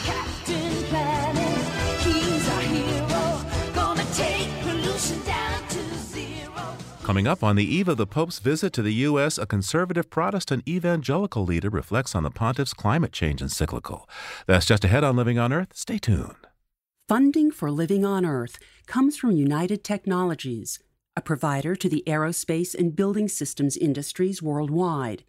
Coming 7.03 7.27
up 7.27 7.43
on 7.43 7.57
the 7.57 7.65
eve 7.65 7.89
of 7.89 7.97
the 7.97 8.07
Pope's 8.07 8.39
visit 8.39 8.71
to 8.71 8.81
the 8.81 8.93
U.S., 8.93 9.37
a 9.37 9.45
conservative 9.45 10.09
Protestant 10.09 10.65
evangelical 10.65 11.43
leader 11.43 11.69
reflects 11.69 12.15
on 12.15 12.23
the 12.23 12.31
pontiff's 12.31 12.73
climate 12.73 13.11
change 13.11 13.41
encyclical. 13.41 14.07
That's 14.47 14.65
just 14.65 14.85
ahead 14.85 15.03
on 15.03 15.17
Living 15.17 15.37
on 15.37 15.51
Earth. 15.51 15.73
Stay 15.73 15.97
tuned. 15.97 16.47
Funding 17.09 17.51
for 17.51 17.69
Living 17.69 18.05
on 18.05 18.25
Earth 18.25 18.57
comes 18.87 19.17
from 19.17 19.31
United 19.33 19.83
Technologies, 19.83 20.79
a 21.13 21.21
provider 21.21 21.75
to 21.75 21.89
the 21.89 22.05
aerospace 22.07 22.73
and 22.73 22.95
building 22.95 23.27
systems 23.27 23.75
industries 23.75 24.41
worldwide. 24.41 25.25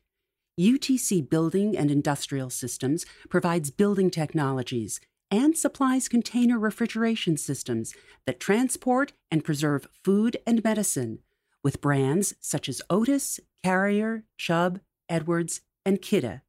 UTC 0.58 1.28
Building 1.28 1.76
and 1.76 1.90
Industrial 1.90 2.50
Systems 2.50 3.04
provides 3.28 3.72
building 3.72 4.12
technologies 4.12 5.00
and 5.28 5.58
supplies 5.58 6.06
container 6.06 6.56
refrigeration 6.56 7.36
systems 7.36 7.96
that 8.26 8.38
transport 8.38 9.12
and 9.28 9.42
preserve 9.42 9.88
food 10.04 10.36
and 10.46 10.62
medicine 10.62 11.18
with 11.64 11.80
brands 11.80 12.34
such 12.40 12.68
as 12.68 12.82
Otis, 12.90 13.40
Carrier, 13.64 14.24
Chubb, 14.36 14.80
Edwards, 15.08 15.62
and 15.84 16.00
Kidde. 16.00 16.42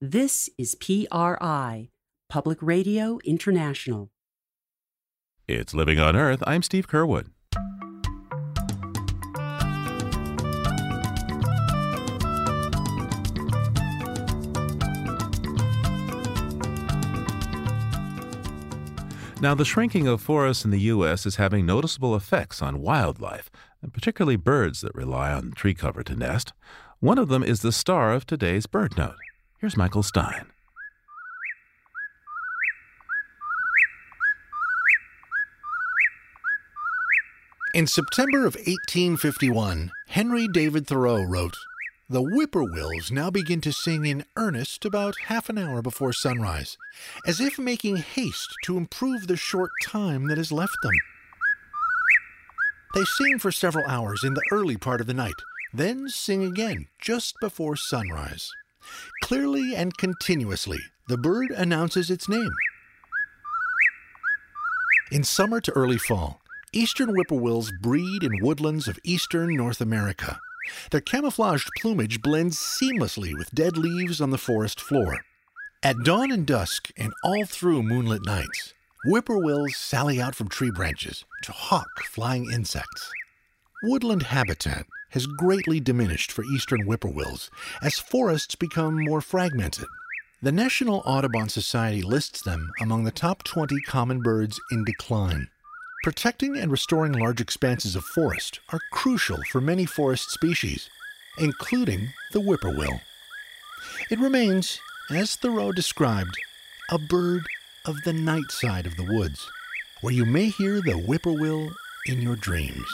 This 0.00 0.50
is 0.58 0.74
PRI, 0.74 1.88
Public 2.28 2.58
Radio 2.60 3.20
International. 3.24 4.10
It's 5.46 5.72
Living 5.72 6.00
on 6.00 6.16
Earth. 6.16 6.42
I'm 6.46 6.62
Steve 6.62 6.88
Curwood. 6.88 7.28
Now, 19.40 19.56
the 19.56 19.64
shrinking 19.64 20.06
of 20.06 20.20
forests 20.20 20.64
in 20.64 20.70
the 20.70 20.78
U.S. 20.82 21.26
is 21.26 21.34
having 21.34 21.66
noticeable 21.66 22.14
effects 22.14 22.62
on 22.62 22.80
wildlife, 22.80 23.50
and 23.82 23.92
particularly 23.92 24.36
birds 24.36 24.80
that 24.80 24.94
rely 24.94 25.32
on 25.32 25.52
tree 25.52 25.74
cover 25.74 26.02
to 26.04 26.14
nest. 26.14 26.52
One 27.00 27.18
of 27.18 27.28
them 27.28 27.42
is 27.42 27.60
the 27.60 27.72
star 27.72 28.12
of 28.12 28.26
today's 28.26 28.66
bird 28.66 28.96
note. 28.96 29.16
Here's 29.58 29.76
Michael 29.76 30.02
Stein. 30.02 30.46
In 37.74 37.86
September 37.86 38.40
of 38.40 38.54
1851, 38.54 39.92
Henry 40.08 40.46
David 40.46 40.86
Thoreau 40.86 41.22
wrote, 41.22 41.56
The 42.10 42.20
whippoorwills 42.20 43.10
now 43.10 43.30
begin 43.30 43.62
to 43.62 43.72
sing 43.72 44.04
in 44.04 44.26
earnest 44.36 44.84
about 44.84 45.14
half 45.24 45.48
an 45.48 45.56
hour 45.56 45.80
before 45.80 46.12
sunrise, 46.12 46.76
as 47.26 47.40
if 47.40 47.58
making 47.58 47.96
haste 47.96 48.54
to 48.64 48.76
improve 48.76 49.26
the 49.26 49.38
short 49.38 49.70
time 49.82 50.28
that 50.28 50.36
is 50.36 50.52
left 50.52 50.76
them. 50.82 50.92
They 52.94 53.04
sing 53.04 53.38
for 53.38 53.50
several 53.50 53.86
hours 53.86 54.22
in 54.22 54.34
the 54.34 54.44
early 54.50 54.76
part 54.76 55.00
of 55.00 55.06
the 55.06 55.14
night, 55.14 55.40
then 55.72 56.08
sing 56.08 56.44
again 56.44 56.88
just 57.00 57.34
before 57.40 57.74
sunrise. 57.74 58.50
Clearly 59.22 59.74
and 59.74 59.96
continuously, 59.96 60.80
the 61.08 61.16
bird 61.16 61.50
announces 61.52 62.10
its 62.10 62.28
name. 62.28 62.52
In 65.10 65.24
summer 65.24 65.60
to 65.62 65.72
early 65.72 65.98
fall, 65.98 66.40
eastern 66.72 67.10
whippoorwills 67.10 67.70
breed 67.80 68.22
in 68.22 68.42
woodlands 68.42 68.88
of 68.88 68.98
eastern 69.04 69.56
North 69.56 69.80
America. 69.80 70.38
Their 70.90 71.00
camouflaged 71.00 71.68
plumage 71.80 72.20
blends 72.20 72.58
seamlessly 72.58 73.36
with 73.36 73.54
dead 73.54 73.76
leaves 73.76 74.20
on 74.20 74.30
the 74.30 74.38
forest 74.38 74.80
floor. 74.80 75.24
At 75.82 75.96
dawn 76.04 76.30
and 76.30 76.46
dusk 76.46 76.90
and 76.96 77.12
all 77.24 77.44
through 77.44 77.82
moonlit 77.82 78.24
nights, 78.24 78.74
whippoorwills 79.04 79.74
sally 79.74 80.20
out 80.20 80.34
from 80.34 80.48
tree 80.48 80.70
branches 80.70 81.24
to 81.42 81.50
hawk 81.50 81.88
flying 82.04 82.48
insects. 82.52 83.10
Woodland 83.82 84.22
habitat 84.22 84.86
has 85.10 85.26
greatly 85.26 85.80
diminished 85.80 86.30
for 86.30 86.44
eastern 86.54 86.86
whippoorwills 86.86 87.50
as 87.82 87.98
forests 87.98 88.54
become 88.54 89.04
more 89.04 89.20
fragmented. 89.20 89.86
The 90.40 90.52
National 90.52 91.02
Audubon 91.04 91.48
Society 91.48 92.02
lists 92.02 92.42
them 92.42 92.70
among 92.80 93.02
the 93.02 93.10
top 93.10 93.42
20 93.42 93.80
common 93.88 94.20
birds 94.22 94.60
in 94.70 94.84
decline. 94.84 95.48
Protecting 96.04 96.56
and 96.56 96.70
restoring 96.70 97.12
large 97.12 97.40
expanses 97.40 97.96
of 97.96 98.04
forest 98.04 98.60
are 98.72 98.80
crucial 98.92 99.38
for 99.50 99.60
many 99.60 99.84
forest 99.84 100.30
species, 100.30 100.88
including 101.38 102.08
the 102.32 102.40
whippoorwill. 102.40 103.00
It 104.10 104.20
remains, 104.20 104.78
as 105.10 105.34
Thoreau 105.34 105.72
described, 105.72 106.36
a 106.90 106.98
bird 106.98 107.46
of 107.86 107.96
the 108.04 108.12
night 108.12 108.50
side 108.50 108.86
of 108.86 108.96
the 108.96 109.04
woods, 109.04 109.48
where 110.00 110.12
you 110.12 110.24
may 110.24 110.46
hear 110.46 110.80
the 110.80 110.92
whippoorwill 110.92 111.70
in 112.06 112.22
your 112.22 112.36
dreams. 112.36 112.86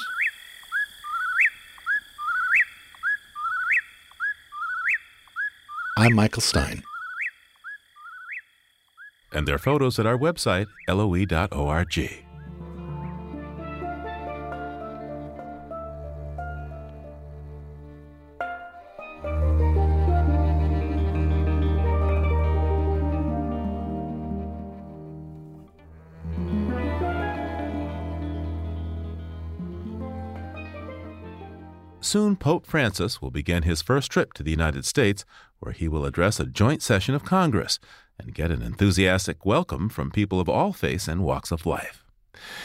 I'm 5.97 6.15
Michael 6.15 6.43
Stein. 6.43 6.83
And 9.33 9.47
their 9.47 9.59
photos 9.59 9.99
at 9.99 10.07
our 10.07 10.17
website, 10.17 10.69
loe.org. 10.89 12.28
Soon, 32.09 32.37
Pope 32.37 32.65
Francis 32.65 33.21
will 33.21 33.31
begin 33.31 33.65
his 33.65 33.83
first 33.83 34.11
trip 34.11 34.33
to 34.33 34.43
the 34.43 34.51
United 34.51 34.87
States, 34.87 35.27
where 35.59 35.75
he 35.75 35.89
will 35.89 36.07
address 36.07 36.41
a 36.41 36.47
joint 36.47 36.81
session 36.81 37.15
of 37.15 37.23
Congress 37.23 37.79
and 38.19 38.33
get 38.33 38.51
an 38.51 38.63
enthusiastic 38.63 39.45
welcome 39.45 39.91
from 39.91 40.11
people 40.11 40.41
of 40.41 40.49
all 40.49 40.73
faiths 40.73 41.07
and 41.07 41.23
walks 41.23 41.53
of 41.53 41.67
life. 41.67 42.03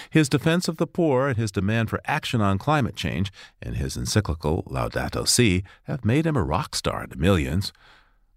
His 0.10 0.30
defense 0.30 0.70
of 0.70 0.78
the 0.78 0.88
poor 0.88 1.28
and 1.28 1.38
his 1.38 1.52
demand 1.52 1.90
for 1.90 2.00
action 2.06 2.40
on 2.40 2.58
climate 2.58 2.96
change 2.96 3.34
in 3.62 3.74
his 3.74 3.98
encyclical 3.98 4.64
Laudato 4.64 5.28
Si 5.28 5.66
have 5.88 6.06
made 6.06 6.26
him 6.26 6.38
a 6.38 6.42
rock 6.42 6.74
star 6.74 7.06
to 7.06 7.18
millions. 7.18 7.74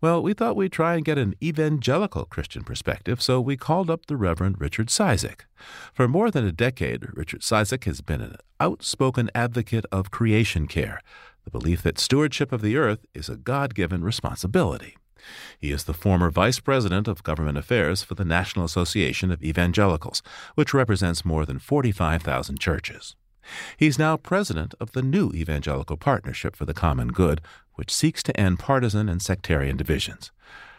Well, 0.06 0.22
we 0.22 0.34
thought 0.34 0.54
we'd 0.54 0.70
try 0.70 0.94
and 0.94 1.04
get 1.04 1.18
an 1.18 1.34
evangelical 1.42 2.26
Christian 2.26 2.62
perspective, 2.62 3.20
so 3.20 3.40
we 3.40 3.56
called 3.56 3.90
up 3.90 4.06
the 4.06 4.16
Reverend 4.16 4.60
Richard 4.60 4.86
Cizik. 4.86 5.46
For 5.92 6.06
more 6.06 6.30
than 6.30 6.46
a 6.46 6.52
decade, 6.52 7.08
Richard 7.16 7.40
Cizik 7.40 7.86
has 7.86 8.02
been 8.02 8.20
an 8.20 8.36
outspoken 8.60 9.30
advocate 9.34 9.84
of 9.90 10.12
creation 10.12 10.68
care, 10.68 11.00
the 11.44 11.50
belief 11.50 11.82
that 11.82 11.98
stewardship 11.98 12.52
of 12.52 12.62
the 12.62 12.76
earth 12.76 13.04
is 13.14 13.28
a 13.28 13.34
God 13.34 13.74
given 13.74 14.04
responsibility. 14.04 14.96
He 15.58 15.72
is 15.72 15.82
the 15.82 15.92
former 15.92 16.30
vice 16.30 16.60
president 16.60 17.08
of 17.08 17.24
government 17.24 17.58
affairs 17.58 18.04
for 18.04 18.14
the 18.14 18.24
National 18.24 18.64
Association 18.64 19.32
of 19.32 19.42
Evangelicals, 19.42 20.22
which 20.54 20.72
represents 20.72 21.24
more 21.24 21.44
than 21.44 21.58
45,000 21.58 22.60
churches. 22.60 23.16
He's 23.76 23.98
now 23.98 24.16
president 24.16 24.74
of 24.80 24.92
the 24.92 25.02
new 25.02 25.30
Evangelical 25.32 25.96
Partnership 25.96 26.56
for 26.56 26.64
the 26.64 26.74
Common 26.74 27.08
Good, 27.08 27.40
which 27.74 27.94
seeks 27.94 28.22
to 28.24 28.38
end 28.38 28.58
partisan 28.58 29.08
and 29.08 29.20
sectarian 29.20 29.76
divisions. 29.76 30.32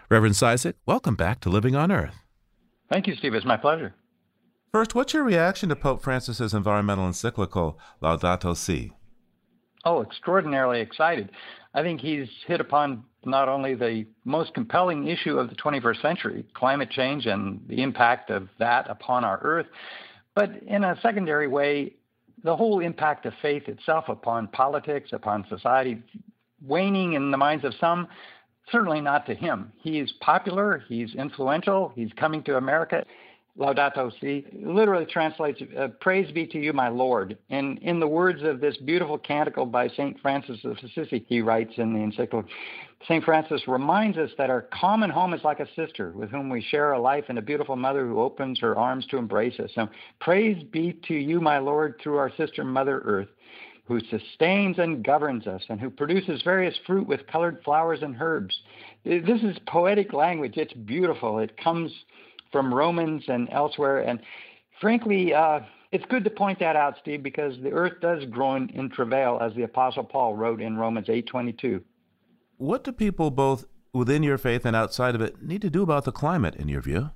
Reverend 0.10 0.36
Cizik, 0.36 0.76
welcome 0.86 1.16
back 1.16 1.40
to 1.42 1.50
Living 1.50 1.76
on 1.76 1.92
Earth. 1.92 2.16
Thank 2.90 3.08
you, 3.08 3.16
Steve. 3.16 3.34
It's 3.34 3.46
my 3.46 3.58
pleasure. 3.58 3.94
First, 4.72 4.96
what's 4.96 5.14
your 5.14 5.24
reaction 5.24 5.70
to 5.70 5.76
Pope 5.76 6.02
Francis's 6.02 6.54
environmental 6.54 7.08
encyclical 7.08 7.80
Laudato 8.02 8.56
Si? 8.56 8.92
Oh, 9.86 10.02
extraordinarily 10.02 10.82
excited. 10.82 11.32
I 11.74 11.82
think 11.82 12.02
he's 12.02 12.28
hit 12.48 12.60
upon 12.60 13.04
not 13.26 13.50
only 13.50 13.76
the 13.76 14.06
most 14.26 14.54
compelling 14.54 15.08
issue 15.08 15.38
of 15.38 15.50
the 15.50 15.56
21st 15.56 16.02
century, 16.02 16.46
climate 16.54 16.90
change 16.90 17.26
and 17.26 17.62
the 17.68 17.82
impact 17.82 18.30
of 18.30 18.50
that 18.60 18.90
upon 18.90 19.24
our 19.24 19.40
Earth, 19.42 19.68
but 20.36 20.52
in 20.66 20.84
a 20.84 20.98
secondary 21.02 21.48
way, 21.48 21.94
the 22.44 22.56
whole 22.56 22.80
impact 22.80 23.26
of 23.26 23.34
faith 23.42 23.68
itself 23.68 24.06
upon 24.10 24.48
politics, 24.48 25.10
upon 25.12 25.46
society, 25.50 26.02
waning 26.66 27.14
in 27.14 27.32
the 27.32 27.38
minds 27.38 27.66
of 27.66 27.74
some, 27.80 28.08
certainly 28.72 29.02
not 29.02 29.26
to 29.26 29.36
him. 29.36 29.72
He 29.82 30.00
is 30.00 30.12
popular, 30.22 30.84
he's 30.88 31.16
influential, 31.16 31.92
he's 31.96 32.12
coming 32.14 32.44
to 32.44 32.58
America. 32.58 33.04
Laudato 33.58 34.12
Si 34.22 34.46
literally 34.54 35.06
translates, 35.06 35.62
uh, 35.78 35.88
Praise 36.00 36.32
be 36.32 36.46
to 36.46 36.60
you, 36.60 36.74
my 36.74 36.90
Lord. 36.90 37.38
And 37.50 37.80
in 37.80 38.00
the 38.00 38.08
words 38.08 38.44
of 38.44 38.60
this 38.60 38.78
beautiful 38.78 39.18
canticle 39.18 39.66
by 39.66 39.88
St. 39.88 40.20
Francis 40.22 40.60
of 40.64 40.78
Assisi, 40.84 41.26
he 41.28 41.42
writes 41.42 41.74
in 41.78 41.94
the 41.94 42.00
encyclical, 42.00 42.44
St. 43.04 43.24
Francis 43.24 43.68
reminds 43.68 44.18
us 44.18 44.32
that 44.38 44.50
our 44.50 44.64
common 44.64 45.10
home 45.10 45.34
is 45.34 45.44
like 45.44 45.60
a 45.60 45.68
sister 45.76 46.12
with 46.12 46.30
whom 46.30 46.50
we 46.50 46.62
share 46.62 46.94
a 46.94 47.00
life 47.00 47.26
and 47.30 47.38
a 47.38 47.42
beautiful 47.42 47.76
mother 47.76 48.06
who 48.08 48.20
opens 48.20 48.60
her 48.60 48.78
arms 48.78 49.06
to 49.08 49.18
embrace 49.18 49.60
us. 49.60 49.70
So 49.76 49.88
praise 50.20 50.62
be 50.64 51.00
to 51.08 51.14
you, 51.14 51.40
my 51.40 51.60
Lord, 51.60 52.00
through 52.02 52.18
our 52.18 52.32
sister 52.36 52.64
Mother 52.64 53.02
Earth, 53.06 53.30
who 53.86 54.00
sustains 54.10 54.80
and 54.80 55.04
governs 55.04 55.48
us 55.48 55.64
and 55.70 55.80
who 55.80 55.90
produces 55.90 56.42
various 56.42 56.78
fruit 56.86 57.08
with 57.08 57.28
colored 57.28 57.62
flowers 57.64 58.00
and 58.02 58.16
herbs. 58.20 58.58
This 59.06 59.42
is 59.44 59.58
poetic 59.68 60.12
language. 60.12 60.58
It's 60.58 60.74
beautiful. 60.74 61.40
It 61.40 61.56
comes 61.56 61.92
from 62.52 62.74
Romans 62.74 63.24
and 63.28 63.48
elsewhere. 63.52 64.00
And 64.00 64.20
frankly, 64.82 65.34
uh, 65.34 65.60
it's 65.92 66.06
good 66.10 66.24
to 66.26 66.30
point 66.30 66.60
that 66.60 66.76
out, 66.76 66.96
Steve, 67.02 67.24
because 67.24 67.56
the 67.62 67.72
earth 67.72 68.02
does 68.02 68.26
groan 68.26 68.70
in 68.74 68.90
travail, 68.90 69.38
as 69.42 69.54
the 69.54 69.64
Apostle 69.64 70.04
Paul 70.04 70.36
wrote 70.36 70.62
in 70.62 70.78
Romans 70.78 71.08
8:22. 71.08 71.82
What 72.58 72.84
do 72.84 72.92
people 72.92 73.30
both 73.30 73.66
within 73.94 74.24
your 74.24 74.38
faith 74.38 74.66
and 74.66 74.76
outside 74.76 75.16
of 75.16 75.22
it 75.22 75.42
need 75.42 75.62
to 75.62 75.70
do 75.70 75.84
about 75.84 76.06
the 76.06 76.12
climate, 76.12 76.56
in 76.56 76.68
your 76.68 76.82
view? 76.82 77.12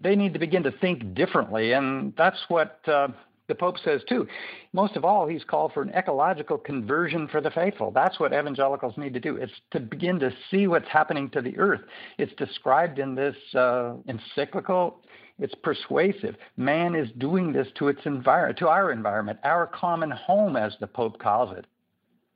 They 0.00 0.14
need 0.14 0.32
to 0.34 0.38
begin 0.38 0.62
to 0.64 0.70
think 0.70 1.14
differently, 1.14 1.72
and 1.72 2.12
that's 2.16 2.38
what 2.48 2.80
uh, 2.86 3.08
the 3.48 3.54
Pope 3.54 3.76
says 3.82 4.02
too. 4.08 4.28
Most 4.72 4.94
of 4.94 5.04
all, 5.04 5.26
he's 5.26 5.42
called 5.42 5.72
for 5.72 5.82
an 5.82 5.90
ecological 5.90 6.58
conversion 6.58 7.28
for 7.28 7.40
the 7.40 7.50
faithful. 7.50 7.90
That's 7.90 8.20
what 8.20 8.32
evangelicals 8.32 8.96
need 8.98 9.14
to 9.14 9.20
do. 9.20 9.36
It's 9.36 9.52
to 9.72 9.80
begin 9.80 10.20
to 10.20 10.30
see 10.50 10.66
what's 10.66 10.88
happening 10.88 11.30
to 11.30 11.40
the 11.40 11.56
earth. 11.58 11.80
It's 12.18 12.32
described 12.34 12.98
in 12.98 13.14
this 13.14 13.36
uh, 13.54 13.94
encyclical. 14.06 15.00
It's 15.38 15.54
persuasive. 15.62 16.36
Man 16.56 16.94
is 16.94 17.08
doing 17.16 17.52
this 17.52 17.68
to 17.78 17.88
its 17.88 18.00
environment, 18.04 18.58
to 18.58 18.68
our 18.68 18.92
environment, 18.92 19.38
our 19.44 19.66
common 19.66 20.10
home, 20.10 20.56
as 20.56 20.74
the 20.78 20.86
Pope 20.86 21.18
calls 21.18 21.56
it. 21.56 21.64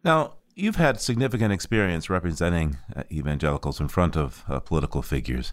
Now, 0.03 0.35
you've 0.55 0.76
had 0.76 1.00
significant 1.00 1.53
experience 1.53 2.11
representing 2.11 2.78
uh, 2.94 3.03
evangelicals 3.11 3.80
in 3.80 3.88
front 3.88 4.16
of 4.16 4.44
uh, 4.48 4.61
political 4.61 5.03
figures. 5.03 5.53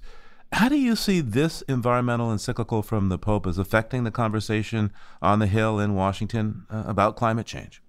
How 0.52 0.68
do 0.68 0.78
you 0.78 0.96
see 0.96 1.22
this 1.22 1.62
environmental 1.64 2.32
encyclical 2.32 2.82
from 2.82 3.10
the 3.10 3.20
Pope 3.20 3.46
as 3.46 3.58
affecting 3.58 4.04
the 4.04 4.12
conversation 4.12 4.92
on 5.22 5.40
the 5.40 5.48
Hill 5.48 5.80
in 5.80 5.94
Washington 5.94 6.66
uh, 6.72 6.84
about 6.88 7.16
climate 7.16 7.46
change? 7.46 7.84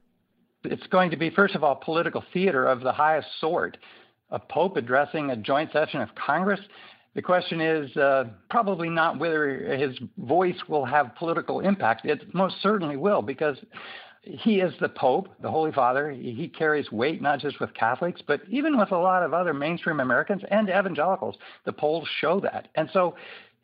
It's 0.64 0.86
going 0.88 1.10
to 1.10 1.16
be, 1.16 1.30
first 1.30 1.54
of 1.54 1.64
all, 1.64 1.76
political 1.76 2.22
theater 2.34 2.66
of 2.66 2.80
the 2.80 2.92
highest 2.92 3.28
sort. 3.40 3.78
A 4.30 4.38
Pope 4.38 4.76
addressing 4.76 5.30
a 5.30 5.36
joint 5.36 5.72
session 5.72 6.02
of 6.02 6.10
Congress. 6.14 6.60
The 7.14 7.22
question 7.22 7.60
is 7.60 7.96
uh, 7.96 8.24
probably 8.50 8.90
not 8.90 9.18
whether 9.18 9.58
his 9.74 9.98
voice 10.18 10.58
will 10.68 10.84
have 10.84 11.16
political 11.16 11.60
impact. 11.60 12.04
It 12.04 12.34
most 12.34 12.56
certainly 12.62 12.96
will, 12.96 13.22
because 13.22 13.56
he 14.22 14.60
is 14.60 14.72
the 14.80 14.88
Pope, 14.88 15.28
the 15.40 15.50
Holy 15.50 15.72
Father. 15.72 16.10
He 16.10 16.48
carries 16.48 16.92
weight 16.92 17.22
not 17.22 17.40
just 17.40 17.58
with 17.58 17.72
Catholics, 17.74 18.20
but 18.26 18.42
even 18.48 18.78
with 18.78 18.92
a 18.92 18.98
lot 18.98 19.22
of 19.22 19.32
other 19.32 19.54
mainstream 19.54 20.00
Americans 20.00 20.42
and 20.50 20.68
evangelicals. 20.68 21.36
The 21.64 21.72
polls 21.72 22.06
show 22.20 22.38
that. 22.40 22.68
And 22.74 22.90
so 22.92 23.14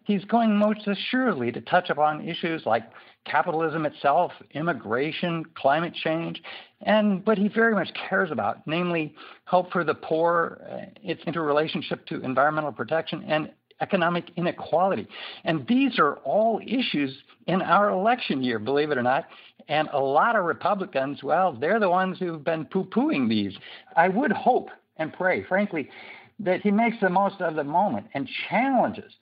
he's 0.04 0.24
going 0.24 0.57
most 0.57 0.86
assuredly 0.86 1.52
to 1.52 1.61
touch 1.61 1.90
upon 1.90 2.26
issues 2.26 2.64
like 2.64 2.84
capitalism 3.26 3.84
itself, 3.84 4.32
immigration, 4.52 5.44
climate 5.57 5.92
change, 5.92 6.42
and 6.82 7.26
what 7.26 7.36
he 7.36 7.48
very 7.48 7.74
much 7.74 7.90
cares 8.09 8.30
about, 8.30 8.66
namely 8.66 9.14
help 9.44 9.70
for 9.72 9.84
the 9.84 9.94
poor, 9.94 10.61
uh, 10.70 10.76
its 11.02 11.22
interrelationship 11.26 12.07
to 12.07 12.22
environmental 12.22 12.72
protection, 12.72 13.24
and 13.26 13.50
economic 13.80 14.30
inequality. 14.36 15.07
And 15.44 15.66
these 15.66 15.98
are 15.98 16.16
all 16.18 16.61
issues 16.66 17.14
in 17.46 17.61
our 17.62 17.90
election 17.90 18.42
year, 18.42 18.59
believe 18.59 18.90
it 18.90 18.98
or 18.98 19.02
not. 19.02 19.26
And 19.68 19.88
a 19.92 20.00
lot 20.00 20.36
of 20.36 20.44
Republicans, 20.44 21.22
well, 21.22 21.52
they're 21.52 21.80
the 21.80 21.90
ones 21.90 22.18
who've 22.18 22.44
been 22.44 22.66
poo 22.66 22.84
pooing 22.84 23.28
these. 23.28 23.56
I 23.96 24.08
would 24.08 24.32
hope 24.32 24.70
and 24.96 25.12
pray, 25.12 25.42
frankly, 25.44 25.90
that 26.38 26.60
he 26.60 26.70
makes 26.70 26.96
the 27.00 27.08
most 27.08 27.40
of 27.40 27.56
the 27.56 27.64
moment 27.64 28.06
and 28.14 28.28
challenges 28.48 29.12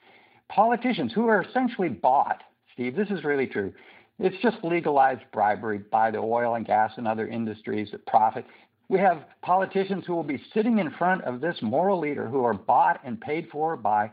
politicians 0.49 1.13
who 1.13 1.27
are 1.27 1.43
essentially 1.43 1.89
bought. 1.89 2.43
Steve, 2.73 2.95
this 2.95 3.11
is 3.11 3.25
really 3.25 3.47
true. 3.47 3.73
It's 4.19 4.37
just 4.43 4.63
legalized 4.63 5.23
bribery 5.33 5.79
by 5.79 6.11
the 6.11 6.19
oil 6.19 6.55
and 6.55 6.67
gas 6.67 6.93
and 6.97 7.09
other 7.09 7.27
industries 7.27 7.91
that 7.91 8.07
profit. 8.07 8.45
We 8.89 8.99
have 9.01 9.25
politicians 9.43 10.05
who 10.07 10.15
will 10.15 10.23
be 10.23 10.41
sitting 10.53 10.79
in 10.79 10.91
front 10.93 11.25
of 11.25 11.41
this 11.41 11.57
moral 11.63 11.99
leader 11.99 12.29
who 12.29 12.45
are 12.45 12.55
bought 12.55 13.01
and 13.05 13.21
paid 13.21 13.49
for 13.51 13.77
by 13.77 14.11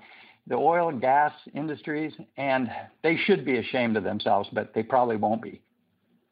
the 0.47 0.55
oil 0.55 0.89
and 0.89 0.99
gas 0.99 1.34
industries, 1.53 2.13
and 2.38 2.71
they 3.03 3.15
should 3.15 3.45
be 3.45 3.57
ashamed 3.57 3.95
of 3.97 4.03
themselves, 4.03 4.49
but 4.53 4.73
they 4.73 4.82
probably 4.82 5.17
won't 5.17 5.41
be. 5.41 5.61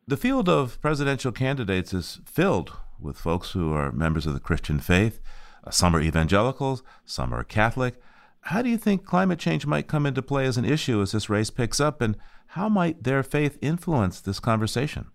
The 0.09 0.17
field 0.17 0.49
of 0.49 0.81
presidential 0.81 1.31
candidates 1.31 1.93
is 1.93 2.19
filled 2.25 2.71
with 2.99 3.15
folks 3.15 3.51
who 3.51 3.73
are 3.73 3.91
members 3.91 4.25
of 4.25 4.33
the 4.33 4.39
Christian 4.39 4.79
faith. 4.79 5.19
Uh, 5.63 5.69
some 5.69 5.95
are 5.95 6.01
evangelicals, 6.01 6.81
some 7.05 7.31
are 7.31 7.43
Catholic. 7.43 8.01
How 8.41 8.63
do 8.63 8.69
you 8.69 8.77
think 8.79 9.05
climate 9.05 9.37
change 9.37 9.67
might 9.67 9.87
come 9.87 10.07
into 10.07 10.23
play 10.23 10.47
as 10.47 10.57
an 10.57 10.65
issue 10.65 10.99
as 10.99 11.11
this 11.11 11.29
race 11.29 11.51
picks 11.51 11.79
up, 11.79 12.01
and 12.01 12.17
how 12.47 12.67
might 12.67 13.03
their 13.03 13.21
faith 13.21 13.59
influence 13.61 14.19
this 14.19 14.39
conversation? 14.39 15.11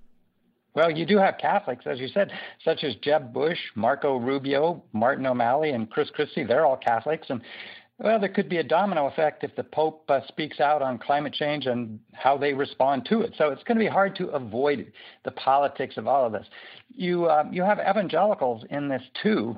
Well, 0.74 0.92
you 0.92 1.06
do 1.06 1.18
have 1.18 1.38
Catholics, 1.38 1.86
as 1.88 1.98
you 1.98 2.06
said, 2.06 2.30
such 2.64 2.84
as 2.84 2.94
Jeb 3.02 3.32
Bush, 3.32 3.58
Marco 3.74 4.16
Rubio, 4.18 4.84
Martin 4.92 5.26
O'Malley, 5.26 5.70
and 5.70 5.90
Chris 5.90 6.10
Christie. 6.10 6.44
They're 6.44 6.66
all 6.66 6.76
Catholics, 6.76 7.26
and 7.30 7.40
well, 7.98 8.18
there 8.18 8.28
could 8.28 8.48
be 8.48 8.56
a 8.56 8.62
domino 8.62 9.06
effect 9.06 9.44
if 9.44 9.54
the 9.54 9.62
Pope 9.62 10.04
uh, 10.08 10.20
speaks 10.26 10.58
out 10.58 10.82
on 10.82 10.98
climate 10.98 11.32
change 11.32 11.66
and 11.66 12.00
how 12.12 12.36
they 12.36 12.52
respond 12.52 13.06
to 13.08 13.20
it. 13.20 13.34
So 13.38 13.50
it's 13.50 13.62
going 13.62 13.78
to 13.78 13.84
be 13.84 13.90
hard 13.90 14.16
to 14.16 14.28
avoid 14.28 14.92
the 15.24 15.30
politics 15.30 15.96
of 15.96 16.08
all 16.08 16.26
of 16.26 16.32
this. 16.32 16.46
You 16.94 17.26
uh, 17.26 17.44
you 17.52 17.62
have 17.62 17.78
evangelicals 17.78 18.64
in 18.70 18.88
this 18.88 19.02
too, 19.22 19.56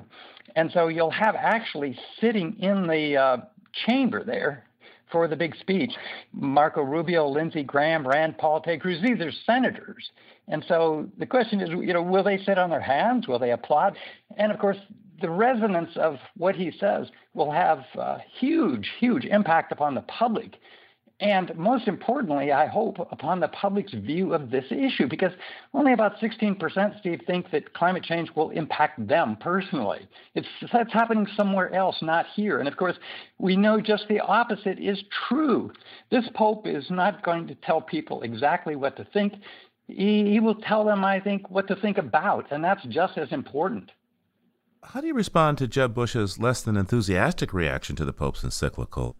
and 0.55 0.71
so 0.71 0.87
you'll 0.87 1.09
have 1.09 1.35
actually 1.35 1.97
sitting 2.21 2.55
in 2.59 2.85
the 2.85 3.17
uh, 3.17 3.37
chamber 3.85 4.23
there 4.23 4.67
for 5.11 5.27
the 5.27 5.35
big 5.35 5.55
speech. 5.55 5.93
Marco 6.33 6.81
Rubio, 6.81 7.27
Lindsey 7.27 7.63
Graham, 7.63 8.07
Rand 8.07 8.37
Paul, 8.37 8.61
Ted 8.61 8.81
Cruz, 8.81 9.01
these 9.01 9.19
are 9.21 9.31
senators. 9.45 10.11
And 10.47 10.63
so 10.67 11.09
the 11.17 11.25
question 11.25 11.61
is, 11.61 11.69
you 11.69 11.93
know, 11.93 12.01
will 12.01 12.23
they 12.23 12.37
sit 12.37 12.57
on 12.57 12.69
their 12.69 12.81
hands? 12.81 13.27
Will 13.27 13.39
they 13.39 13.51
applaud? 13.51 13.97
And 14.37 14.51
of 14.51 14.59
course, 14.59 14.77
the 15.21 15.29
resonance 15.29 15.91
of 15.95 16.17
what 16.35 16.55
he 16.55 16.71
says 16.79 17.07
will 17.33 17.51
have 17.51 17.79
a 17.95 18.19
huge, 18.39 18.89
huge 18.99 19.25
impact 19.25 19.71
upon 19.71 19.95
the 19.95 20.01
public. 20.01 20.57
And 21.19 21.55
most 21.55 21.87
importantly, 21.87 22.51
I 22.51 22.67
hope 22.67 22.99
upon 23.11 23.39
the 23.39 23.47
public's 23.47 23.93
view 23.93 24.35
of 24.35 24.51
this 24.51 24.65
issue, 24.69 25.07
because 25.07 25.31
only 25.73 25.91
about 25.91 26.17
16%, 26.17 26.99
Steve, 26.99 27.21
think 27.25 27.49
that 27.49 27.73
climate 27.73 28.03
change 28.03 28.29
will 28.35 28.51
impact 28.51 29.07
them 29.07 29.35
personally. 29.39 30.07
It's 30.35 30.47
happening 30.93 31.25
somewhere 31.35 31.73
else, 31.73 31.97
not 32.03 32.27
here. 32.35 32.59
And 32.59 32.67
of 32.67 32.77
course, 32.77 32.97
we 33.39 33.55
know 33.55 33.81
just 33.81 34.07
the 34.09 34.19
opposite 34.19 34.77
is 34.77 35.03
true. 35.27 35.71
This 36.11 36.29
Pope 36.35 36.67
is 36.67 36.85
not 36.91 37.23
going 37.23 37.47
to 37.47 37.55
tell 37.55 37.81
people 37.81 38.21
exactly 38.21 38.75
what 38.75 38.95
to 38.97 39.05
think. 39.05 39.33
He, 39.87 40.29
he 40.31 40.39
will 40.39 40.55
tell 40.55 40.85
them, 40.85 41.03
I 41.03 41.19
think, 41.19 41.49
what 41.49 41.67
to 41.69 41.75
think 41.75 41.97
about, 41.97 42.51
and 42.51 42.63
that's 42.63 42.83
just 42.89 43.17
as 43.17 43.31
important. 43.31 43.91
How 44.91 45.01
do 45.01 45.07
you 45.07 45.13
respond 45.13 45.57
to 45.57 45.67
Jeb 45.67 45.93
Bush's 45.93 46.39
less 46.39 46.61
than 46.61 46.77
enthusiastic 46.77 47.53
reaction 47.53 47.97
to 47.97 48.05
the 48.05 48.13
Pope's 48.13 48.41
encyclical? 48.43 49.17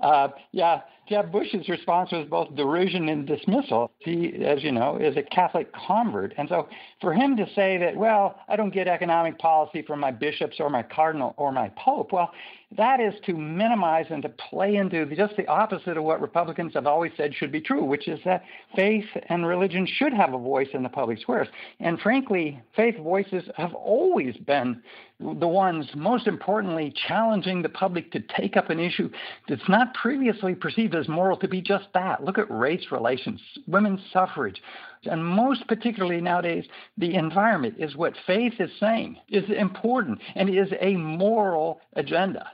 Uh, 0.00 0.28
yeah, 0.50 0.80
Jeb 1.08 1.30
Bush's 1.30 1.68
response 1.68 2.10
was 2.10 2.26
both 2.28 2.54
derision 2.56 3.08
and 3.08 3.26
dismissal. 3.26 3.92
He, 3.98 4.44
as 4.44 4.64
you 4.64 4.72
know, 4.72 4.96
is 4.96 5.16
a 5.16 5.22
Catholic 5.22 5.72
convert. 5.72 6.34
And 6.36 6.48
so 6.48 6.68
for 7.00 7.12
him 7.12 7.36
to 7.36 7.46
say 7.54 7.78
that, 7.78 7.96
well, 7.96 8.40
I 8.48 8.56
don't 8.56 8.72
get 8.72 8.88
economic 8.88 9.38
policy 9.38 9.82
from 9.82 10.00
my 10.00 10.10
bishops 10.10 10.56
or 10.58 10.68
my 10.68 10.82
cardinal 10.82 11.34
or 11.36 11.52
my 11.52 11.70
pope, 11.76 12.12
well, 12.12 12.32
that 12.76 12.98
is 12.98 13.14
to 13.26 13.32
minimize 13.32 14.06
and 14.10 14.22
to 14.22 14.28
play 14.28 14.74
into 14.74 15.06
just 15.14 15.36
the 15.36 15.46
opposite 15.46 15.96
of 15.96 16.02
what 16.02 16.20
Republicans 16.20 16.74
have 16.74 16.86
always 16.86 17.12
said 17.16 17.32
should 17.32 17.52
be 17.52 17.60
true, 17.60 17.84
which 17.84 18.08
is 18.08 18.18
that 18.24 18.42
faith 18.74 19.06
and 19.28 19.46
religion 19.46 19.86
should 19.86 20.12
have 20.12 20.34
a 20.34 20.38
voice 20.38 20.68
in 20.74 20.82
the 20.82 20.88
public 20.88 21.20
squares. 21.20 21.46
And 21.78 22.00
frankly, 22.00 22.60
faith 22.74 22.96
voices 22.98 23.44
have 23.56 23.72
always 23.72 24.36
been 24.38 24.82
the 25.20 25.48
ones 25.48 25.88
most 25.94 26.26
importantly 26.26 26.92
challenging 27.06 27.62
the 27.62 27.68
public 27.68 28.10
to 28.12 28.20
take 28.20 28.56
up 28.56 28.68
an 28.68 28.80
issue 28.80 29.10
that's 29.48 29.68
not 29.68 29.94
previously 29.94 30.54
perceived 30.54 30.94
as 30.96 31.08
moral 31.08 31.36
to 31.38 31.48
be 31.48 31.60
just 31.60 31.86
that. 31.94 32.24
Look 32.24 32.38
at 32.38 32.50
race 32.50 32.86
relations, 32.90 33.40
women's 33.66 34.00
suffrage, 34.12 34.60
and 35.04 35.24
most 35.24 35.66
particularly 35.68 36.20
nowadays, 36.20 36.64
the 36.96 37.14
environment 37.14 37.76
is 37.78 37.94
what 37.96 38.14
faith 38.26 38.54
is 38.58 38.70
saying 38.80 39.18
is 39.28 39.44
important 39.50 40.20
and 40.34 40.48
is 40.48 40.72
a 40.80 40.96
moral 40.96 41.80
agenda. 41.94 42.50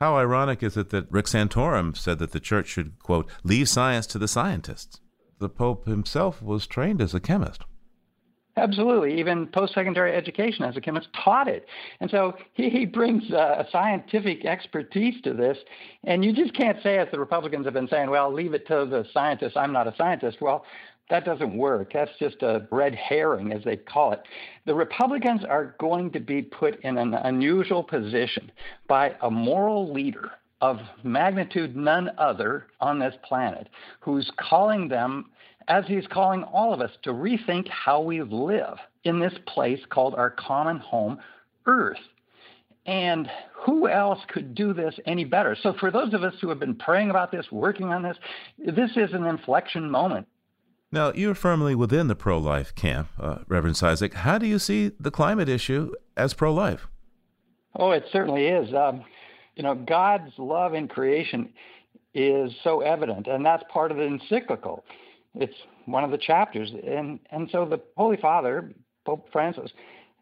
How 0.00 0.16
ironic 0.16 0.62
is 0.62 0.76
it 0.76 0.90
that 0.90 1.10
Rick 1.10 1.26
Santorum 1.26 1.96
said 1.96 2.18
that 2.18 2.32
the 2.32 2.40
church 2.40 2.68
should, 2.68 2.98
quote, 2.98 3.30
leave 3.42 3.68
science 3.68 4.06
to 4.08 4.18
the 4.18 4.28
scientists? 4.28 5.00
The 5.38 5.48
Pope 5.48 5.86
himself 5.86 6.42
was 6.42 6.66
trained 6.66 7.00
as 7.00 7.14
a 7.14 7.20
chemist. 7.20 7.62
Absolutely. 8.58 9.18
Even 9.20 9.46
post 9.48 9.74
secondary 9.74 10.14
education 10.14 10.64
as 10.64 10.76
a 10.76 10.80
chemist 10.80 11.08
taught 11.22 11.46
it. 11.46 11.66
And 12.00 12.10
so 12.10 12.34
he, 12.54 12.70
he 12.70 12.86
brings 12.86 13.30
uh, 13.30 13.56
a 13.58 13.66
scientific 13.70 14.46
expertise 14.46 15.20
to 15.24 15.34
this. 15.34 15.58
And 16.04 16.24
you 16.24 16.32
just 16.32 16.54
can't 16.54 16.82
say, 16.82 16.98
as 16.98 17.08
the 17.12 17.18
Republicans 17.18 17.66
have 17.66 17.74
been 17.74 17.88
saying, 17.88 18.08
well, 18.08 18.32
leave 18.32 18.54
it 18.54 18.66
to 18.68 18.86
the 18.86 19.04
scientists. 19.12 19.56
I'm 19.56 19.72
not 19.72 19.86
a 19.86 19.94
scientist. 19.96 20.38
Well, 20.40 20.64
that 21.10 21.24
doesn't 21.24 21.56
work. 21.56 21.92
That's 21.92 22.10
just 22.18 22.42
a 22.42 22.66
red 22.70 22.94
herring, 22.94 23.52
as 23.52 23.62
they 23.62 23.76
call 23.76 24.12
it. 24.12 24.22
The 24.64 24.74
Republicans 24.74 25.42
are 25.44 25.76
going 25.78 26.10
to 26.12 26.20
be 26.20 26.42
put 26.42 26.80
in 26.80 26.96
an 26.96 27.14
unusual 27.14 27.84
position 27.84 28.50
by 28.88 29.14
a 29.20 29.30
moral 29.30 29.92
leader 29.92 30.32
of 30.60 30.78
magnitude 31.02 31.76
none 31.76 32.10
other 32.18 32.66
on 32.80 32.98
this 32.98 33.14
planet 33.26 33.68
who's 34.00 34.30
calling 34.38 34.88
them 34.88 35.26
as 35.68 35.84
he's 35.86 36.06
calling 36.06 36.42
all 36.44 36.72
of 36.72 36.80
us 36.80 36.92
to 37.02 37.10
rethink 37.10 37.68
how 37.68 38.00
we 38.00 38.22
live 38.22 38.78
in 39.04 39.18
this 39.18 39.34
place 39.46 39.80
called 39.90 40.14
our 40.14 40.30
common 40.30 40.78
home, 40.78 41.18
Earth. 41.66 41.98
And 42.86 43.28
who 43.52 43.88
else 43.88 44.20
could 44.28 44.54
do 44.54 44.72
this 44.72 44.94
any 45.06 45.24
better? 45.24 45.56
So, 45.60 45.74
for 45.80 45.90
those 45.90 46.14
of 46.14 46.22
us 46.22 46.34
who 46.40 46.48
have 46.50 46.60
been 46.60 46.76
praying 46.76 47.10
about 47.10 47.32
this, 47.32 47.50
working 47.50 47.86
on 47.86 48.02
this, 48.04 48.16
this 48.58 48.92
is 48.94 49.12
an 49.12 49.24
inflection 49.26 49.90
moment. 49.90 50.28
Now, 50.92 51.12
you're 51.12 51.34
firmly 51.34 51.74
within 51.74 52.06
the 52.06 52.14
pro 52.14 52.38
life 52.38 52.72
camp, 52.76 53.08
uh, 53.18 53.38
Reverend 53.48 53.74
Cizik. 53.74 54.14
How 54.14 54.38
do 54.38 54.46
you 54.46 54.60
see 54.60 54.92
the 55.00 55.10
climate 55.10 55.48
issue 55.48 55.92
as 56.16 56.32
pro 56.32 56.54
life? 56.54 56.86
Oh, 57.74 57.90
it 57.90 58.04
certainly 58.12 58.46
is. 58.46 58.72
Um, 58.72 59.04
you 59.56 59.62
know, 59.62 59.74
God's 59.74 60.32
love 60.38 60.74
in 60.74 60.86
creation 60.86 61.52
is 62.14 62.52
so 62.62 62.80
evident, 62.80 63.26
and 63.26 63.44
that's 63.44 63.64
part 63.70 63.90
of 63.90 63.96
the 63.96 64.04
encyclical. 64.04 64.84
It's 65.34 65.54
one 65.86 66.04
of 66.04 66.10
the 66.10 66.18
chapters. 66.18 66.70
And, 66.86 67.18
and 67.30 67.48
so 67.50 67.64
the 67.64 67.80
Holy 67.96 68.16
Father, 68.16 68.72
Pope 69.04 69.28
Francis, 69.32 69.70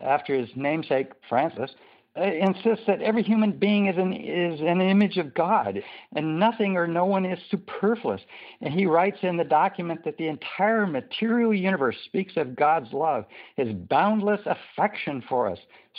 after 0.01 0.35
his 0.35 0.49
namesake 0.57 1.09
Francis, 1.29 1.71
uh, 2.17 2.23
insists 2.23 2.85
that 2.87 3.03
every 3.03 3.25
human 3.25 3.51
being 3.51 3.87
is 3.87 3.97
an 3.97 4.13
is 4.13 4.61
an 4.61 4.81
image 4.81 5.17
of 5.17 5.35
God, 5.35 5.83
and 6.15 6.39
nothing 6.39 6.77
or 6.77 6.87
no 6.87 7.05
one 7.05 7.25
is 7.25 7.41
superfluous. 7.51 8.21
And 8.61 8.73
he 8.73 8.87
writes 8.87 9.19
in 9.23 9.37
the 9.37 9.43
document 9.43 10.05
that 10.05 10.17
the 10.17 10.29
entire 10.29 10.87
material 10.87 11.53
universe 11.53 11.97
speaks 12.05 12.37
of 12.37 12.55
God's 12.55 12.93
love, 12.93 13.25
His 13.57 13.73
boundless 13.73 14.41
affection 14.47 15.25
for 15.29 15.49
us, 15.51 15.59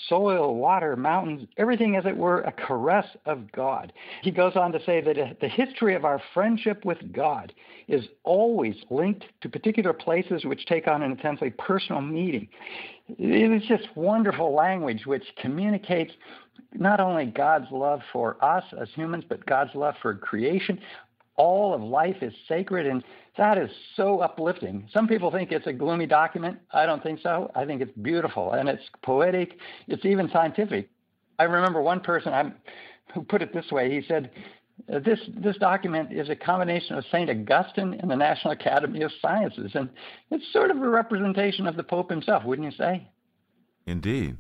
soil, 0.10 0.56
water, 0.56 0.96
mountains, 0.96 1.48
everything 1.58 1.96
as 1.96 2.06
it 2.06 2.16
were 2.16 2.42
a 2.42 2.52
caress 2.52 3.08
of 3.26 3.52
God. 3.52 3.94
He 4.22 4.32
goes 4.32 4.56
on 4.56 4.72
to 4.74 4.84
say 4.84 5.02
that 5.02 5.40
the 5.40 5.48
history 5.48 5.96
of 5.96 6.06
our 6.06 6.22
friendship 6.34 6.86
with 6.86 7.14
God 7.14 7.54
is 7.88 8.06
always 8.24 8.76
linked 8.90 9.26
to 9.42 9.50
particular 9.50 9.94
places 9.94 10.46
which 10.46 10.66
take 10.66 10.88
on 10.88 11.02
an 11.02 11.12
intensely 11.12 11.52
personal 11.52 12.02
meaning. 12.02 12.48
It 13.08 13.52
is 13.52 13.68
just 13.68 13.96
wonderful 13.96 14.54
language 14.54 15.06
which 15.06 15.24
communicates 15.38 16.12
not 16.74 17.00
only 17.00 17.26
God's 17.26 17.72
love 17.72 18.02
for 18.12 18.44
us 18.44 18.64
as 18.80 18.90
humans, 18.96 19.24
but 19.28 19.46
God's 19.46 19.76
love 19.76 19.96
for 20.02 20.16
creation. 20.16 20.80
All 21.38 21.74
of 21.74 21.82
life 21.82 22.18
is 22.22 22.34
sacred, 22.48 22.86
and 22.86 23.04
that 23.38 23.58
is 23.58 23.70
so 23.96 24.20
uplifting. 24.20 24.88
Some 24.94 25.08
people 25.08 25.32
think 25.32 25.52
it's 25.52 25.68
a 25.68 25.74
gloomy 25.74 26.06
document. 26.06 26.58
I 26.72 26.86
don't 26.86 27.04
think 27.04 27.20
so. 27.22 27.52
I 27.56 27.66
think 27.66 27.82
it's 27.82 27.92
beautiful 28.02 28.54
and 28.54 28.70
it's 28.70 28.84
poetic. 29.04 29.58
It's 29.88 30.06
even 30.06 30.30
scientific. 30.32 30.90
I 31.38 31.44
remember 31.44 31.82
one 31.82 32.00
person 32.00 32.34
I'm, 32.34 32.54
who 33.14 33.24
put 33.24 33.42
it 33.42 33.54
this 33.54 33.72
way. 33.72 33.92
He 33.92 34.08
said, 34.08 34.32
This 34.88 35.20
this 35.28 35.58
document 35.58 36.14
is 36.14 36.30
a 36.30 36.36
combination 36.36 36.98
of 36.98 37.04
Saint 37.12 37.30
Augustine 37.30 37.98
and 38.00 38.10
the 38.10 38.16
National 38.16 38.54
Academy 38.54 39.02
of 39.02 39.12
Sciences, 39.22 39.72
and 39.74 39.90
it's 40.32 40.46
sort 40.54 40.72
of 40.72 40.78
a 40.78 40.90
representation 40.90 41.68
of 41.68 41.76
the 41.76 41.84
Pope 41.84 42.10
himself, 42.10 42.46
wouldn't 42.46 42.72
you 42.72 42.78
say? 42.78 43.10
Indeed. 43.86 44.38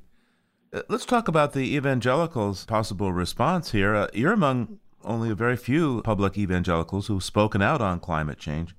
Uh, 0.73 0.81
Let's 0.89 1.05
talk 1.05 1.27
about 1.27 1.53
the 1.53 1.75
evangelicals' 1.75 2.65
possible 2.65 3.11
response 3.11 3.71
here. 3.71 3.95
Uh, 3.95 4.07
you're 4.13 4.33
among 4.33 4.79
only 5.05 5.29
a 5.29 5.35
very 5.35 5.55
few 5.55 6.01
public 6.03 6.37
evangelicals 6.37 7.07
who've 7.07 7.23
spoken 7.23 7.61
out 7.61 7.81
on 7.81 7.99
climate 7.99 8.39
change. 8.39 8.75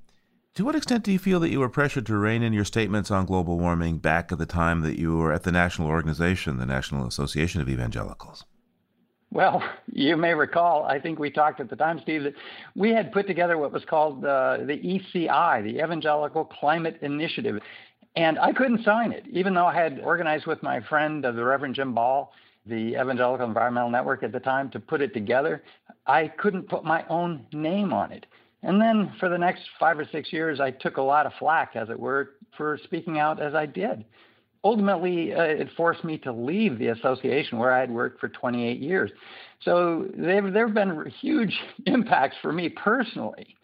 To 0.55 0.65
what 0.65 0.75
extent 0.75 1.05
do 1.05 1.13
you 1.13 1.19
feel 1.19 1.39
that 1.41 1.51
you 1.51 1.61
were 1.61 1.69
pressured 1.69 2.07
to 2.07 2.17
rein 2.17 2.43
in 2.43 2.55
your 2.55 2.65
statements 2.65 3.11
on 3.11 3.27
global 3.27 3.59
warming 3.59 3.99
back 3.99 4.33
at 4.33 4.39
the 4.39 4.47
time 4.47 4.81
that 4.81 4.99
you 4.99 5.17
were 5.19 5.33
at 5.33 5.43
the 5.43 5.53
national 5.53 5.89
organization, 5.89 6.57
the 6.57 6.65
National 6.65 7.07
Association 7.07 7.61
of 7.61 7.69
Evangelicals? 7.69 8.45
Well, 9.31 9.63
you 9.93 10.17
may 10.17 10.33
recall, 10.33 10.85
I 10.85 10.99
think 10.99 11.19
we 11.19 11.31
talked 11.31 11.61
at 11.61 11.69
the 11.69 11.77
time, 11.77 12.01
Steve, 12.01 12.23
that 12.23 12.35
we 12.75 12.91
had 12.91 13.13
put 13.13 13.27
together 13.27 13.59
what 13.59 13.73
was 13.73 13.85
called 13.85 14.25
uh, 14.25 14.59
the 14.59 14.79
ECI, 14.79 15.63
the 15.63 15.83
Evangelical 15.85 16.47
Climate 16.47 16.99
Initiative. 17.03 17.61
And 18.15 18.39
I 18.39 18.53
couldn't 18.53 18.83
sign 18.83 19.13
it, 19.13 19.25
even 19.31 19.53
though 19.53 19.67
I 19.67 19.75
had 19.75 20.01
organized 20.01 20.47
with 20.47 20.63
my 20.63 20.81
friend, 20.81 21.23
uh, 21.23 21.33
the 21.33 21.45
Reverend 21.45 21.75
Jim 21.75 21.93
Ball, 21.93 22.33
the 22.67 22.95
Evangelical 23.01 23.47
Environmental 23.47 23.91
Network 23.91 24.23
at 24.23 24.33
the 24.33 24.41
time, 24.41 24.71
to 24.71 24.81
put 24.81 25.01
it 25.01 25.15
together. 25.15 25.63
I 26.07 26.29
couldn't 26.29 26.69
put 26.69 26.85
my 26.85 27.05
own 27.09 27.47
name 27.53 27.93
on 27.93 28.13
it. 28.13 28.27
And 28.63 28.81
then 28.81 29.13
for 29.21 29.29
the 29.29 29.39
next 29.39 29.63
five 29.79 29.99
or 29.99 30.07
six 30.11 30.33
years, 30.33 30.61
I 30.61 30.71
took 30.71 30.97
a 30.97 31.03
lot 31.03 31.27
of 31.27 31.33
flack, 31.39 31.77
as 31.77 31.89
it 31.91 31.99
were, 31.99 32.31
for 32.57 32.79
speaking 32.85 33.19
out 33.19 33.41
as 33.41 33.55
I 33.55 33.67
did. 33.67 34.05
Ultimately, 34.65 35.33
uh, 35.33 35.43
it 35.43 35.69
forced 35.77 36.03
me 36.03 36.19
to 36.19 36.33
leave 36.33 36.79
the 36.79 36.89
association 36.89 37.59
where 37.59 37.73
I 37.73 37.79
had 37.79 37.91
worked 37.91 38.19
for 38.19 38.29
28 38.29 38.81
years. 38.81 39.13
So 39.63 40.09
there 40.17 40.51
there 40.51 40.67
have 40.67 40.75
been 40.75 41.13
huge 41.21 41.57
impacts 41.87 42.37
for 42.43 42.53
me 42.53 42.69
personally. 42.71 43.57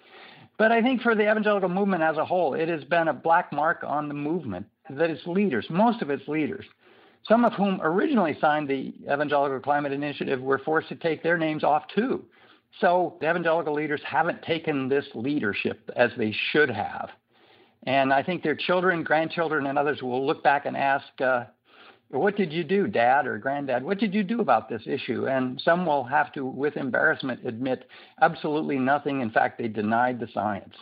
But 0.58 0.70
I 0.70 0.80
think 0.82 1.00
for 1.00 1.16
the 1.16 1.28
evangelical 1.28 1.68
movement 1.68 2.02
as 2.04 2.18
a 2.18 2.24
whole, 2.24 2.54
it 2.54 2.68
has 2.68 2.84
been 2.84 3.08
a 3.08 3.12
black 3.12 3.52
mark 3.52 3.82
on 3.84 4.06
the 4.06 4.14
movement 4.14 4.66
that 4.90 5.10
its 5.10 5.26
leaders, 5.26 5.66
most 5.70 6.02
of 6.02 6.10
its 6.10 6.28
leaders, 6.28 6.64
some 7.28 7.44
of 7.44 7.52
whom 7.52 7.80
originally 7.82 8.36
signed 8.40 8.68
the 8.68 8.92
Evangelical 9.04 9.60
Climate 9.60 9.92
Initiative, 9.92 10.40
were 10.40 10.58
forced 10.58 10.88
to 10.88 10.96
take 10.96 11.22
their 11.22 11.38
names 11.38 11.64
off 11.64 11.84
too. 11.94 12.24
So 12.80 13.16
the 13.20 13.30
evangelical 13.30 13.74
leaders 13.74 14.00
haven't 14.04 14.42
taken 14.42 14.88
this 14.88 15.04
leadership 15.14 15.90
as 15.94 16.10
they 16.16 16.34
should 16.52 16.70
have. 16.70 17.10
And 17.84 18.12
I 18.12 18.22
think 18.22 18.42
their 18.42 18.54
children, 18.54 19.02
grandchildren, 19.02 19.66
and 19.66 19.78
others 19.78 20.02
will 20.02 20.26
look 20.26 20.42
back 20.42 20.66
and 20.66 20.76
ask, 20.76 21.06
uh, 21.20 21.44
what 22.08 22.36
did 22.36 22.52
you 22.52 22.62
do, 22.62 22.86
dad 22.86 23.26
or 23.26 23.38
granddad? 23.38 23.82
What 23.82 23.98
did 23.98 24.14
you 24.14 24.22
do 24.22 24.40
about 24.40 24.68
this 24.68 24.82
issue? 24.86 25.26
And 25.26 25.60
some 25.64 25.86
will 25.86 26.04
have 26.04 26.32
to, 26.34 26.44
with 26.44 26.76
embarrassment, 26.76 27.40
admit 27.46 27.88
absolutely 28.20 28.78
nothing. 28.78 29.20
In 29.20 29.30
fact, 29.30 29.58
they 29.58 29.68
denied 29.68 30.20
the 30.20 30.28
science. 30.32 30.74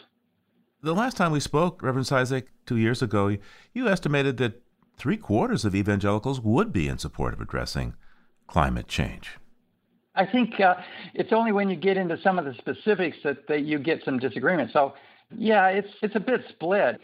The 0.82 0.94
last 0.94 1.16
time 1.16 1.30
we 1.30 1.40
spoke, 1.40 1.82
Reverend 1.82 2.06
Cizik, 2.06 2.46
two 2.66 2.76
years 2.76 3.02
ago, 3.02 3.36
you 3.72 3.88
estimated 3.88 4.38
that 4.38 4.60
three 5.00 5.16
quarters 5.16 5.64
of 5.64 5.74
evangelicals 5.74 6.42
would 6.42 6.74
be 6.74 6.86
in 6.86 6.98
support 6.98 7.32
of 7.32 7.40
addressing 7.40 7.94
climate 8.46 8.86
change. 8.86 9.38
I 10.14 10.26
think 10.26 10.60
uh, 10.60 10.74
it's 11.14 11.32
only 11.32 11.52
when 11.52 11.70
you 11.70 11.76
get 11.76 11.96
into 11.96 12.18
some 12.22 12.38
of 12.38 12.44
the 12.44 12.52
specifics 12.54 13.16
that, 13.24 13.48
that 13.48 13.62
you 13.62 13.78
get 13.78 14.02
some 14.04 14.18
disagreement. 14.18 14.70
So, 14.74 14.92
yeah, 15.34 15.68
it's 15.68 15.88
it's 16.02 16.16
a 16.16 16.20
bit 16.20 16.42
split. 16.50 17.00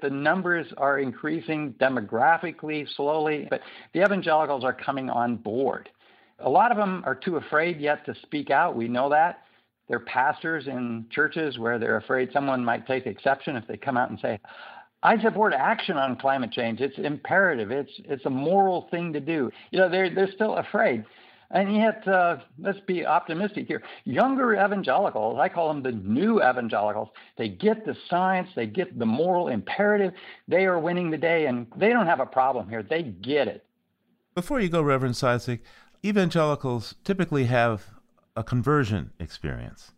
The 0.00 0.10
numbers 0.10 0.66
are 0.76 1.00
increasing 1.00 1.74
demographically 1.80 2.86
slowly, 2.94 3.48
but 3.50 3.62
the 3.94 4.04
evangelicals 4.04 4.62
are 4.62 4.74
coming 4.74 5.10
on 5.10 5.36
board. 5.36 5.88
A 6.38 6.48
lot 6.48 6.70
of 6.70 6.76
them 6.76 7.02
are 7.04 7.14
too 7.16 7.36
afraid 7.36 7.80
yet 7.80 8.06
to 8.06 8.14
speak 8.22 8.50
out. 8.50 8.76
We 8.76 8.86
know 8.86 9.08
that. 9.10 9.40
They're 9.88 10.00
pastors 10.00 10.68
in 10.68 11.06
churches 11.10 11.58
where 11.58 11.78
they're 11.78 11.96
afraid 11.96 12.30
someone 12.32 12.64
might 12.64 12.86
take 12.86 13.06
exception 13.06 13.56
if 13.56 13.66
they 13.66 13.76
come 13.76 13.96
out 13.96 14.10
and 14.10 14.20
say, 14.20 14.38
I 15.04 15.20
support 15.20 15.52
action 15.52 15.98
on 15.98 16.16
climate 16.16 16.50
change. 16.50 16.80
It's 16.80 16.98
imperative. 16.98 17.70
It's 17.70 17.92
it's 18.06 18.24
a 18.24 18.30
moral 18.30 18.88
thing 18.90 19.12
to 19.12 19.20
do. 19.20 19.50
You 19.70 19.78
know, 19.78 19.88
they're 19.90 20.12
they're 20.12 20.32
still 20.32 20.56
afraid. 20.56 21.04
And 21.50 21.76
yet, 21.76 22.08
uh, 22.08 22.38
let's 22.58 22.80
be 22.80 23.06
optimistic 23.06 23.68
here. 23.68 23.82
Younger 24.04 24.54
evangelicals, 24.54 25.38
I 25.38 25.48
call 25.48 25.68
them 25.68 25.82
the 25.82 25.92
new 25.92 26.42
evangelicals, 26.42 27.10
they 27.36 27.48
get 27.48 27.84
the 27.84 27.94
science, 28.08 28.48
they 28.56 28.66
get 28.66 28.98
the 28.98 29.06
moral 29.06 29.48
imperative. 29.48 30.14
They 30.48 30.64
are 30.64 30.80
winning 30.80 31.10
the 31.10 31.18
day, 31.18 31.46
and 31.46 31.66
they 31.76 31.90
don't 31.90 32.06
have 32.06 32.18
a 32.18 32.26
problem 32.26 32.68
here. 32.68 32.82
They 32.82 33.02
get 33.02 33.46
it. 33.46 33.64
Before 34.34 34.58
you 34.58 34.68
go, 34.68 34.82
Reverend 34.82 35.14
Cizik, 35.14 35.60
evangelicals 36.04 36.96
typically 37.04 37.44
have 37.44 37.84
a 38.34 38.42
conversion 38.42 39.12
experience. 39.20 39.92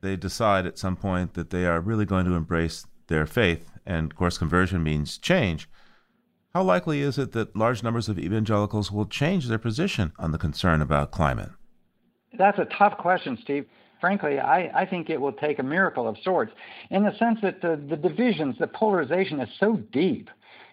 They 0.00 0.16
decide 0.16 0.66
at 0.66 0.78
some 0.78 0.96
point 0.96 1.34
that 1.34 1.50
they 1.50 1.64
are 1.66 1.80
really 1.80 2.06
going 2.06 2.24
to 2.24 2.34
embrace 2.34 2.86
their 3.08 3.26
faith, 3.26 3.70
and 3.84 4.12
of 4.12 4.16
course, 4.16 4.38
conversion 4.38 4.82
means 4.82 5.18
change. 5.18 5.68
How 6.54 6.62
likely 6.62 7.02
is 7.02 7.18
it 7.18 7.32
that 7.32 7.54
large 7.56 7.82
numbers 7.82 8.08
of 8.08 8.18
evangelicals 8.18 8.90
will 8.90 9.06
change 9.06 9.48
their 9.48 9.58
position 9.58 10.12
on 10.18 10.32
the 10.32 10.38
concern 10.38 10.80
about 10.80 11.10
climate? 11.10 11.50
That's 12.36 12.58
a 12.58 12.66
tough 12.66 12.96
question, 12.98 13.38
Steve. 13.42 13.66
Frankly, 14.00 14.38
I, 14.38 14.82
I 14.82 14.86
think 14.86 15.10
it 15.10 15.20
will 15.20 15.32
take 15.32 15.58
a 15.58 15.62
miracle 15.62 16.08
of 16.08 16.16
sorts 16.22 16.52
in 16.90 17.02
the 17.02 17.16
sense 17.18 17.40
that 17.42 17.60
the, 17.60 17.76
the 17.88 17.96
divisions, 17.96 18.56
the 18.58 18.66
polarization 18.66 19.40
is 19.40 19.48
so 19.58 19.76
deep. 19.92 20.30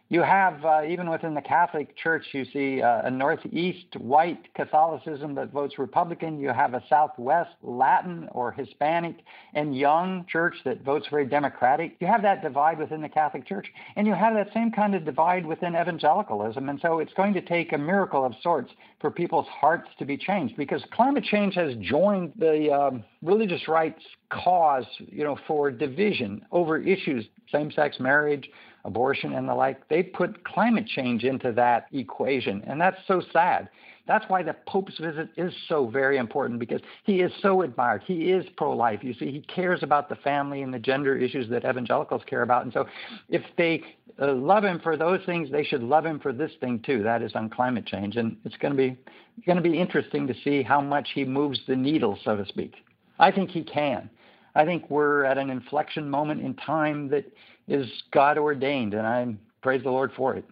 You 0.08 0.22
have, 0.22 0.64
uh, 0.64 0.84
even 0.88 1.10
within 1.10 1.34
the 1.34 1.42
Catholic 1.42 1.98
Church, 1.98 2.26
you 2.32 2.46
see 2.54 2.80
uh, 2.80 3.08
a 3.08 3.10
Northeast 3.10 3.96
white 3.98 4.54
Catholicism 4.54 5.34
that 5.34 5.52
votes 5.52 5.80
Republican. 5.80 6.40
You 6.40 6.50
have 6.50 6.76
a 6.76 6.84
Southwest 6.88 7.56
Latin 7.64 8.30
or 8.32 8.52
Hispanic 8.52 9.16
and 9.56 9.76
young 9.76 10.24
church 10.30 10.54
that 10.64 10.84
votes 10.84 11.08
very 11.10 11.26
Democratic. 11.26 11.96
You 12.00 12.06
have 12.06 12.22
that 12.22 12.44
divide 12.44 12.78
within 12.78 13.02
the 13.02 13.10
Catholic 13.10 13.48
Church. 13.48 13.68
And 13.96 14.06
you 14.06 14.14
have 14.14 14.36
that 14.36 14.54
same 14.54 14.72
kind 14.72 14.94
of 14.94 15.06
divide 15.06 15.44
within 15.44 15.76
evangelicalism. 15.76 16.70
And 16.70 16.80
so 16.82 17.00
it's 17.00 17.14
going 17.14 17.34
to 17.34 17.42
take 17.42 17.74
a 17.74 17.78
miracle 17.78 18.24
of 18.24 18.34
sorts 18.44 18.72
for 19.02 19.10
people's 19.10 19.48
hearts 19.48 19.90
to 19.98 20.06
be 20.06 20.18
changed 20.18 20.56
because 20.56 20.84
climate 20.92 21.24
change 21.24 21.56
has 21.56 21.74
joined 21.82 22.32
the 22.38 22.72
um, 22.72 23.04
religious 23.24 23.68
rights 23.68 24.04
cause, 24.30 24.86
you 25.00 25.24
know, 25.24 25.40
for 25.48 25.72
division 25.72 26.46
over 26.52 26.78
issues, 26.78 27.26
same-sex 27.52 28.00
marriage, 28.00 28.48
abortion 28.86 29.34
and 29.34 29.50
the 29.50 29.54
like, 29.56 29.88
they 29.90 30.04
put 30.04 30.44
climate 30.46 30.88
change 30.88 31.24
into 31.24 31.52
that 31.52 31.88
equation. 31.92 32.64
And 32.68 32.80
that's 32.80 32.98
so 33.08 33.22
sad. 33.34 33.70
That's 34.08 34.26
why 34.28 34.44
the 34.44 34.56
Pope's 34.68 34.98
visit 35.00 35.30
is 35.36 35.52
so 35.68 35.88
very 35.88 36.18
important 36.18 36.60
because 36.60 36.82
he 37.06 37.22
is 37.22 37.32
so 37.42 37.64
admired. 37.64 38.04
He 38.06 38.32
is 38.32 38.46
pro 38.56 38.76
life. 38.76 39.00
You 39.04 39.16
see, 39.16 39.32
he 39.32 39.42
cares 39.42 39.82
about 39.82 40.10
the 40.10 40.16
family 40.18 40.62
and 40.62 40.72
the 40.72 40.80
gender 40.80 41.18
issues 41.18 41.50
that 41.50 41.66
evangelicals 41.66 42.22
care 42.28 42.44
about. 42.44 42.64
And 42.64 42.72
so 42.72 42.86
if 43.30 43.42
they 43.58 43.84
uh, 44.22 44.34
love 44.34 44.64
him 44.64 44.80
for 44.80 44.96
those 44.96 45.22
things, 45.26 45.50
they 45.52 45.64
should 45.64 45.82
love 45.82 46.06
him 46.06 46.20
for 46.20 46.32
this 46.32 46.52
thing 46.60 46.84
too. 46.86 47.02
That 47.02 47.24
is 47.24 47.32
on 47.34 47.50
climate 47.50 47.88
change. 47.88 48.16
And 48.16 48.38
it's 48.46 48.58
going 48.58 48.74
to 48.74 48.78
be 48.78 48.98
going 49.46 49.58
to 49.58 49.64
be 49.64 49.80
interesting 49.80 50.28
to 50.28 50.36
see 50.44 50.62
how 50.62 50.82
much 50.82 51.10
he 51.14 51.26
moves 51.26 51.60
the 51.68 51.76
needle, 51.76 52.18
so 52.24 52.38
to 52.38 52.46
speak. 52.46 52.76
I 53.20 53.32
think 53.32 53.50
he 53.50 53.64
can. 53.64 54.10
I 54.54 54.64
think 54.64 54.90
we're 54.90 55.26
at 55.26 55.38
an 55.38 55.50
inflection 55.50 56.10
moment 56.10 56.42
in 56.42 56.54
time 56.54 57.10
that 57.10 57.26
is 57.68 57.88
God 58.12 58.38
ordained, 58.38 58.94
and 58.94 59.06
I 59.06 59.36
praise 59.62 59.84
the 59.84 59.92
Lord 59.92 60.12
for 60.16 60.36
it. 60.36 60.46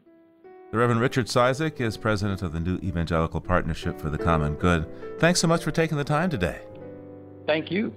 The 0.72 0.78
Reverend 0.78 1.02
Richard 1.02 1.28
Cizik 1.28 1.80
is 1.80 1.98
president 1.98 2.42
of 2.42 2.52
the 2.52 2.60
New 2.60 2.78
Evangelical 2.78 3.40
Partnership 3.40 4.02
for 4.02 4.10
the 4.10 4.18
Common 4.18 4.56
Good. 4.56 4.88
Thanks 5.20 5.40
so 5.40 5.48
much 5.48 5.64
for 5.64 5.72
taking 5.72 5.98
the 5.98 6.04
time 6.04 6.30
today. 6.32 6.62
Thank 7.46 7.70
you. 7.70 7.94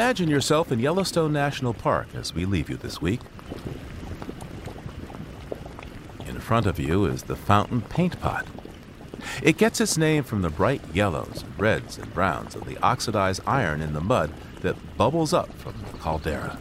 Imagine 0.00 0.30
yourself 0.30 0.72
in 0.72 0.78
Yellowstone 0.78 1.30
National 1.30 1.74
Park 1.74 2.08
as 2.14 2.32
we 2.32 2.46
leave 2.46 2.70
you 2.70 2.78
this 2.78 3.02
week. 3.02 3.20
In 6.26 6.40
front 6.40 6.64
of 6.64 6.78
you 6.78 7.04
is 7.04 7.24
the 7.24 7.36
fountain 7.36 7.82
paint 7.82 8.18
pot. 8.18 8.46
It 9.42 9.58
gets 9.58 9.78
its 9.78 9.98
name 9.98 10.24
from 10.24 10.40
the 10.40 10.48
bright 10.48 10.80
yellows, 10.94 11.44
reds, 11.58 11.98
and 11.98 12.14
browns 12.14 12.54
of 12.54 12.64
the 12.64 12.78
oxidized 12.78 13.42
iron 13.46 13.82
in 13.82 13.92
the 13.92 14.00
mud 14.00 14.32
that 14.62 14.96
bubbles 14.96 15.34
up 15.34 15.52
from 15.58 15.74
the 15.92 15.98
caldera. 15.98 16.58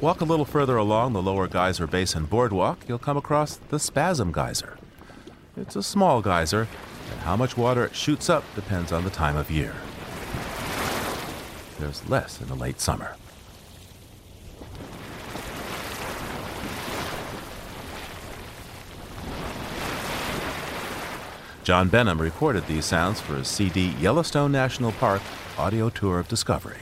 Walk 0.00 0.20
a 0.22 0.24
little 0.24 0.44
further 0.44 0.76
along 0.76 1.12
the 1.12 1.22
lower 1.22 1.46
geyser 1.46 1.86
basin 1.86 2.24
boardwalk, 2.24 2.80
you'll 2.88 2.98
come 2.98 3.16
across 3.16 3.58
the 3.68 3.78
Spasm 3.78 4.32
Geyser. 4.32 4.76
It's 5.56 5.76
a 5.76 5.84
small 5.84 6.20
geyser, 6.20 6.66
and 7.12 7.20
how 7.20 7.36
much 7.36 7.56
water 7.56 7.84
it 7.84 7.94
shoots 7.94 8.28
up 8.28 8.42
depends 8.56 8.90
on 8.90 9.04
the 9.04 9.10
time 9.10 9.36
of 9.36 9.52
year 9.52 9.76
there's 11.78 12.08
less 12.08 12.40
in 12.40 12.48
the 12.48 12.54
late 12.54 12.80
summer. 12.80 13.16
John 21.64 21.88
Benham 21.88 22.20
recorded 22.20 22.68
these 22.68 22.84
sounds 22.84 23.20
for 23.20 23.34
his 23.34 23.48
CD 23.48 23.88
Yellowstone 23.98 24.52
National 24.52 24.92
Park 24.92 25.20
Audio 25.58 25.90
Tour 25.90 26.20
of 26.20 26.28
Discovery. 26.28 26.78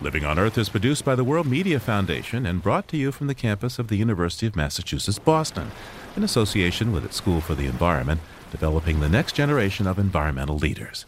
Living 0.00 0.24
on 0.24 0.38
Earth 0.38 0.56
is 0.56 0.68
produced 0.68 1.04
by 1.04 1.14
the 1.14 1.24
World 1.24 1.46
Media 1.46 1.80
Foundation 1.80 2.46
and 2.46 2.62
brought 2.62 2.86
to 2.88 2.96
you 2.96 3.10
from 3.12 3.26
the 3.26 3.34
campus 3.34 3.78
of 3.78 3.88
the 3.88 3.96
University 3.96 4.46
of 4.46 4.56
Massachusetts 4.56 5.18
Boston 5.18 5.72
in 6.16 6.22
association 6.22 6.92
with 6.92 7.04
its 7.04 7.16
School 7.16 7.40
for 7.40 7.54
the 7.54 7.66
Environment, 7.66 8.20
developing 8.50 9.00
the 9.00 9.08
next 9.08 9.34
generation 9.34 9.86
of 9.86 9.98
environmental 9.98 10.56
leaders. 10.56 11.06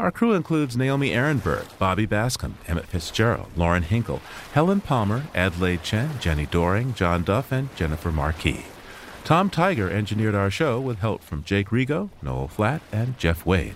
Our 0.00 0.12
crew 0.12 0.32
includes 0.34 0.76
Naomi 0.76 1.10
Ehrenberg, 1.10 1.76
Bobby 1.76 2.06
Bascomb, 2.06 2.54
Emmett 2.68 2.86
Fitzgerald, 2.86 3.48
Lauren 3.56 3.82
Hinkle, 3.82 4.22
Helen 4.52 4.80
Palmer, 4.80 5.24
Adelaide 5.34 5.82
Chen, 5.82 6.20
Jenny 6.20 6.46
Doring, 6.46 6.94
John 6.94 7.24
Duff, 7.24 7.50
and 7.50 7.74
Jennifer 7.74 8.12
Marquis. 8.12 8.66
Tom 9.24 9.50
Tiger 9.50 9.90
engineered 9.90 10.36
our 10.36 10.50
show 10.50 10.78
with 10.78 11.00
help 11.00 11.24
from 11.24 11.42
Jake 11.42 11.70
Rigo, 11.70 12.10
Noel 12.22 12.46
Flatt, 12.46 12.80
and 12.92 13.18
Jeff 13.18 13.44
Wade. 13.44 13.74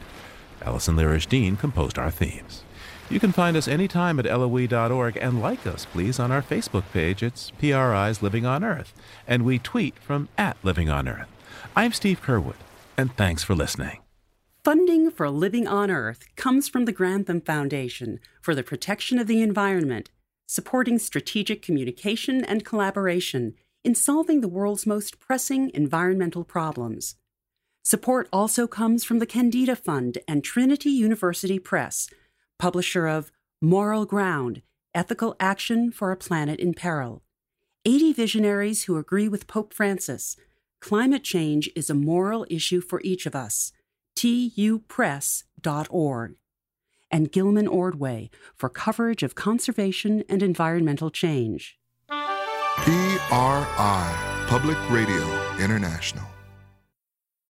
Allison 0.64 0.94
Lirish 0.94 1.28
Dean 1.28 1.56
composed 1.56 1.98
our 1.98 2.12
themes. 2.12 2.62
You 3.10 3.18
can 3.18 3.32
find 3.32 3.56
us 3.56 3.66
anytime 3.66 4.20
at 4.20 4.24
LOE.org 4.24 5.18
and 5.20 5.42
like 5.42 5.66
us, 5.66 5.86
please, 5.86 6.20
on 6.20 6.30
our 6.30 6.40
Facebook 6.40 6.84
page. 6.92 7.24
It's 7.24 7.50
PRI's 7.58 8.22
Living 8.22 8.46
on 8.46 8.62
Earth, 8.62 8.94
and 9.26 9.44
we 9.44 9.58
tweet 9.58 9.98
from 9.98 10.28
at 10.38 10.56
Living 10.62 10.88
on 10.88 11.08
Earth. 11.08 11.28
I'm 11.74 11.92
Steve 11.92 12.22
Curwood, 12.22 12.54
and 12.96 13.14
thanks 13.16 13.42
for 13.42 13.56
listening. 13.56 13.98
Funding 14.64 15.10
for 15.10 15.28
Living 15.28 15.66
on 15.66 15.90
Earth 15.90 16.24
comes 16.36 16.68
from 16.68 16.84
the 16.84 16.92
Grantham 16.92 17.40
Foundation 17.40 18.20
for 18.40 18.54
the 18.54 18.62
Protection 18.62 19.18
of 19.18 19.26
the 19.26 19.42
Environment, 19.42 20.08
supporting 20.46 21.00
strategic 21.00 21.62
communication 21.62 22.44
and 22.44 22.64
collaboration 22.64 23.54
in 23.82 23.96
solving 23.96 24.40
the 24.40 24.46
world's 24.46 24.86
most 24.86 25.18
pressing 25.18 25.72
environmental 25.74 26.44
problems. 26.44 27.16
Support 27.82 28.28
also 28.32 28.68
comes 28.68 29.02
from 29.02 29.18
the 29.18 29.26
Kendeda 29.26 29.76
Fund 29.76 30.18
and 30.28 30.44
Trinity 30.44 30.90
University 30.90 31.58
Press, 31.58 32.08
publisher 32.56 33.08
of 33.08 33.32
Moral 33.60 34.06
Ground 34.06 34.62
Ethical 34.94 35.34
Action 35.40 35.90
for 35.90 36.12
a 36.12 36.16
Planet 36.16 36.60
in 36.60 36.72
Peril. 36.72 37.24
80 37.84 38.12
visionaries 38.12 38.84
who 38.84 38.96
agree 38.96 39.28
with 39.28 39.48
Pope 39.48 39.74
Francis. 39.74 40.36
Climate 40.80 41.24
change 41.24 41.68
is 41.74 41.90
a 41.90 41.94
moral 41.94 42.46
issue 42.48 42.80
for 42.80 43.00
each 43.02 43.26
of 43.26 43.34
us. 43.34 43.72
tupress.org. 44.22 46.36
And 47.10 47.30
Gilman 47.30 47.68
Ordway 47.68 48.30
for 48.54 48.70
coverage 48.70 49.22
of 49.22 49.34
conservation 49.34 50.24
and 50.28 50.42
environmental 50.42 51.10
change. 51.10 51.78
PRI, 52.08 52.46
Public 54.48 54.78
Radio 54.90 55.56
International. 55.58 56.31